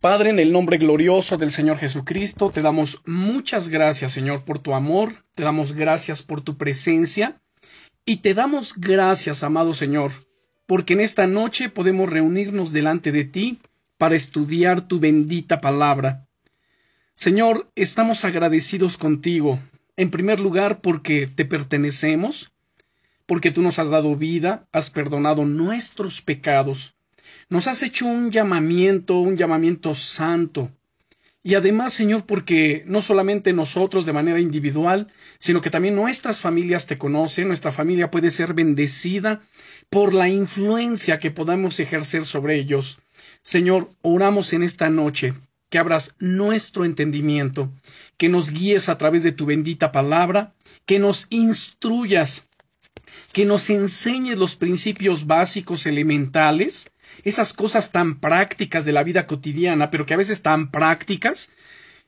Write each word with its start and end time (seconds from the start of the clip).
Padre, 0.00 0.30
en 0.30 0.38
el 0.38 0.52
nombre 0.52 0.78
glorioso 0.78 1.38
del 1.38 1.50
Señor 1.50 1.78
Jesucristo, 1.78 2.50
te 2.50 2.62
damos 2.62 3.02
muchas 3.04 3.68
gracias, 3.68 4.12
Señor, 4.12 4.44
por 4.44 4.60
tu 4.60 4.74
amor, 4.74 5.24
te 5.34 5.42
damos 5.42 5.72
gracias 5.72 6.22
por 6.22 6.40
tu 6.40 6.56
presencia 6.56 7.40
y 8.04 8.18
te 8.18 8.32
damos 8.32 8.74
gracias, 8.76 9.42
amado 9.42 9.74
Señor, 9.74 10.12
porque 10.66 10.92
en 10.92 11.00
esta 11.00 11.26
noche 11.26 11.68
podemos 11.68 12.08
reunirnos 12.08 12.70
delante 12.70 13.10
de 13.10 13.24
ti 13.24 13.58
para 13.96 14.14
estudiar 14.14 14.86
tu 14.86 15.00
bendita 15.00 15.60
palabra. 15.60 16.28
Señor, 17.16 17.68
estamos 17.74 18.24
agradecidos 18.24 18.98
contigo, 18.98 19.58
en 19.96 20.12
primer 20.12 20.38
lugar 20.38 20.80
porque 20.80 21.26
te 21.26 21.44
pertenecemos, 21.44 22.52
porque 23.26 23.50
tú 23.50 23.62
nos 23.62 23.80
has 23.80 23.90
dado 23.90 24.14
vida, 24.14 24.68
has 24.70 24.90
perdonado 24.90 25.44
nuestros 25.44 26.22
pecados, 26.22 26.94
nos 27.48 27.66
has 27.66 27.82
hecho 27.82 28.06
un 28.06 28.30
llamamiento, 28.30 29.18
un 29.18 29.36
llamamiento 29.36 29.94
santo. 29.94 30.70
Y 31.42 31.54
además, 31.54 31.94
Señor, 31.94 32.26
porque 32.26 32.82
no 32.86 33.00
solamente 33.00 33.52
nosotros 33.52 34.04
de 34.04 34.12
manera 34.12 34.40
individual, 34.40 35.08
sino 35.38 35.60
que 35.62 35.70
también 35.70 35.94
nuestras 35.94 36.40
familias 36.40 36.86
te 36.86 36.98
conocen, 36.98 37.48
nuestra 37.48 37.72
familia 37.72 38.10
puede 38.10 38.30
ser 38.30 38.54
bendecida 38.54 39.40
por 39.88 40.12
la 40.12 40.28
influencia 40.28 41.18
que 41.18 41.30
podamos 41.30 41.80
ejercer 41.80 42.26
sobre 42.26 42.56
ellos. 42.56 42.98
Señor, 43.42 43.92
oramos 44.02 44.52
en 44.52 44.62
esta 44.62 44.90
noche 44.90 45.32
que 45.70 45.78
abras 45.78 46.14
nuestro 46.18 46.84
entendimiento, 46.84 47.72
que 48.16 48.28
nos 48.28 48.50
guíes 48.50 48.88
a 48.88 48.98
través 48.98 49.22
de 49.22 49.32
tu 49.32 49.46
bendita 49.46 49.92
palabra, 49.92 50.54
que 50.86 50.98
nos 50.98 51.26
instruyas, 51.30 52.44
que 53.32 53.44
nos 53.44 53.70
enseñes 53.70 54.38
los 54.38 54.56
principios 54.56 55.26
básicos 55.26 55.86
elementales, 55.86 56.90
esas 57.24 57.52
cosas 57.52 57.92
tan 57.92 58.20
prácticas 58.20 58.84
de 58.84 58.92
la 58.92 59.02
vida 59.02 59.26
cotidiana, 59.26 59.90
pero 59.90 60.06
que 60.06 60.14
a 60.14 60.18
veces 60.18 60.42
tan 60.42 60.70
prácticas, 60.70 61.50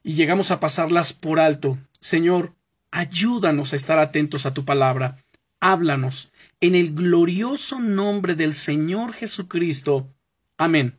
y 0.03 0.15
llegamos 0.15 0.51
a 0.51 0.61
pasarlas 0.61 1.13
por 1.13 1.41
alto. 1.41 1.79
Señor, 2.01 2.55
ayúdanos 2.91 3.73
a 3.73 3.77
estar 3.77 3.99
atentos 3.99 4.47
a 4.47 4.55
tu 4.55 4.65
palabra. 4.65 5.17
Háblanos 5.61 6.31
en 6.61 6.75
el 6.75 6.95
glorioso 6.95 7.81
nombre 7.81 8.35
del 8.35 8.55
Señor 8.55 9.13
Jesucristo. 9.13 10.09
Amén. 10.57 10.99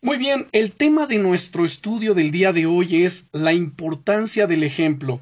Muy 0.00 0.18
bien, 0.18 0.48
el 0.50 0.72
tema 0.72 1.06
de 1.06 1.18
nuestro 1.18 1.64
estudio 1.64 2.14
del 2.14 2.32
día 2.32 2.52
de 2.52 2.66
hoy 2.66 3.04
es 3.04 3.28
la 3.30 3.52
importancia 3.52 4.48
del 4.48 4.64
ejemplo. 4.64 5.20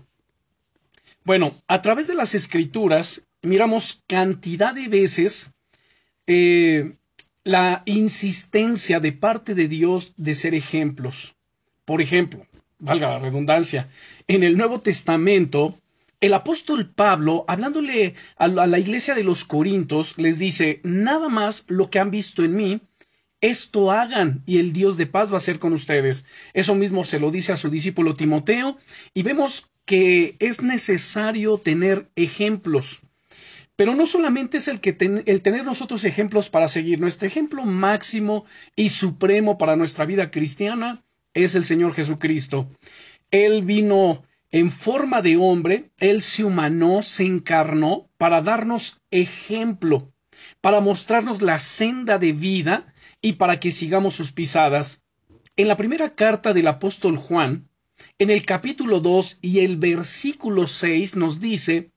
Bueno, 1.24 1.54
a 1.68 1.82
través 1.82 2.06
de 2.06 2.14
las 2.14 2.34
escrituras 2.34 3.28
miramos 3.42 4.02
cantidad 4.06 4.74
de 4.74 4.88
veces 4.88 5.52
eh, 6.26 6.96
la 7.50 7.82
insistencia 7.84 9.00
de 9.00 9.10
parte 9.10 9.56
de 9.56 9.66
Dios 9.66 10.12
de 10.16 10.36
ser 10.36 10.54
ejemplos. 10.54 11.34
Por 11.84 12.00
ejemplo, 12.00 12.46
valga 12.78 13.08
la 13.08 13.18
redundancia, 13.18 13.88
en 14.28 14.44
el 14.44 14.56
Nuevo 14.56 14.82
Testamento, 14.82 15.74
el 16.20 16.32
apóstol 16.34 16.88
Pablo, 16.88 17.44
hablándole 17.48 18.14
a 18.36 18.46
la 18.46 18.78
iglesia 18.78 19.16
de 19.16 19.24
los 19.24 19.44
Corintios, 19.44 20.16
les 20.16 20.38
dice, 20.38 20.80
nada 20.84 21.28
más 21.28 21.64
lo 21.66 21.90
que 21.90 21.98
han 21.98 22.12
visto 22.12 22.44
en 22.44 22.54
mí, 22.54 22.80
esto 23.40 23.90
hagan 23.90 24.44
y 24.46 24.58
el 24.58 24.72
Dios 24.72 24.96
de 24.96 25.06
paz 25.06 25.32
va 25.32 25.38
a 25.38 25.40
ser 25.48 25.58
con 25.58 25.72
ustedes. 25.72 26.24
Eso 26.52 26.76
mismo 26.76 27.02
se 27.02 27.18
lo 27.18 27.32
dice 27.32 27.50
a 27.50 27.56
su 27.56 27.68
discípulo 27.68 28.14
Timoteo 28.14 28.78
y 29.12 29.24
vemos 29.24 29.70
que 29.86 30.36
es 30.38 30.62
necesario 30.62 31.58
tener 31.58 32.08
ejemplos. 32.14 33.00
Pero 33.80 33.94
no 33.94 34.04
solamente 34.04 34.58
es 34.58 34.68
el, 34.68 34.78
que 34.78 34.94
el 35.24 35.40
tener 35.40 35.64
nosotros 35.64 36.04
ejemplos 36.04 36.50
para 36.50 36.68
seguir. 36.68 37.00
Nuestro 37.00 37.26
ejemplo 37.26 37.64
máximo 37.64 38.44
y 38.76 38.90
supremo 38.90 39.56
para 39.56 39.74
nuestra 39.74 40.04
vida 40.04 40.30
cristiana 40.30 41.02
es 41.32 41.54
el 41.54 41.64
Señor 41.64 41.94
Jesucristo. 41.94 42.68
Él 43.30 43.64
vino 43.64 44.22
en 44.50 44.70
forma 44.70 45.22
de 45.22 45.38
hombre, 45.38 45.92
Él 45.98 46.20
se 46.20 46.44
humanó, 46.44 47.00
se 47.00 47.24
encarnó 47.24 48.10
para 48.18 48.42
darnos 48.42 48.98
ejemplo, 49.10 50.12
para 50.60 50.80
mostrarnos 50.80 51.40
la 51.40 51.58
senda 51.58 52.18
de 52.18 52.34
vida 52.34 52.92
y 53.22 53.32
para 53.32 53.60
que 53.60 53.70
sigamos 53.70 54.12
sus 54.12 54.30
pisadas. 54.30 55.04
En 55.56 55.68
la 55.68 55.78
primera 55.78 56.14
carta 56.14 56.52
del 56.52 56.66
apóstol 56.66 57.16
Juan, 57.16 57.70
en 58.18 58.28
el 58.28 58.44
capítulo 58.44 59.00
2 59.00 59.38
y 59.40 59.60
el 59.60 59.78
versículo 59.78 60.66
6 60.66 61.16
nos 61.16 61.40
dice, 61.40 61.92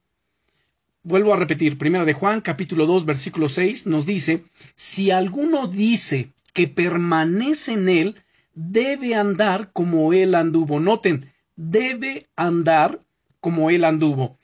vuelvo 1.03 1.33
a 1.33 1.37
repetir, 1.37 1.77
primera 1.77 2.05
de 2.05 2.13
Juan, 2.13 2.41
capítulo 2.41 2.85
2, 2.85 3.05
versículo 3.05 3.49
6, 3.49 3.87
nos 3.87 4.05
dice, 4.05 4.43
si 4.75 5.11
alguno 5.11 5.67
dice 5.67 6.31
que 6.53 6.67
permanece 6.67 7.73
en 7.73 7.89
él, 7.89 8.15
debe 8.53 9.15
andar 9.15 9.71
como 9.73 10.13
él 10.13 10.35
anduvo. 10.35 10.79
Noten, 10.79 11.31
debe 11.55 12.27
andar 12.35 13.01
como 13.39 13.69
él 13.69 13.83
anduvo. 13.83 14.37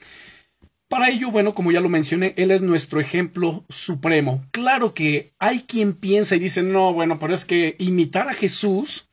Para 0.89 1.09
ello, 1.09 1.29
bueno, 1.29 1.53
como 1.53 1.71
ya 1.71 1.81
lo 1.81 1.87
mencioné, 1.87 2.33
Él 2.35 2.49
es 2.49 2.63
nuestro 2.63 2.99
ejemplo 2.99 3.63
supremo. 3.69 4.43
Claro 4.49 4.95
que 4.95 5.33
hay 5.37 5.61
quien 5.61 5.93
piensa 5.93 6.35
y 6.35 6.39
dice, 6.39 6.63
no, 6.63 6.93
bueno, 6.93 7.19
pero 7.19 7.35
es 7.35 7.45
que 7.45 7.75
imitar 7.77 8.27
a 8.27 8.33
Jesús, 8.33 9.07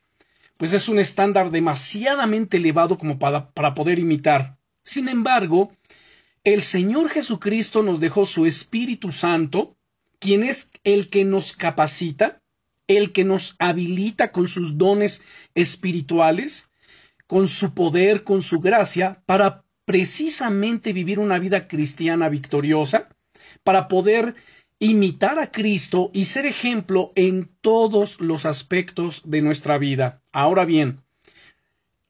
pues 0.57 0.73
es 0.73 0.89
un 0.89 0.97
estándar 0.97 1.51
demasiadamente 1.51 2.57
elevado 2.57 2.97
como 2.97 3.19
para, 3.19 3.51
para 3.51 3.75
poder 3.75 3.99
imitar. 3.99 4.57
Sin 4.81 5.07
embargo, 5.07 5.71
el 6.53 6.61
Señor 6.61 7.09
Jesucristo 7.09 7.83
nos 7.83 7.99
dejó 7.99 8.25
su 8.25 8.45
Espíritu 8.45 9.11
Santo, 9.11 9.75
quien 10.17 10.45
es 10.45 10.71
el 10.85 11.09
que 11.09 11.25
nos 11.25 11.51
capacita, 11.51 12.41
el 12.87 13.11
que 13.11 13.25
nos 13.25 13.57
habilita 13.59 14.31
con 14.31 14.47
sus 14.47 14.77
dones 14.77 15.23
espirituales, 15.55 16.69
con 17.27 17.49
su 17.49 17.73
poder, 17.73 18.23
con 18.23 18.41
su 18.41 18.61
gracia, 18.61 19.21
para 19.25 19.65
precisamente 19.83 20.93
vivir 20.93 21.19
una 21.19 21.37
vida 21.37 21.67
cristiana 21.67 22.29
victoriosa, 22.29 23.09
para 23.65 23.89
poder 23.89 24.33
imitar 24.79 25.39
a 25.39 25.51
Cristo 25.51 26.11
y 26.13 26.23
ser 26.23 26.45
ejemplo 26.45 27.11
en 27.15 27.51
todos 27.59 28.21
los 28.21 28.45
aspectos 28.45 29.23
de 29.25 29.41
nuestra 29.41 29.77
vida. 29.77 30.21
Ahora 30.31 30.63
bien, 30.63 31.01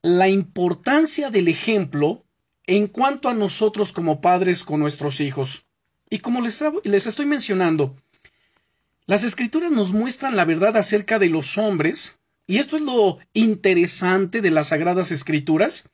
la 0.04 0.30
importancia 0.30 1.32
del 1.32 1.48
ejemplo 1.48 2.27
en 2.68 2.88
cuanto 2.88 3.30
a 3.30 3.34
nosotros 3.34 3.94
como 3.94 4.20
padres 4.20 4.66
con 4.66 4.82
nuestros 4.82 5.22
hijos. 5.22 5.66
Y 6.10 6.20
como 6.20 6.42
les, 6.42 6.64
les 6.84 7.08
estoy 7.08 7.26
mencionando, 7.26 7.96
las 9.06 9.24
escrituras 9.24 9.72
nos 9.72 9.94
muestran 9.94 10.36
la 10.36 10.44
verdad 10.44 10.76
acerca 10.76 11.18
de 11.18 11.30
los 11.30 11.58
hombres, 11.58 12.20
y 12.46 12.58
esto 12.58 12.76
es 12.76 12.82
lo 12.82 13.20
interesante 13.34 14.42
de 14.42 14.52
las 14.52 14.68
sagradas 14.68 15.12
escrituras, 15.12 15.90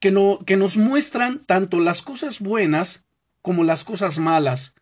que, 0.00 0.10
no, 0.10 0.38
que 0.44 0.56
nos 0.56 0.78
muestran 0.78 1.44
tanto 1.44 1.78
las 1.78 2.02
cosas 2.02 2.40
buenas 2.40 3.04
como 3.42 3.62
las 3.62 3.84
cosas 3.84 4.18
malas. 4.18 4.74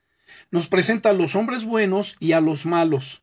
Nos 0.53 0.69
presenta 0.69 1.11
a 1.11 1.13
los 1.13 1.35
hombres 1.35 1.65
buenos 1.65 2.17
y 2.21 2.33
a 2.33 2.41
los 2.41 2.67
malos. 2.67 3.23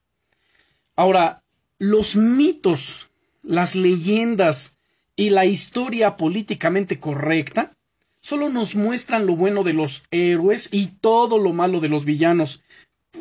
Ahora, 0.96 1.44
los 1.78 2.18
mitos, 2.18 3.10
las 3.44 3.76
leyendas 3.76 4.78
y 5.16 5.30
la 5.30 5.46
historia 5.46 6.18
políticamente 6.18 7.00
correcta 7.00 7.78
solo 8.22 8.50
nos 8.50 8.76
muestran 8.76 9.26
lo 9.26 9.36
bueno 9.36 9.64
de 9.64 9.74
los 9.74 10.04
héroes 10.12 10.70
y 10.72 10.88
todo 10.88 11.38
lo 11.38 11.54
malo 11.54 11.80
de 11.80 11.90
los 11.90 12.06
villanos. 12.06 12.62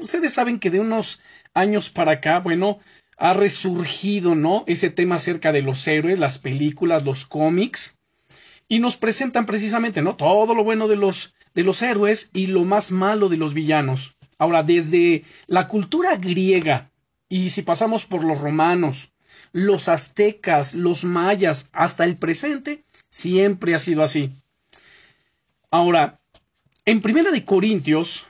Ustedes 0.01 0.35
saben 0.35 0.59
que 0.59 0.71
de 0.71 0.81
unos 0.81 1.21
años 1.55 1.91
para 1.91 2.13
acá, 2.13 2.41
bueno, 2.41 2.79
ha 3.17 3.33
resurgido, 3.33 4.35
¿no? 4.35 4.65
Ese 4.67 4.91
tema 4.91 5.17
acerca 5.17 5.53
de 5.53 5.63
los 5.63 5.87
héroes, 5.87 6.19
las 6.19 6.39
películas, 6.39 7.05
los 7.05 7.27
cómics 7.27 7.99
y 8.69 8.79
nos 8.81 8.97
presentan 8.97 9.47
precisamente, 9.47 10.03
¿no? 10.03 10.15
Todo 10.15 10.55
lo 10.55 10.63
bueno 10.63 10.89
de 10.89 10.97
los, 10.97 11.35
de 11.55 11.63
los 11.63 11.81
héroes 11.83 12.31
y 12.35 12.49
lo 12.49 12.65
más 12.65 12.93
malo 12.93 13.29
de 13.29 13.39
los 13.39 13.55
villanos. 13.55 14.17
Ahora, 14.39 14.63
desde 14.63 15.25
la 15.47 15.67
cultura 15.67 16.17
griega, 16.17 16.91
y 17.29 17.51
si 17.51 17.63
pasamos 17.63 18.05
por 18.05 18.25
los 18.25 18.39
romanos, 18.39 19.11
los 19.53 19.89
aztecas, 19.89 20.75
los 20.75 21.05
mayas, 21.05 21.71
hasta 21.73 22.05
el 22.05 22.17
presente, 22.19 22.85
siempre 23.09 23.75
ha 23.75 23.79
sido 23.79 24.03
así. 24.03 24.33
Ahora, 25.71 26.19
en 26.87 27.03
Primera 27.03 27.31
de 27.31 27.45
Corintios, 27.45 28.27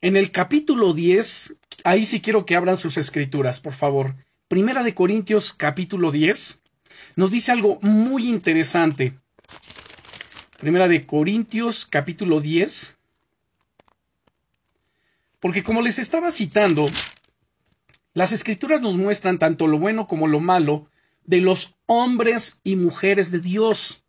en 0.00 0.16
el 0.16 0.30
capítulo 0.30 0.94
10, 0.94 1.56
ahí 1.84 2.06
sí 2.06 2.22
quiero 2.22 2.46
que 2.46 2.56
abran 2.56 2.78
sus 2.78 2.96
escrituras, 2.96 3.60
por 3.60 3.74
favor. 3.74 4.16
Primera 4.48 4.82
de 4.82 4.94
Corintios, 4.94 5.52
capítulo 5.52 6.10
10, 6.10 6.60
nos 7.16 7.30
dice 7.30 7.52
algo 7.52 7.78
muy 7.82 8.28
interesante. 8.28 9.18
Primera 10.58 10.88
de 10.88 11.04
Corintios 11.04 11.84
capítulo 11.84 12.40
10. 12.40 12.96
Porque 15.40 15.62
como 15.62 15.82
les 15.82 15.98
estaba 15.98 16.30
citando, 16.30 16.86
las 18.14 18.32
escrituras 18.32 18.80
nos 18.80 18.96
muestran 18.96 19.38
tanto 19.38 19.66
lo 19.66 19.78
bueno 19.78 20.06
como 20.06 20.28
lo 20.28 20.40
malo 20.40 20.88
de 21.24 21.42
los 21.42 21.76
hombres 21.84 22.60
y 22.64 22.76
mujeres 22.76 23.30
de 23.30 23.40
Dios. 23.40 24.03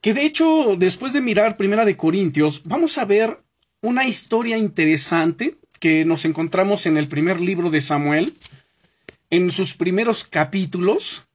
Que 0.00 0.14
de 0.14 0.24
hecho, 0.24 0.76
después 0.78 1.12
de 1.12 1.20
mirar 1.20 1.56
Primera 1.56 1.84
de 1.84 1.96
Corintios, 1.96 2.62
vamos 2.64 2.96
a 2.98 3.04
ver 3.04 3.42
una 3.82 4.06
historia 4.06 4.56
interesante 4.56 5.58
que 5.78 6.04
nos 6.04 6.24
encontramos 6.24 6.86
en 6.86 6.96
el 6.96 7.08
primer 7.08 7.40
libro 7.40 7.70
de 7.70 7.80
Samuel, 7.80 8.34
en 9.30 9.50
sus 9.50 9.74
primeros 9.74 10.24
capítulos 10.24 11.26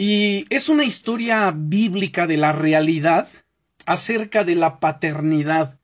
y 0.00 0.46
es 0.48 0.70
una 0.70 0.84
historia 0.84 1.52
bíblica 1.54 2.26
de 2.26 2.38
la 2.38 2.52
realidad 2.52 3.28
acerca 3.84 4.44
de 4.44 4.56
la 4.56 4.80
paternidad, 4.80 5.78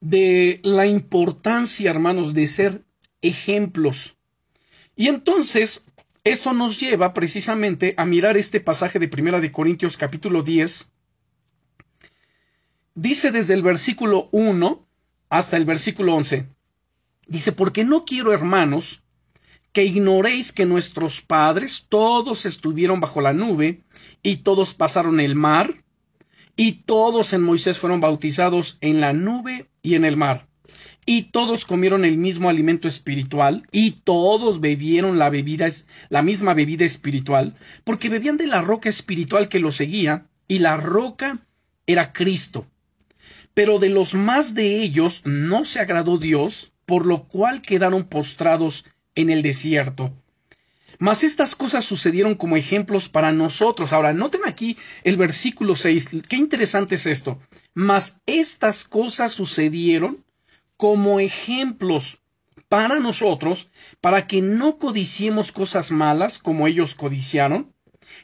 de 0.00 0.60
la 0.62 0.86
importancia, 0.86 1.90
hermanos, 1.90 2.32
de 2.32 2.46
ser 2.46 2.84
ejemplos. 3.20 4.16
Y 4.96 5.08
entonces, 5.08 5.84
eso 6.24 6.52
nos 6.52 6.78
lleva 6.78 7.14
precisamente 7.14 7.94
a 7.96 8.04
mirar 8.04 8.36
este 8.36 8.60
pasaje 8.60 8.98
de 8.98 9.08
Primera 9.08 9.40
de 9.40 9.50
Corintios 9.50 9.96
capítulo 9.96 10.42
10. 10.42 10.90
Dice 12.94 13.32
desde 13.32 13.54
el 13.54 13.62
versículo 13.62 14.28
1 14.30 14.86
hasta 15.30 15.56
el 15.56 15.64
versículo 15.64 16.14
11. 16.14 16.48
Dice, 17.26 17.52
porque 17.52 17.84
no 17.84 18.04
quiero, 18.04 18.32
hermanos, 18.32 19.02
que 19.72 19.84
ignoréis 19.84 20.52
que 20.52 20.66
nuestros 20.66 21.22
padres 21.22 21.86
todos 21.88 22.44
estuvieron 22.46 23.00
bajo 23.00 23.20
la 23.20 23.32
nube 23.32 23.82
y 24.22 24.36
todos 24.36 24.74
pasaron 24.74 25.18
el 25.18 25.34
mar 25.34 25.82
y 26.54 26.82
todos 26.82 27.32
en 27.32 27.42
Moisés 27.42 27.78
fueron 27.78 28.00
bautizados 28.00 28.76
en 28.80 29.00
la 29.00 29.12
nube 29.12 29.70
y 29.82 29.94
en 29.94 30.04
el 30.04 30.16
mar. 30.16 30.46
Y 31.04 31.22
todos 31.32 31.64
comieron 31.64 32.04
el 32.04 32.16
mismo 32.16 32.48
alimento 32.48 32.86
espiritual, 32.86 33.66
y 33.72 34.02
todos 34.04 34.60
bebieron 34.60 35.18
la 35.18 35.30
bebida, 35.30 35.68
la 36.08 36.22
misma 36.22 36.54
bebida 36.54 36.84
espiritual, 36.84 37.56
porque 37.84 38.08
bebían 38.08 38.36
de 38.36 38.46
la 38.46 38.60
roca 38.60 38.88
espiritual 38.88 39.48
que 39.48 39.58
los 39.58 39.76
seguía, 39.76 40.26
y 40.46 40.60
la 40.60 40.76
roca 40.76 41.38
era 41.86 42.12
Cristo. 42.12 42.66
Pero 43.54 43.78
de 43.78 43.88
los 43.88 44.14
más 44.14 44.54
de 44.54 44.82
ellos 44.82 45.22
no 45.24 45.64
se 45.64 45.80
agradó 45.80 46.18
Dios, 46.18 46.72
por 46.86 47.06
lo 47.06 47.24
cual 47.24 47.62
quedaron 47.62 48.04
postrados 48.04 48.84
en 49.14 49.30
el 49.30 49.42
desierto. 49.42 50.12
Mas 50.98 51.24
estas 51.24 51.56
cosas 51.56 51.84
sucedieron 51.84 52.36
como 52.36 52.56
ejemplos 52.56 53.08
para 53.08 53.32
nosotros. 53.32 53.92
Ahora, 53.92 54.12
noten 54.12 54.42
aquí 54.46 54.76
el 55.02 55.16
versículo 55.16 55.74
6. 55.74 56.10
Qué 56.28 56.36
interesante 56.36 56.94
es 56.94 57.06
esto. 57.06 57.40
Mas 57.74 58.20
estas 58.26 58.84
cosas 58.84 59.32
sucedieron 59.32 60.24
como 60.82 61.20
ejemplos 61.20 62.18
para 62.68 62.98
nosotros, 62.98 63.70
para 64.00 64.26
que 64.26 64.42
no 64.42 64.78
codiciemos 64.78 65.52
cosas 65.52 65.92
malas 65.92 66.38
como 66.38 66.66
ellos 66.66 66.96
codiciaron, 66.96 67.72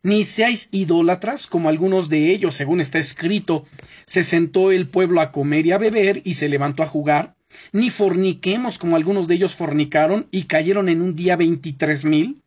ni 0.03 0.25
seáis 0.25 0.69
idólatras 0.73 1.47
como 1.47 1.69
algunos 1.69 2.09
de 2.09 2.33
ellos, 2.33 2.57
según 2.57 2.81
está 2.81 2.99
escrito, 2.99 3.65
se 4.07 4.25
sentó 4.25 4.73
el 4.73 4.89
pueblo 4.89 5.21
a 5.21 5.31
comer 5.31 5.67
y 5.67 5.71
a 5.71 5.79
beber 5.79 6.21
y 6.25 6.35
se 6.35 6.49
levantó 6.49 6.83
a 6.83 6.89
jugar, 6.89 7.37
ni 7.71 7.91
forniquemos 7.91 8.79
como 8.79 8.97
algunos 8.97 9.29
de 9.29 9.37
ellos 9.37 9.55
fornicaron 9.55 10.27
y 10.33 10.47
cayeron 10.47 10.89
en 10.89 11.01
un 11.01 11.15
día 11.15 11.37
veintitrés 11.37 12.05
mil, 12.05 12.43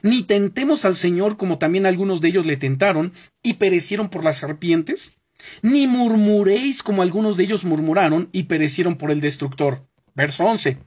ni 0.00 0.22
tentemos 0.22 0.84
al 0.84 0.94
Señor 0.96 1.36
como 1.36 1.58
también 1.58 1.86
algunos 1.86 2.20
de 2.20 2.28
ellos 2.28 2.46
le 2.46 2.56
tentaron 2.56 3.12
y 3.42 3.54
perecieron 3.54 4.10
por 4.10 4.22
las 4.22 4.36
serpientes, 4.36 5.18
ni 5.62 5.86
murmuréis 5.86 6.82
como 6.82 7.02
algunos 7.02 7.36
de 7.36 7.44
ellos 7.44 7.64
murmuraron 7.64 8.28
y 8.32 8.44
perecieron 8.44 8.96
por 8.96 9.10
el 9.10 9.20
destructor. 9.20 9.86
Verso 10.14 10.44
11. 10.44 10.78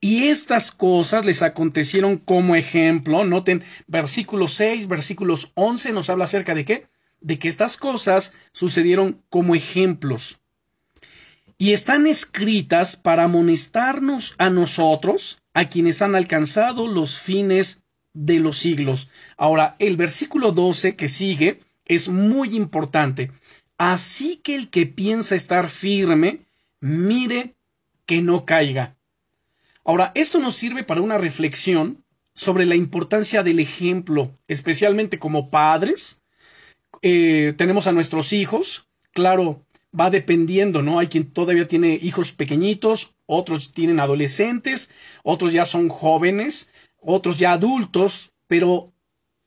Y 0.00 0.28
estas 0.28 0.72
cosas 0.72 1.26
les 1.26 1.42
acontecieron 1.42 2.16
como 2.16 2.56
ejemplo. 2.56 3.22
Noten, 3.24 3.62
versículo 3.86 4.48
6, 4.48 4.88
versículos 4.88 5.52
11 5.54 5.92
nos 5.92 6.08
habla 6.08 6.24
acerca 6.24 6.54
de 6.54 6.64
qué? 6.64 6.88
De 7.20 7.38
que 7.38 7.48
estas 7.48 7.76
cosas 7.76 8.32
sucedieron 8.52 9.22
como 9.28 9.54
ejemplos. 9.54 10.40
Y 11.58 11.72
están 11.72 12.06
escritas 12.06 12.96
para 12.96 13.24
amonestarnos 13.24 14.34
a 14.38 14.48
nosotros, 14.48 15.42
a 15.52 15.68
quienes 15.68 16.00
han 16.00 16.14
alcanzado 16.14 16.86
los 16.86 17.18
fines 17.18 17.82
de 18.14 18.38
los 18.38 18.56
siglos. 18.58 19.10
Ahora, 19.36 19.76
el 19.80 19.96
versículo 19.98 20.52
12 20.52 20.96
que 20.96 21.08
sigue 21.08 21.60
es 21.84 22.08
muy 22.08 22.56
importante. 22.56 23.32
Así 23.78 24.36
que 24.36 24.56
el 24.56 24.70
que 24.70 24.86
piensa 24.86 25.36
estar 25.36 25.68
firme, 25.68 26.40
mire 26.80 27.54
que 28.06 28.20
no 28.20 28.44
caiga. 28.44 28.96
Ahora, 29.84 30.10
esto 30.16 30.40
nos 30.40 30.56
sirve 30.56 30.82
para 30.82 31.00
una 31.00 31.16
reflexión 31.16 32.04
sobre 32.34 32.66
la 32.66 32.74
importancia 32.74 33.44
del 33.44 33.60
ejemplo, 33.60 34.36
especialmente 34.48 35.20
como 35.20 35.48
padres. 35.48 36.20
Eh, 37.02 37.54
tenemos 37.56 37.86
a 37.86 37.92
nuestros 37.92 38.32
hijos, 38.32 38.88
claro, 39.12 39.64
va 39.98 40.10
dependiendo, 40.10 40.82
¿no? 40.82 40.98
Hay 40.98 41.06
quien 41.06 41.30
todavía 41.30 41.68
tiene 41.68 41.98
hijos 42.02 42.32
pequeñitos, 42.32 43.14
otros 43.26 43.72
tienen 43.72 44.00
adolescentes, 44.00 44.90
otros 45.22 45.52
ya 45.52 45.64
son 45.64 45.88
jóvenes, 45.88 46.68
otros 47.00 47.38
ya 47.38 47.52
adultos, 47.52 48.32
pero 48.48 48.92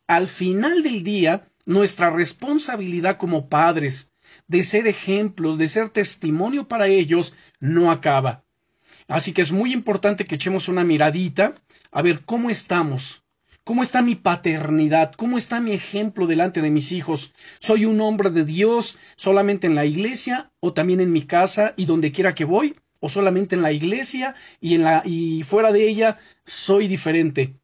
al 0.07 0.27
final 0.27 0.83
del 0.83 1.03
día, 1.03 1.47
nuestra 1.65 2.09
responsabilidad 2.09 3.17
como 3.17 3.47
padres 3.47 4.10
de 4.51 4.63
ser 4.63 4.85
ejemplos, 4.85 5.57
de 5.57 5.69
ser 5.69 5.87
testimonio 5.89 6.67
para 6.67 6.87
ellos, 6.87 7.33
no 7.61 7.89
acaba. 7.89 8.43
Así 9.07 9.31
que 9.31 9.41
es 9.41 9.53
muy 9.53 9.71
importante 9.71 10.25
que 10.25 10.35
echemos 10.35 10.67
una 10.67 10.83
miradita 10.83 11.55
a 11.89 12.01
ver 12.01 12.25
cómo 12.25 12.49
estamos, 12.49 13.23
cómo 13.63 13.81
está 13.81 14.01
mi 14.01 14.15
paternidad, 14.15 15.13
cómo 15.13 15.37
está 15.37 15.61
mi 15.61 15.71
ejemplo 15.71 16.27
delante 16.27 16.61
de 16.61 16.69
mis 16.69 16.91
hijos. 16.91 17.31
¿Soy 17.59 17.85
un 17.85 18.01
hombre 18.01 18.29
de 18.29 18.43
Dios 18.43 18.97
solamente 19.15 19.67
en 19.67 19.75
la 19.75 19.85
iglesia 19.85 20.51
o 20.59 20.73
también 20.73 20.99
en 20.99 21.13
mi 21.13 21.21
casa 21.21 21.73
y 21.77 21.85
donde 21.85 22.11
quiera 22.11 22.35
que 22.35 22.43
voy? 22.43 22.75
¿O 22.99 23.07
solamente 23.07 23.55
en 23.55 23.61
la 23.61 23.71
iglesia 23.71 24.35
y, 24.59 24.75
en 24.75 24.83
la, 24.83 25.01
y 25.05 25.43
fuera 25.43 25.71
de 25.71 25.87
ella 25.87 26.17
soy 26.43 26.89
diferente. 26.89 27.55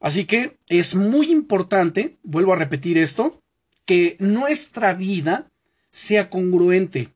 Así 0.00 0.26
que 0.26 0.58
es 0.68 0.94
muy 0.94 1.32
importante, 1.32 2.18
vuelvo 2.22 2.52
a 2.52 2.56
repetir 2.56 2.98
esto, 2.98 3.42
que 3.86 4.16
nuestra 4.20 4.92
vida 4.94 5.49
sea 5.90 6.30
congruente. 6.30 7.12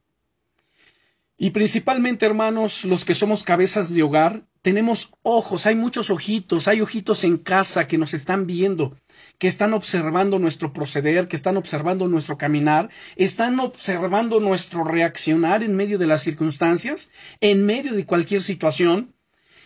Y 1.36 1.50
principalmente, 1.50 2.26
hermanos, 2.26 2.84
los 2.84 3.04
que 3.04 3.14
somos 3.14 3.42
cabezas 3.42 3.92
de 3.92 4.02
hogar, 4.02 4.44
tenemos 4.62 5.10
ojos, 5.22 5.66
hay 5.66 5.74
muchos 5.74 6.08
ojitos, 6.08 6.68
hay 6.68 6.80
ojitos 6.80 7.24
en 7.24 7.36
casa 7.36 7.86
que 7.86 7.98
nos 7.98 8.14
están 8.14 8.46
viendo, 8.46 8.96
que 9.38 9.46
están 9.46 9.74
observando 9.74 10.38
nuestro 10.38 10.72
proceder, 10.72 11.28
que 11.28 11.36
están 11.36 11.56
observando 11.56 12.08
nuestro 12.08 12.38
caminar, 12.38 12.88
están 13.16 13.60
observando 13.60 14.40
nuestro 14.40 14.84
reaccionar 14.84 15.62
en 15.62 15.76
medio 15.76 15.98
de 15.98 16.06
las 16.06 16.22
circunstancias, 16.22 17.10
en 17.40 17.66
medio 17.66 17.92
de 17.92 18.06
cualquier 18.06 18.42
situación, 18.42 19.14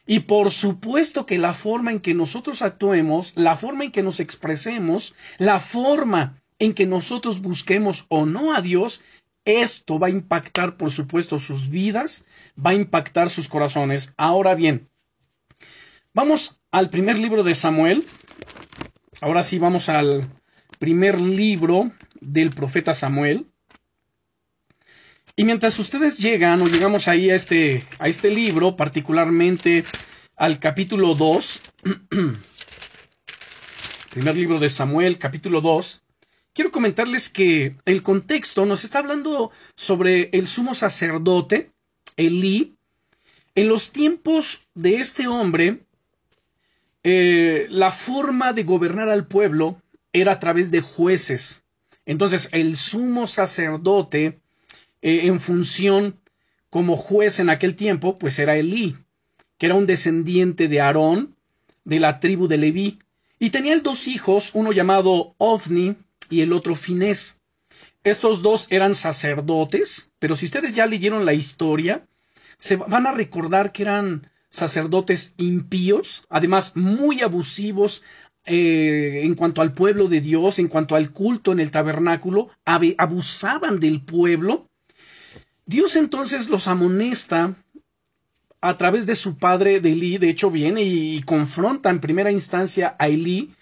y 0.04 0.20
por 0.20 0.50
supuesto 0.50 1.26
que 1.26 1.36
la 1.36 1.52
forma 1.52 1.92
en 1.92 2.00
que 2.00 2.14
nosotros 2.14 2.62
actuemos, 2.62 3.34
la 3.36 3.56
forma 3.56 3.84
en 3.84 3.92
que 3.92 4.02
nos 4.02 4.20
expresemos, 4.20 5.14
la 5.36 5.60
forma 5.60 6.42
en 6.58 6.74
que 6.74 6.86
nosotros 6.86 7.40
busquemos 7.40 8.06
o 8.08 8.26
no 8.26 8.54
a 8.54 8.60
Dios, 8.60 9.00
esto 9.44 9.98
va 9.98 10.08
a 10.08 10.10
impactar, 10.10 10.76
por 10.76 10.90
supuesto, 10.90 11.38
sus 11.38 11.70
vidas, 11.70 12.24
va 12.54 12.70
a 12.70 12.74
impactar 12.74 13.30
sus 13.30 13.48
corazones. 13.48 14.12
Ahora 14.16 14.54
bien, 14.54 14.88
vamos 16.12 16.60
al 16.70 16.90
primer 16.90 17.18
libro 17.18 17.44
de 17.44 17.54
Samuel. 17.54 18.04
Ahora 19.20 19.42
sí, 19.42 19.58
vamos 19.58 19.88
al 19.88 20.28
primer 20.78 21.20
libro 21.20 21.92
del 22.20 22.50
profeta 22.50 22.94
Samuel. 22.94 23.46
Y 25.34 25.44
mientras 25.44 25.78
ustedes 25.78 26.18
llegan 26.18 26.60
o 26.62 26.66
llegamos 26.66 27.06
ahí 27.06 27.30
a 27.30 27.36
este, 27.36 27.84
a 28.00 28.08
este 28.08 28.30
libro, 28.30 28.76
particularmente 28.76 29.84
al 30.36 30.58
capítulo 30.58 31.14
2, 31.14 31.60
primer 34.10 34.36
libro 34.36 34.58
de 34.58 34.68
Samuel, 34.68 35.16
capítulo 35.16 35.60
2, 35.60 36.02
quiero 36.58 36.72
comentarles 36.72 37.28
que 37.28 37.76
el 37.84 38.02
contexto 38.02 38.66
nos 38.66 38.82
está 38.82 38.98
hablando 38.98 39.52
sobre 39.76 40.28
el 40.32 40.48
sumo 40.48 40.74
sacerdote, 40.74 41.70
Elí. 42.16 42.74
En 43.54 43.68
los 43.68 43.92
tiempos 43.92 44.62
de 44.74 44.96
este 44.96 45.28
hombre, 45.28 45.86
eh, 47.04 47.68
la 47.70 47.92
forma 47.92 48.52
de 48.54 48.64
gobernar 48.64 49.08
al 49.08 49.28
pueblo 49.28 49.80
era 50.12 50.32
a 50.32 50.40
través 50.40 50.72
de 50.72 50.80
jueces. 50.80 51.62
Entonces, 52.06 52.48
el 52.50 52.76
sumo 52.76 53.28
sacerdote 53.28 54.40
eh, 55.00 55.20
en 55.26 55.38
función 55.38 56.18
como 56.70 56.96
juez 56.96 57.38
en 57.38 57.50
aquel 57.50 57.76
tiempo, 57.76 58.18
pues 58.18 58.36
era 58.40 58.56
Elí, 58.56 58.96
que 59.58 59.66
era 59.66 59.76
un 59.76 59.86
descendiente 59.86 60.66
de 60.66 60.80
Aarón, 60.80 61.36
de 61.84 62.00
la 62.00 62.18
tribu 62.18 62.48
de 62.48 62.58
Leví, 62.58 62.98
y 63.38 63.50
tenía 63.50 63.78
dos 63.78 64.08
hijos, 64.08 64.50
uno 64.54 64.72
llamado 64.72 65.36
Ofni 65.38 65.94
y 66.28 66.40
el 66.40 66.52
otro 66.52 66.74
Finés. 66.74 67.40
Estos 68.04 68.42
dos 68.42 68.66
eran 68.70 68.94
sacerdotes, 68.94 70.10
pero 70.18 70.36
si 70.36 70.46
ustedes 70.46 70.72
ya 70.72 70.86
leyeron 70.86 71.26
la 71.26 71.34
historia, 71.34 72.06
se 72.56 72.76
van 72.76 73.06
a 73.06 73.12
recordar 73.12 73.72
que 73.72 73.82
eran 73.82 74.30
sacerdotes 74.48 75.34
impíos, 75.36 76.22
además 76.28 76.74
muy 76.74 77.20
abusivos 77.22 78.02
eh, 78.46 79.20
en 79.24 79.34
cuanto 79.34 79.60
al 79.60 79.74
pueblo 79.74 80.08
de 80.08 80.20
Dios, 80.20 80.58
en 80.58 80.68
cuanto 80.68 80.96
al 80.96 81.10
culto 81.12 81.52
en 81.52 81.60
el 81.60 81.70
tabernáculo, 81.70 82.48
abusaban 82.64 83.78
del 83.78 84.02
pueblo 84.02 84.68
Dios 85.68 85.96
entonces 85.96 86.48
los 86.48 86.66
amonesta 86.66 87.54
a 88.62 88.78
través 88.78 89.04
de 89.04 89.14
su 89.14 89.36
padre 89.36 89.80
de 89.80 89.92
Elí, 89.92 90.16
de 90.16 90.30
hecho 90.30 90.50
viene 90.50 90.82
y 90.82 91.20
confronta 91.24 91.90
en 91.90 92.00
primera 92.00 92.30
instancia 92.30 92.96
a 92.98 93.08
Elí 93.08 93.52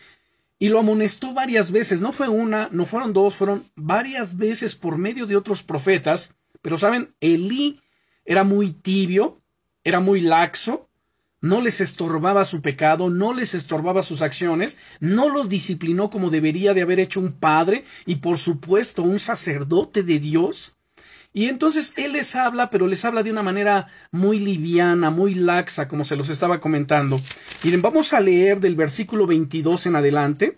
y 0.59 0.69
lo 0.69 0.79
amonestó 0.79 1.35
varias 1.35 1.71
veces, 1.71 2.01
no 2.01 2.13
fue 2.13 2.29
una, 2.29 2.69
no 2.73 2.87
fueron 2.87 3.13
dos, 3.13 3.37
fueron 3.37 3.65
varias 3.75 4.37
veces 4.37 4.75
por 4.75 4.97
medio 4.97 5.27
de 5.27 5.37
otros 5.37 5.63
profetas, 5.63 6.35
pero 6.63 6.79
saben, 6.79 7.15
Elí 7.21 7.81
era 8.25 8.43
muy 8.43 8.73
tibio, 8.73 9.41
era 9.85 10.01
muy 10.01 10.21
laxo, 10.21 10.89
no 11.41 11.61
les 11.61 11.81
estorbaba 11.81 12.45
su 12.45 12.63
pecado, 12.63 13.11
no 13.11 13.35
les 13.35 13.55
estorbaba 13.55 14.03
sus 14.03 14.23
acciones, 14.23 14.79
no 15.01 15.29
los 15.29 15.49
disciplinó 15.49 16.09
como 16.11 16.31
debería 16.31 16.75
de 16.75 16.83
haber 16.83 17.01
hecho 17.01 17.21
un 17.21 17.33
padre 17.33 17.85
y 18.07 18.17
por 18.17 18.39
supuesto 18.39 19.03
un 19.03 19.21
sacerdote 19.21 20.03
de 20.03 20.19
Dios. 20.19 20.76
Y 21.37 21.51
entonces 21.51 21.93
él 21.99 22.13
les 22.13 22.35
habla, 22.35 22.71
pero 22.71 22.87
les 22.87 23.05
habla 23.05 23.23
de 23.23 23.31
una 23.31 23.43
manera 23.43 23.89
muy 24.11 24.39
liviana, 24.39 25.11
muy 25.11 25.35
laxa, 25.35 25.87
como 25.87 26.03
se 26.03 26.17
los 26.17 26.31
estaba 26.31 26.61
comentando. 26.61 27.21
Miren, 27.63 27.83
vamos 27.83 28.15
a 28.15 28.21
leer 28.21 28.59
del 28.59 28.75
versículo 28.75 29.27
22 29.27 29.85
en 29.85 29.97
adelante. 29.97 30.57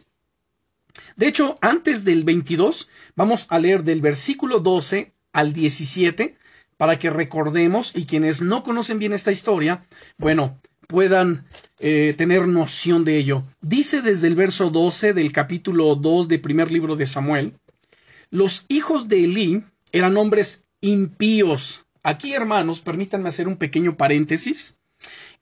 De 1.17 1.27
hecho, 1.27 1.57
antes 1.63 2.05
del 2.05 2.23
22, 2.23 2.89
vamos 3.17 3.49
a 3.49 3.59
leer 3.59 3.83
del 3.83 4.01
versículo 4.01 4.61
12 4.61 5.13
al 5.33 5.53
17, 5.53 6.37
para 6.77 6.97
que 6.97 7.11
recordemos 7.11 7.91
y 7.97 8.07
quienes 8.07 8.41
no 8.41 8.63
conocen 8.63 9.01
bien 9.01 9.13
esta 9.13 9.33
historia, 9.33 9.85
bueno, 10.17 10.61
puedan 10.87 11.49
eh, 11.81 12.15
tener 12.17 12.47
noción 12.47 13.05
de 13.05 13.19
ello. 13.19 13.43
Dice 13.61 14.01
desde 14.01 14.29
el 14.29 14.37
verso 14.37 14.71
12 14.71 15.13
del 15.13 15.33
capítulo 15.33 15.97
2 15.97 16.29
del 16.29 16.41
primer 16.41 16.71
libro 16.71 16.95
de 16.95 17.07
Samuel, 17.07 17.59
los 18.31 18.65
hijos 18.69 19.09
de 19.09 19.25
Elí 19.25 19.65
eran 19.91 20.17
hombres 20.17 20.67
impíos. 20.81 21.87
Aquí, 22.03 22.33
hermanos, 22.35 22.81
permítanme 22.81 23.29
hacer 23.29 23.49
un 23.49 23.57
pequeño 23.57 23.97
paréntesis. 23.97 24.81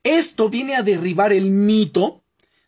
Esto 0.02 0.49
viene 0.49 0.76
a 0.76 0.83
derribar 0.83 1.33
el 1.33 1.50
mito 1.50 2.23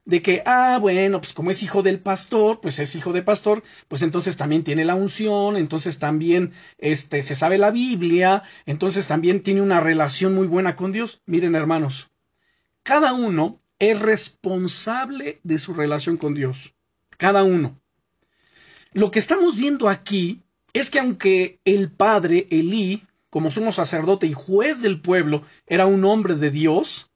de 0.04 0.22
que, 0.22 0.42
ah, 0.46 0.78
bueno, 0.80 1.20
pues 1.20 1.34
como 1.34 1.50
es 1.50 1.62
hijo 1.62 1.82
del 1.82 2.00
pastor, 2.00 2.60
pues 2.60 2.78
es 2.78 2.94
hijo 2.94 3.12
de 3.12 3.22
pastor, 3.22 3.62
pues 3.88 4.00
entonces 4.00 4.38
también 4.38 4.64
tiene 4.64 4.86
la 4.86 4.94
unción, 4.94 5.58
entonces 5.58 5.98
también 5.98 6.52
este, 6.78 7.20
se 7.20 7.34
sabe 7.34 7.58
la 7.58 7.70
Biblia, 7.70 8.42
entonces 8.64 9.06
también 9.06 9.42
tiene 9.42 9.60
una 9.60 9.80
relación 9.80 10.34
muy 10.34 10.46
buena 10.46 10.76
con 10.76 10.92
Dios. 10.92 11.20
Miren, 11.26 11.54
hermanos, 11.54 12.10
cada 12.82 13.12
uno 13.12 13.58
es 13.78 14.00
responsable 14.00 15.40
de 15.42 15.58
su 15.58 15.74
relación 15.74 16.16
con 16.16 16.34
Dios. 16.34 16.74
Cada 17.18 17.44
uno. 17.44 17.78
Lo 18.92 19.10
que 19.10 19.18
estamos 19.18 19.56
viendo 19.56 19.90
aquí 19.90 20.42
es 20.72 20.90
que 20.90 21.00
aunque 21.00 21.60
el 21.64 21.90
padre 21.90 22.46
Elí, 22.50 23.02
como 23.30 23.50
sumo 23.50 23.72
sacerdote 23.72 24.26
y 24.26 24.32
juez 24.32 24.82
del 24.82 25.00
pueblo, 25.00 25.42
era 25.66 25.86
un 25.86 26.04
hombre 26.04 26.34
de 26.34 26.50
Dios, 26.50 27.10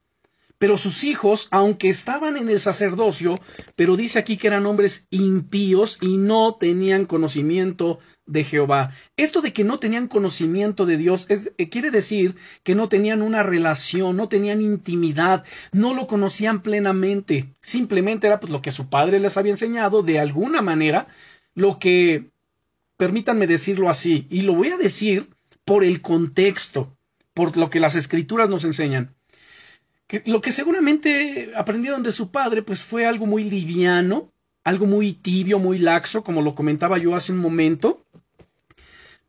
pero 0.63 0.77
sus 0.77 1.03
hijos, 1.03 1.49
aunque 1.51 1.89
estaban 1.89 2.37
en 2.37 2.49
el 2.49 2.61
sacerdocio, 2.61 3.37
pero 3.75 3.97
dice 3.97 4.21
aquí 4.21 4.37
que 4.37 4.47
eran 4.47 4.65
hombres 4.65 5.09
impíos 5.11 5.99
y 6.01 6.19
no 6.19 6.55
tenían 6.55 7.05
conocimiento 7.05 7.99
de 8.27 8.45
Jehová. 8.45 8.93
Esto 9.17 9.41
de 9.41 9.53
que 9.53 9.65
no 9.65 9.81
tenían 9.81 10.07
conocimiento 10.07 10.87
de 10.87 10.99
Dios 10.99 11.27
es, 11.31 11.53
eh, 11.59 11.69
quiere 11.69 11.91
decir 11.91 12.37
que 12.63 12.77
no 12.77 12.89
tenían 12.89 13.23
una 13.23 13.43
relación, 13.43 14.17
no 14.17 14.29
tenían 14.29 14.61
intimidad, 14.61 15.45
no 15.73 15.95
lo 15.95 16.07
conocían 16.07 16.63
plenamente. 16.63 17.53
Simplemente 17.61 18.29
era 18.29 18.39
pues, 18.39 18.53
lo 18.53 18.63
que 18.63 18.71
su 18.71 18.89
padre 18.89 19.19
les 19.19 19.37
había 19.37 19.51
enseñado 19.51 20.05
de 20.05 20.21
alguna 20.21 20.63
manera, 20.63 21.09
lo 21.57 21.81
que 21.81 22.32
permítanme 22.97 23.47
decirlo 23.47 23.89
así, 23.89 24.27
y 24.31 24.43
lo 24.43 24.55
voy 24.55 24.69
a 24.69 24.77
decir 24.77 25.31
por 25.65 25.85
el 25.85 26.01
contexto, 26.01 26.97
por 27.35 27.57
lo 27.57 27.71
que 27.71 27.81
las 27.81 27.95
escrituras 27.95 28.49
nos 28.49 28.65
enseñan. 28.65 29.15
Que 30.07 30.23
lo 30.27 30.41
que 30.41 30.53
seguramente 30.53 31.53
aprendieron 31.57 32.03
de 32.03 32.13
su 32.13 32.31
padre, 32.31 32.63
pues 32.63 32.83
fue 32.83 33.07
algo 33.07 33.27
muy 33.27 33.45
liviano, 33.45 34.33
algo 34.65 34.87
muy 34.87 35.13
tibio, 35.13 35.59
muy 35.59 35.79
laxo, 35.79 36.23
como 36.23 36.43
lo 36.43 36.55
comentaba 36.55 36.99
yo 36.99 37.15
hace 37.15 37.33
un 37.33 37.39
momento, 37.39 38.05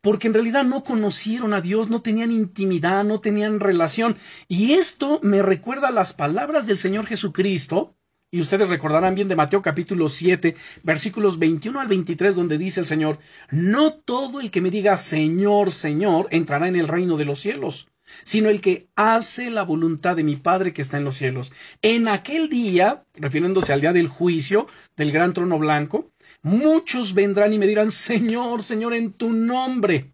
porque 0.00 0.26
en 0.28 0.34
realidad 0.34 0.64
no 0.64 0.84
conocieron 0.84 1.54
a 1.54 1.62
Dios, 1.62 1.88
no 1.88 2.02
tenían 2.02 2.30
intimidad, 2.30 3.04
no 3.04 3.20
tenían 3.20 3.58
relación. 3.58 4.18
Y 4.48 4.74
esto 4.74 5.18
me 5.22 5.40
recuerda 5.40 5.90
las 5.90 6.12
palabras 6.12 6.66
del 6.66 6.76
Señor 6.76 7.06
Jesucristo, 7.06 7.96
y 8.34 8.40
ustedes 8.40 8.68
recordarán 8.68 9.14
bien 9.14 9.28
de 9.28 9.36
Mateo 9.36 9.62
capítulo 9.62 10.08
7, 10.08 10.56
versículos 10.82 11.38
21 11.38 11.78
al 11.78 11.86
23, 11.86 12.34
donde 12.34 12.58
dice 12.58 12.80
el 12.80 12.86
Señor, 12.86 13.20
no 13.52 13.94
todo 13.94 14.40
el 14.40 14.50
que 14.50 14.60
me 14.60 14.70
diga 14.70 14.96
Señor, 14.96 15.70
Señor, 15.70 16.26
entrará 16.32 16.66
en 16.66 16.74
el 16.74 16.88
reino 16.88 17.16
de 17.16 17.26
los 17.26 17.38
cielos, 17.38 17.86
sino 18.24 18.48
el 18.48 18.60
que 18.60 18.88
hace 18.96 19.50
la 19.50 19.62
voluntad 19.62 20.16
de 20.16 20.24
mi 20.24 20.34
Padre 20.34 20.72
que 20.72 20.82
está 20.82 20.98
en 20.98 21.04
los 21.04 21.16
cielos. 21.16 21.52
En 21.80 22.08
aquel 22.08 22.48
día, 22.48 23.04
refiriéndose 23.14 23.72
al 23.72 23.80
día 23.80 23.92
del 23.92 24.08
juicio 24.08 24.66
del 24.96 25.12
gran 25.12 25.32
trono 25.32 25.56
blanco, 25.60 26.10
muchos 26.42 27.14
vendrán 27.14 27.52
y 27.52 27.60
me 27.60 27.68
dirán, 27.68 27.92
Señor, 27.92 28.64
Señor, 28.64 28.94
en 28.94 29.12
tu 29.12 29.32
nombre 29.32 30.13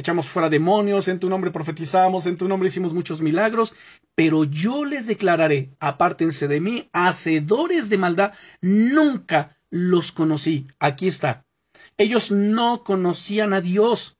echamos 0.00 0.28
fuera 0.28 0.48
demonios, 0.48 1.08
en 1.08 1.20
tu 1.20 1.28
nombre 1.28 1.50
profetizamos, 1.50 2.26
en 2.26 2.36
tu 2.36 2.48
nombre 2.48 2.68
hicimos 2.68 2.92
muchos 2.92 3.20
milagros, 3.20 3.74
pero 4.14 4.44
yo 4.44 4.84
les 4.84 5.06
declararé, 5.06 5.70
apártense 5.78 6.48
de 6.48 6.60
mí, 6.60 6.88
hacedores 6.92 7.88
de 7.88 7.98
maldad, 7.98 8.32
nunca 8.60 9.56
los 9.70 10.12
conocí. 10.12 10.66
Aquí 10.78 11.06
está. 11.06 11.44
Ellos 11.96 12.30
no 12.30 12.82
conocían 12.82 13.52
a 13.52 13.60
Dios. 13.60 14.18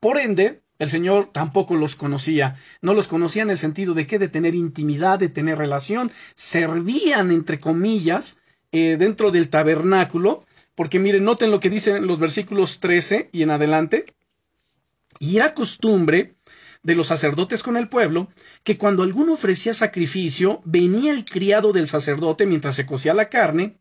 Por 0.00 0.18
ende, 0.18 0.62
el 0.78 0.90
Señor 0.90 1.30
tampoco 1.32 1.74
los 1.74 1.96
conocía. 1.96 2.54
No 2.80 2.94
los 2.94 3.08
conocía 3.08 3.42
en 3.42 3.50
el 3.50 3.58
sentido 3.58 3.94
de 3.94 4.06
que 4.06 4.18
de 4.18 4.28
tener 4.28 4.54
intimidad, 4.54 5.18
de 5.18 5.28
tener 5.28 5.58
relación. 5.58 6.12
Servían, 6.34 7.30
entre 7.30 7.58
comillas, 7.58 8.40
eh, 8.72 8.96
dentro 8.98 9.30
del 9.30 9.48
tabernáculo. 9.48 10.44
Porque 10.74 10.98
miren, 10.98 11.24
noten 11.24 11.50
lo 11.50 11.60
que 11.60 11.70
dicen 11.70 12.06
los 12.06 12.18
versículos 12.18 12.80
13 12.80 13.30
y 13.32 13.42
en 13.42 13.50
adelante. 13.50 14.04
Y 15.18 15.36
era 15.36 15.54
costumbre 15.54 16.36
de 16.82 16.94
los 16.94 17.08
sacerdotes 17.08 17.62
con 17.62 17.76
el 17.76 17.88
pueblo 17.88 18.28
que 18.62 18.78
cuando 18.78 19.02
alguno 19.02 19.32
ofrecía 19.32 19.74
sacrificio, 19.74 20.62
venía 20.64 21.12
el 21.12 21.24
criado 21.24 21.72
del 21.72 21.88
sacerdote 21.88 22.46
mientras 22.46 22.76
se 22.76 22.86
cocía 22.86 23.14
la 23.14 23.28
carne, 23.28 23.78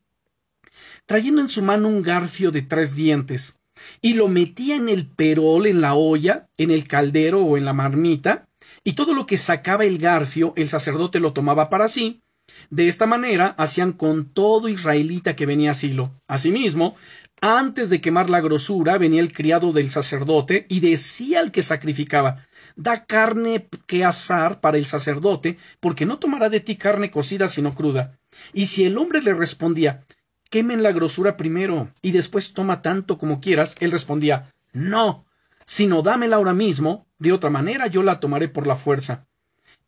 trayendo 1.06 1.42
en 1.42 1.50
su 1.50 1.62
mano 1.62 1.88
un 1.88 2.01
garfio 2.01 2.51
de 2.51 2.63
tres 2.63 2.96
dientes, 2.96 3.60
y 4.01 4.13
lo 4.13 4.27
metía 4.27 4.75
en 4.75 4.89
el 4.89 5.08
perol, 5.08 5.68
en 5.68 5.82
la 5.82 5.94
olla, 5.94 6.50
en 6.58 6.72
el 6.72 6.88
caldero 6.88 7.42
o 7.42 7.58
en 7.58 7.65
la 7.65 7.74
marmita, 7.74 8.48
y 8.84 8.94
todo 8.94 9.13
lo 9.13 9.25
que 9.25 9.38
sacaba 9.38 9.86
el 9.86 9.98
garfio 9.98 10.54
el 10.56 10.70
sacerdote 10.70 11.20
lo 11.20 11.34
tomaba 11.34 11.70
para 11.70 11.88
sí, 11.88 12.22
de 12.70 12.88
esta 12.88 13.06
manera 13.06 13.56
hacían 13.58 13.92
con 13.92 14.25
todo 14.25 14.70
israelita 14.70 15.36
que 15.36 15.46
venía 15.46 15.72
a 15.72 15.74
Silo. 15.74 16.12
Asimismo, 16.27 16.96
antes 17.42 17.89
de 17.89 18.01
quemar 18.01 18.30
la 18.30 18.42
grosura, 18.42 18.98
venía 18.98 19.22
el 19.22 19.34
criado 19.34 19.72
del 19.74 19.92
sacerdote 19.92 20.65
y 20.70 20.80
decía 20.80 21.39
al 21.39 21.51
que 21.51 21.62
sacrificaba 21.62 22.46
Da 22.75 23.06
carne 23.06 23.68
que 23.88 24.04
asar 24.04 24.62
para 24.62 24.77
el 24.77 24.86
sacerdote, 24.86 25.58
porque 25.80 26.06
no 26.06 26.18
tomará 26.20 26.50
de 26.50 26.60
ti 26.60 26.75
carne 26.75 27.12
cocida 27.12 27.48
sino 27.48 27.75
cruda. 27.75 28.18
Y 28.54 28.65
si 28.65 28.86
el 28.86 28.98
hombre 28.98 29.22
le 29.22 29.34
respondía 29.34 30.06
Quemen 30.50 30.84
la 30.84 30.92
grosura 30.92 31.38
primero 31.38 31.92
y 32.01 32.12
después 32.12 32.54
toma 32.54 32.82
tanto 32.82 33.18
como 33.18 33.42
quieras, 33.42 33.75
él 33.80 33.92
respondía 33.92 34.54
No, 34.74 35.25
sino 35.65 36.01
dámela 36.01 36.38
ahora 36.38 36.54
mismo, 36.54 37.08
de 37.20 37.32
otra 37.32 37.50
manera 37.50 37.88
yo 37.88 38.04
la 38.04 38.20
tomaré 38.20 38.48
por 38.48 38.68
la 38.68 38.75
fuerza. 38.75 39.27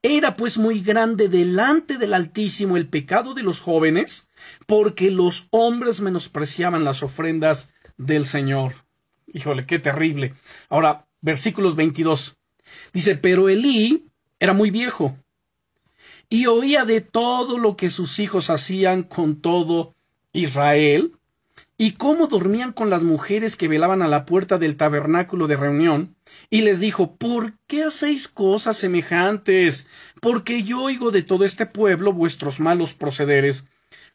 Era 0.02 0.36
pues 0.36 0.58
muy 0.58 0.82
grande 0.82 1.28
delante 1.28 1.98
del 1.98 2.14
Altísimo 2.14 2.78
el 2.78 2.88
pecado 2.88 3.34
de 3.34 3.44
los 3.44 3.60
jóvenes, 3.60 4.30
porque 4.66 5.10
los 5.12 5.48
hombres 5.52 6.02
menospreciaban 6.02 6.84
las 6.84 7.02
ofrendas 7.04 7.74
del 7.98 8.26
Señor. 8.26 8.74
Híjole, 9.26 9.66
qué 9.66 9.80
terrible. 9.80 10.34
Ahora, 10.70 11.08
versículos 11.22 11.76
22. 11.76 12.38
Dice, 12.94 13.16
pero 13.16 13.50
Elí 13.50 14.08
era 14.40 14.54
muy 14.54 14.72
viejo 14.72 15.18
y 16.30 16.46
oía 16.48 16.86
de 16.86 17.02
todo 17.02 17.58
lo 17.58 17.76
que 17.76 17.90
sus 17.90 18.20
hijos 18.20 18.50
hacían 18.50 19.04
con 19.04 19.42
todo 19.42 19.96
Israel 20.34 21.17
y 21.78 21.92
cómo 21.92 22.28
dormían 22.28 22.74
con 22.74 22.90
las 22.90 23.04
mujeres 23.04 23.56
que 23.56 23.68
velaban 23.68 24.02
a 24.02 24.08
la 24.08 24.26
puerta 24.26 24.58
del 24.58 24.78
tabernáculo 24.78 25.46
de 25.48 25.58
reunión, 25.58 26.16
y 26.50 26.62
les 26.62 26.80
dijo 26.80 27.16
¿Por 27.16 27.54
qué 27.68 27.84
hacéis 27.84 28.28
cosas 28.28 28.78
semejantes? 28.78 29.88
Porque 30.20 30.64
yo 30.64 30.82
oigo 30.82 31.12
de 31.12 31.22
todo 31.22 31.46
este 31.46 31.68
pueblo 31.68 32.14
vuestros 32.14 32.60
malos 32.60 32.94
procederes. 32.94 33.68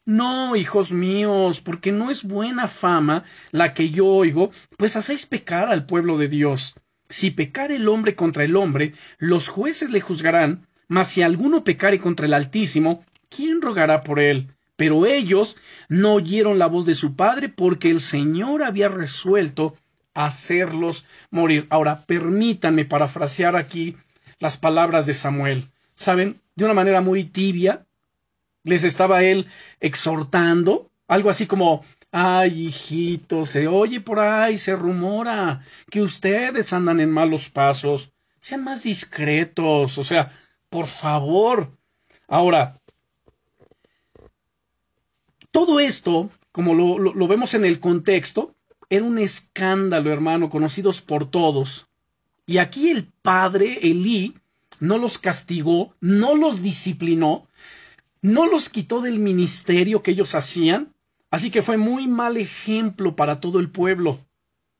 No, 0.05 0.57
hijos 0.57 0.91
míos, 0.91 1.61
porque 1.61 1.93
no 1.93 2.11
es 2.11 2.23
buena 2.23 2.67
fama 2.67 3.23
la 3.51 3.73
que 3.73 3.89
yo 3.89 4.07
oigo, 4.07 4.51
pues 4.77 4.97
hacéis 4.97 5.25
pecar 5.25 5.69
al 5.69 5.85
pueblo 5.85 6.17
de 6.17 6.27
Dios. 6.27 6.75
Si 7.07 7.31
pecar 7.31 7.71
el 7.71 7.87
hombre 7.87 8.13
contra 8.13 8.43
el 8.43 8.57
hombre, 8.57 8.93
los 9.17 9.47
jueces 9.47 9.91
le 9.91 10.01
juzgarán, 10.01 10.67
mas 10.89 11.07
si 11.07 11.21
alguno 11.21 11.63
pecare 11.63 11.99
contra 11.99 12.25
el 12.25 12.33
Altísimo, 12.33 13.05
¿quién 13.29 13.61
rogará 13.61 14.03
por 14.03 14.19
él? 14.19 14.53
Pero 14.83 15.05
ellos 15.05 15.55
no 15.87 16.15
oyeron 16.15 16.59
la 16.59 16.67
voz 16.67 16.85
de 16.85 16.93
su 16.93 17.15
padre 17.15 17.47
porque 17.47 17.89
el 17.89 18.01
Señor 18.01 18.63
había 18.63 18.89
resuelto 18.89 19.77
hacerlos 20.13 21.05
morir. 21.31 21.67
Ahora, 21.69 22.03
permítanme 22.05 22.83
parafrasear 22.83 23.55
aquí 23.55 23.95
las 24.39 24.57
palabras 24.57 25.05
de 25.05 25.13
Samuel. 25.13 25.69
¿saben? 25.95 26.41
De 26.55 26.65
una 26.65 26.73
manera 26.73 26.99
muy 26.99 27.23
tibia. 27.23 27.85
Les 28.65 28.83
estaba 28.83 29.23
él 29.23 29.47
exhortando, 29.79 30.91
algo 31.07 31.29
así 31.29 31.47
como, 31.47 31.85
ay, 32.11 32.67
hijito, 32.67 33.45
se 33.45 33.69
oye 33.69 34.01
por 34.01 34.19
ahí, 34.19 34.57
se 34.57 34.75
rumora 34.75 35.61
que 35.89 36.01
ustedes 36.01 36.73
andan 36.73 36.99
en 36.99 37.09
malos 37.09 37.49
pasos. 37.49 38.11
Sean 38.41 38.65
más 38.65 38.83
discretos, 38.83 39.97
o 39.97 40.03
sea, 40.03 40.33
por 40.69 40.87
favor. 40.87 41.71
Ahora, 42.27 42.81
todo 45.53 45.79
esto, 45.79 46.31
como 46.51 46.73
lo, 46.73 46.97
lo, 46.97 47.27
vemos 47.27 47.53
en 47.53 47.63
el 47.63 47.79
contexto, 47.79 48.55
era 48.89 49.05
un 49.05 49.19
escándalo, 49.19 50.11
hermano, 50.11 50.49
conocidos 50.49 50.99
por 50.99 51.29
todos. 51.29 51.85
Y 52.47 52.57
aquí 52.57 52.89
el 52.89 53.05
padre, 53.21 53.77
Elí, 53.83 54.33
no 54.79 54.97
los 54.97 55.19
castigó, 55.19 55.93
no 56.01 56.35
los 56.35 56.63
disciplinó, 56.63 57.47
no 58.23 58.47
los 58.47 58.67
quitó 58.69 59.01
del 59.01 59.19
ministerio 59.19 60.01
que 60.01 60.11
ellos 60.11 60.33
hacían, 60.33 60.91
así 61.29 61.51
que 61.51 61.61
fue 61.61 61.77
muy 61.77 62.07
mal 62.07 62.37
ejemplo 62.37 63.15
para 63.15 63.39
todo 63.39 63.59
el 63.59 63.69
pueblo. 63.69 64.19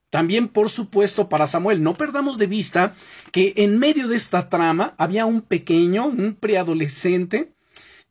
También, 0.10 0.48
por 0.48 0.72
supuesto, 0.72 1.30
para 1.30 1.46
Samuel. 1.46 1.84
No 1.84 1.94
perdamos 1.94 2.39
de 2.39 2.48
vista 2.48 2.96
que 3.32 3.53
en 3.58 3.77
medio 3.77 4.08
de 4.08 4.15
esta 4.15 4.50
trama 4.50 4.96
había 4.98 5.27
un 5.27 5.42
pequeño, 5.42 6.08
un 6.08 6.34
preadolescente, 6.34 7.53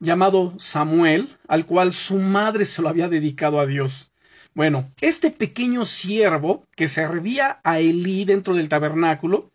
llamado 0.03 0.53
Samuel, 0.59 1.29
al 1.47 1.65
cual 1.65 1.93
su 1.93 2.19
madre 2.19 2.65
se 2.65 2.83
lo 2.83 2.89
había 2.89 3.09
dedicado 3.09 3.61
a 3.61 3.67
Dios. 3.67 4.11
Bueno, 4.53 4.93
este 5.01 5.31
pequeño 5.31 5.85
siervo 5.85 6.67
que 6.77 6.89
servía 6.89 7.61
a 7.63 7.79
Elí 7.79 8.25
dentro 8.25 8.55
del 8.55 8.69
tabernáculo 8.69 9.53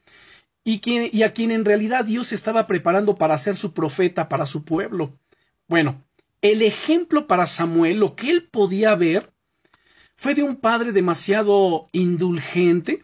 y, 0.63 0.81
y 1.15 1.23
a 1.23 1.33
quien 1.33 1.51
en 1.51 1.65
realidad 1.65 2.05
Dios 2.05 2.31
estaba 2.31 2.65
preparando 2.65 3.15
para 3.15 3.37
ser 3.37 3.57
su 3.57 3.73
profeta 3.73 4.29
para 4.29 4.45
su 4.45 4.63
pueblo. 4.63 5.19
Bueno, 5.67 6.01
el 6.41 6.61
ejemplo 6.61 7.27
para 7.27 7.45
Samuel, 7.45 7.97
lo 7.97 8.15
que 8.15 8.29
él 8.29 8.47
podía 8.49 8.95
ver, 8.95 9.33
fue 10.15 10.33
de 10.33 10.43
un 10.43 10.55
padre 10.55 10.93
demasiado 10.93 11.89
indulgente 11.91 13.03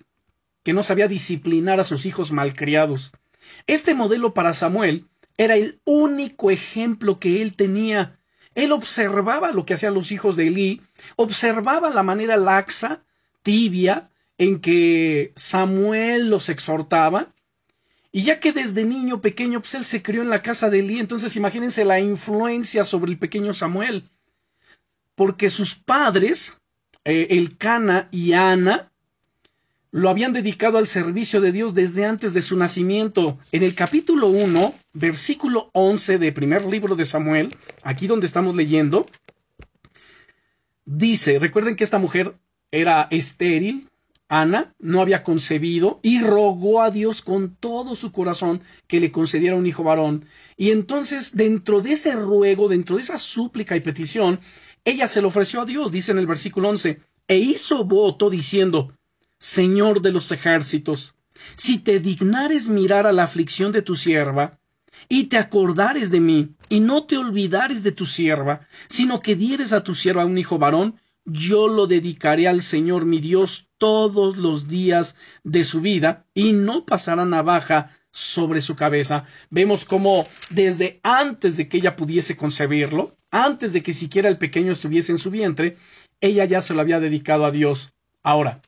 que 0.63 0.73
no 0.73 0.81
sabía 0.81 1.09
disciplinar 1.09 1.81
a 1.81 1.83
sus 1.83 2.05
hijos 2.05 2.31
malcriados. 2.31 3.11
Este 3.67 3.93
modelo 3.93 4.33
para 4.33 4.53
Samuel 4.53 5.07
era 5.37 5.55
el 5.55 5.79
único 5.85 6.51
ejemplo 6.51 7.19
que 7.19 7.41
él 7.41 7.55
tenía. 7.55 8.19
Él 8.55 8.71
observaba 8.71 9.51
lo 9.51 9.65
que 9.65 9.73
hacían 9.73 9.93
los 9.93 10.11
hijos 10.11 10.35
de 10.35 10.47
Elí, 10.47 10.81
observaba 11.15 11.89
la 11.89 12.03
manera 12.03 12.37
laxa, 12.37 13.03
tibia, 13.41 14.09
en 14.37 14.59
que 14.59 15.31
Samuel 15.35 16.29
los 16.29 16.49
exhortaba, 16.49 17.33
y 18.11 18.23
ya 18.23 18.39
que 18.39 18.53
desde 18.53 18.85
niño 18.85 19.21
pequeño, 19.21 19.59
pues 19.59 19.73
él 19.73 19.85
se 19.85 20.03
crió 20.03 20.21
en 20.21 20.29
la 20.29 20.43
casa 20.43 20.69
de 20.69 20.79
Elí, 20.79 20.99
entonces 20.99 21.35
imagínense 21.35 21.83
la 21.83 21.99
influencia 21.99 22.83
sobre 22.83 23.11
el 23.11 23.17
pequeño 23.17 23.53
Samuel, 23.55 24.09
porque 25.15 25.49
sus 25.49 25.73
padres, 25.75 26.59
eh, 27.05 27.27
el 27.31 27.57
Cana 27.57 28.07
y 28.11 28.33
Ana, 28.33 28.91
lo 29.93 30.09
habían 30.09 30.33
dedicado 30.33 30.79
al 30.79 30.87
servicio 30.87 31.39
de 31.39 31.51
Dios 31.51 31.75
desde 31.75 32.03
antes 32.03 32.33
de 32.33 32.41
su 32.41 32.57
nacimiento. 32.57 33.37
En 33.51 33.61
el 33.61 33.75
capítulo 33.75 34.27
1, 34.27 34.73
versículo 34.93 35.69
11 35.73 36.17
de 36.17 36.31
primer 36.31 36.65
libro 36.65 36.95
de 36.95 37.05
Samuel, 37.05 37.55
aquí 37.83 38.07
donde 38.07 38.25
estamos 38.25 38.55
leyendo, 38.55 39.05
dice, 40.83 41.37
recuerden 41.37 41.75
que 41.75 41.83
esta 41.83 41.99
mujer 41.99 42.35
era 42.71 43.07
estéril, 43.11 43.87
Ana, 44.29 44.73
no 44.79 44.99
había 44.99 45.21
concebido 45.21 45.99
y 46.01 46.21
rogó 46.21 46.81
a 46.81 46.89
Dios 46.89 47.21
con 47.21 47.55
todo 47.55 47.93
su 47.93 48.11
corazón 48.11 48.63
que 48.87 48.99
le 48.99 49.11
concediera 49.11 49.55
un 49.55 49.67
hijo 49.67 49.83
varón. 49.83 50.25
Y 50.57 50.71
entonces, 50.71 51.35
dentro 51.37 51.81
de 51.81 51.91
ese 51.91 52.15
ruego, 52.15 52.67
dentro 52.67 52.95
de 52.95 53.03
esa 53.03 53.19
súplica 53.19 53.75
y 53.75 53.81
petición, 53.81 54.39
ella 54.85 55.05
se 55.05 55.21
lo 55.21 55.27
ofreció 55.27 55.61
a 55.61 55.65
Dios, 55.65 55.91
dice 55.91 56.13
en 56.13 56.17
el 56.17 56.25
versículo 56.25 56.69
11, 56.69 56.99
e 57.27 57.37
hizo 57.37 57.83
voto 57.83 58.31
diciendo, 58.31 58.91
Señor 59.43 60.01
de 60.01 60.13
los 60.13 60.31
ejércitos, 60.31 61.15
si 61.55 61.77
te 61.77 61.99
dignares 61.99 62.69
mirar 62.69 63.05
a 63.05 63.11
la 63.11 63.23
aflicción 63.23 63.73
de 63.73 63.81
tu 63.81 63.97
sierva, 63.97 64.57
y 65.09 65.25
te 65.25 65.37
acordares 65.37 66.11
de 66.11 66.21
mí, 66.21 66.55
y 66.69 66.79
no 66.79 67.03
te 67.03 67.17
olvidares 67.17 67.83
de 67.83 67.91
tu 67.91 68.05
sierva, 68.05 68.61
sino 68.87 69.19
que 69.19 69.35
dieres 69.35 69.73
a 69.73 69.83
tu 69.83 69.95
sierva 69.95 70.25
un 70.25 70.37
hijo 70.37 70.59
varón, 70.59 70.95
yo 71.25 71.67
lo 71.67 71.87
dedicaré 71.87 72.47
al 72.47 72.61
Señor 72.61 73.05
mi 73.05 73.19
Dios 73.19 73.67
todos 73.77 74.37
los 74.37 74.69
días 74.69 75.17
de 75.43 75.65
su 75.65 75.81
vida, 75.81 76.25
y 76.33 76.53
no 76.53 76.85
pasará 76.85 77.25
navaja 77.25 77.89
sobre 78.11 78.61
su 78.61 78.77
cabeza. 78.77 79.25
Vemos 79.49 79.83
cómo 79.83 80.25
desde 80.51 81.01
antes 81.03 81.57
de 81.57 81.67
que 81.67 81.79
ella 81.79 81.97
pudiese 81.97 82.37
concebirlo, 82.37 83.17
antes 83.29 83.73
de 83.73 83.83
que 83.83 83.91
siquiera 83.91 84.29
el 84.29 84.37
pequeño 84.37 84.71
estuviese 84.71 85.11
en 85.11 85.17
su 85.17 85.31
vientre, 85.31 85.75
ella 86.21 86.45
ya 86.45 86.61
se 86.61 86.73
lo 86.73 86.79
había 86.79 87.01
dedicado 87.01 87.43
a 87.43 87.51
Dios. 87.51 87.91
Ahora, 88.21 88.61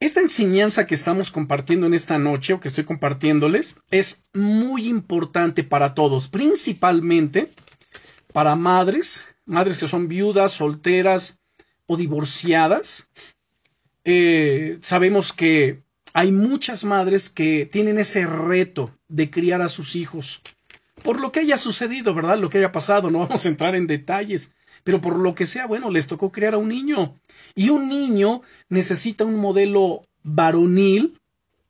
esta 0.00 0.20
enseñanza 0.20 0.86
que 0.86 0.94
estamos 0.94 1.30
compartiendo 1.30 1.86
en 1.86 1.92
esta 1.92 2.18
noche 2.18 2.54
o 2.54 2.60
que 2.60 2.68
estoy 2.68 2.84
compartiéndoles 2.84 3.80
es 3.90 4.24
muy 4.32 4.88
importante 4.88 5.62
para 5.62 5.94
todos, 5.94 6.28
principalmente 6.28 7.52
para 8.32 8.56
madres, 8.56 9.34
madres 9.44 9.76
que 9.76 9.88
son 9.88 10.08
viudas, 10.08 10.52
solteras 10.52 11.40
o 11.86 11.98
divorciadas. 11.98 13.08
Eh, 14.04 14.78
sabemos 14.80 15.34
que 15.34 15.82
hay 16.14 16.32
muchas 16.32 16.82
madres 16.84 17.28
que 17.28 17.68
tienen 17.70 17.98
ese 17.98 18.24
reto 18.26 18.96
de 19.08 19.30
criar 19.30 19.60
a 19.60 19.68
sus 19.68 19.96
hijos. 19.96 20.40
Por 21.02 21.20
lo 21.20 21.30
que 21.30 21.40
haya 21.40 21.58
sucedido, 21.58 22.14
¿verdad? 22.14 22.38
Lo 22.38 22.48
que 22.48 22.58
haya 22.58 22.72
pasado, 22.72 23.10
no 23.10 23.20
vamos 23.20 23.44
a 23.44 23.48
entrar 23.48 23.74
en 23.74 23.86
detalles 23.86 24.54
pero 24.84 25.00
por 25.00 25.18
lo 25.18 25.34
que 25.34 25.46
sea, 25.46 25.66
bueno, 25.66 25.90
les 25.90 26.06
tocó 26.06 26.32
crear 26.32 26.54
a 26.54 26.58
un 26.58 26.68
niño. 26.68 27.14
Y 27.54 27.70
un 27.70 27.88
niño 27.88 28.42
necesita 28.68 29.24
un 29.24 29.36
modelo 29.36 30.04
varonil 30.22 31.18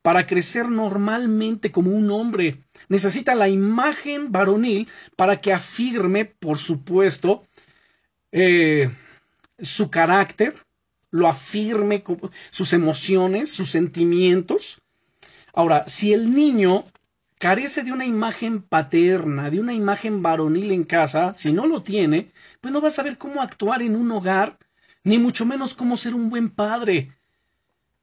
para 0.01 0.25
crecer 0.25 0.69
normalmente 0.69 1.71
como 1.71 1.91
un 1.91 2.09
hombre. 2.11 2.63
Necesita 2.89 3.35
la 3.35 3.49
imagen 3.49 4.31
varonil 4.31 4.87
para 5.15 5.39
que 5.41 5.53
afirme, 5.53 6.25
por 6.25 6.57
supuesto, 6.57 7.45
eh, 8.31 8.89
su 9.59 9.89
carácter, 9.89 10.55
lo 11.11 11.27
afirme, 11.27 12.03
sus 12.49 12.73
emociones, 12.73 13.51
sus 13.51 13.69
sentimientos. 13.69 14.79
Ahora, 15.53 15.87
si 15.87 16.13
el 16.13 16.33
niño 16.33 16.85
carece 17.41 17.81
de 17.81 17.91
una 17.91 18.05
imagen 18.05 18.61
paterna, 18.61 19.49
de 19.49 19.59
una 19.59 19.73
imagen 19.73 20.21
varonil 20.21 20.71
en 20.71 20.83
casa, 20.83 21.33
si 21.33 21.51
no 21.51 21.65
lo 21.65 21.81
tiene, 21.81 22.29
pues 22.61 22.71
no 22.71 22.81
va 22.81 22.89
a 22.89 22.91
saber 22.91 23.17
cómo 23.17 23.41
actuar 23.41 23.81
en 23.81 23.95
un 23.95 24.11
hogar, 24.11 24.59
ni 25.03 25.17
mucho 25.17 25.43
menos 25.43 25.73
cómo 25.73 25.97
ser 25.97 26.13
un 26.13 26.29
buen 26.29 26.51
padre. 26.51 27.09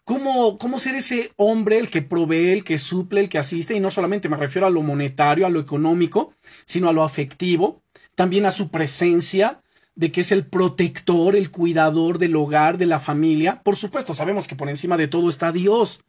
Cómo, 0.03 0.59
cómo 0.59 0.81
ser 0.81 0.97
ese 0.97 1.33
hombre, 1.37 1.79
el 1.79 1.89
que 1.89 2.03
provee, 2.03 2.51
el 2.51 2.65
que 2.65 2.79
suple, 2.79 3.21
el 3.21 3.29
que 3.29 3.39
asiste, 3.39 3.75
y 3.75 3.81
no 3.81 3.93
solamente 3.93 4.29
me 4.29 4.37
refiero 4.37 4.67
a 4.67 4.71
lo 4.71 4.83
monetario, 4.83 5.47
a 5.47 5.51
lo 5.51 5.61
económico, 5.61 6.35
sino 6.65 6.89
a 6.89 6.93
lo 6.93 7.05
afectivo, 7.05 7.83
también 8.17 8.45
a 8.45 8.51
su 8.51 8.73
presencia, 8.73 9.63
de 9.95 10.11
que 10.11 10.23
es 10.23 10.33
el 10.33 10.47
protector, 10.47 11.37
el 11.37 11.53
cuidador 11.53 12.19
del 12.19 12.35
hogar, 12.35 12.77
de 12.77 12.87
la 12.87 12.99
familia. 12.99 13.63
Por 13.63 13.77
supuesto, 13.77 14.15
sabemos 14.15 14.49
que 14.49 14.57
por 14.57 14.69
encima 14.69 14.97
de 14.97 15.07
todo 15.07 15.29
está 15.29 15.53
Dios, 15.53 16.01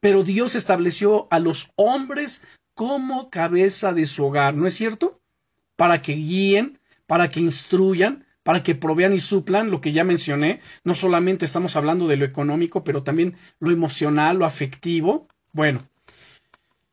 pero 0.00 0.22
Dios 0.22 0.54
estableció 0.54 1.28
a 1.30 1.38
los 1.38 1.72
hombres 1.76 2.42
como 2.74 3.30
cabeza 3.30 3.92
de 3.92 4.06
su 4.06 4.24
hogar, 4.24 4.54
¿no 4.54 4.66
es 4.66 4.74
cierto? 4.74 5.20
Para 5.76 6.02
que 6.02 6.12
guíen, 6.12 6.78
para 7.06 7.28
que 7.28 7.40
instruyan, 7.40 8.26
para 8.46 8.62
que 8.62 8.76
provean 8.76 9.12
y 9.12 9.18
suplan 9.18 9.72
lo 9.72 9.80
que 9.80 9.90
ya 9.90 10.04
mencioné. 10.04 10.60
No 10.84 10.94
solamente 10.94 11.44
estamos 11.44 11.74
hablando 11.74 12.06
de 12.06 12.16
lo 12.16 12.24
económico, 12.24 12.84
pero 12.84 13.02
también 13.02 13.34
lo 13.58 13.72
emocional, 13.72 14.38
lo 14.38 14.44
afectivo. 14.44 15.26
Bueno. 15.52 15.88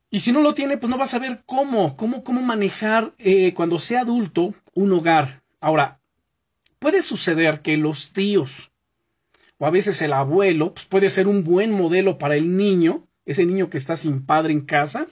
Y 0.10 0.22
si 0.22 0.32
no 0.32 0.42
lo 0.42 0.56
tiene, 0.56 0.78
pues 0.78 0.90
no 0.90 0.98
va 0.98 1.04
a 1.04 1.08
saber 1.08 1.44
cómo, 1.46 1.96
cómo, 1.96 2.24
cómo 2.24 2.42
manejar 2.42 3.14
eh, 3.20 3.54
cuando 3.54 3.78
sea 3.78 4.02
adulto 4.02 4.54
un 4.74 4.94
hogar. 4.94 5.44
Ahora, 5.60 6.00
puede 6.80 7.02
suceder 7.02 7.62
que 7.62 7.78
los 7.78 8.14
tíos, 8.14 8.73
o 9.58 9.66
a 9.66 9.70
veces 9.70 10.02
el 10.02 10.14
abuelo, 10.14 10.74
pues 10.74 10.86
puede 10.86 11.10
ser 11.10 11.28
un 11.28 11.44
buen 11.44 11.72
modelo 11.72 12.18
para 12.18 12.36
el 12.36 12.58
niño, 12.58 13.08
ese 13.26 13.46
niño 13.46 13.70
que 13.70 13.78
está 13.78 13.96
sin 13.96 14.26
padre 14.26 14.54
en 14.54 14.62
casa, 14.62 15.08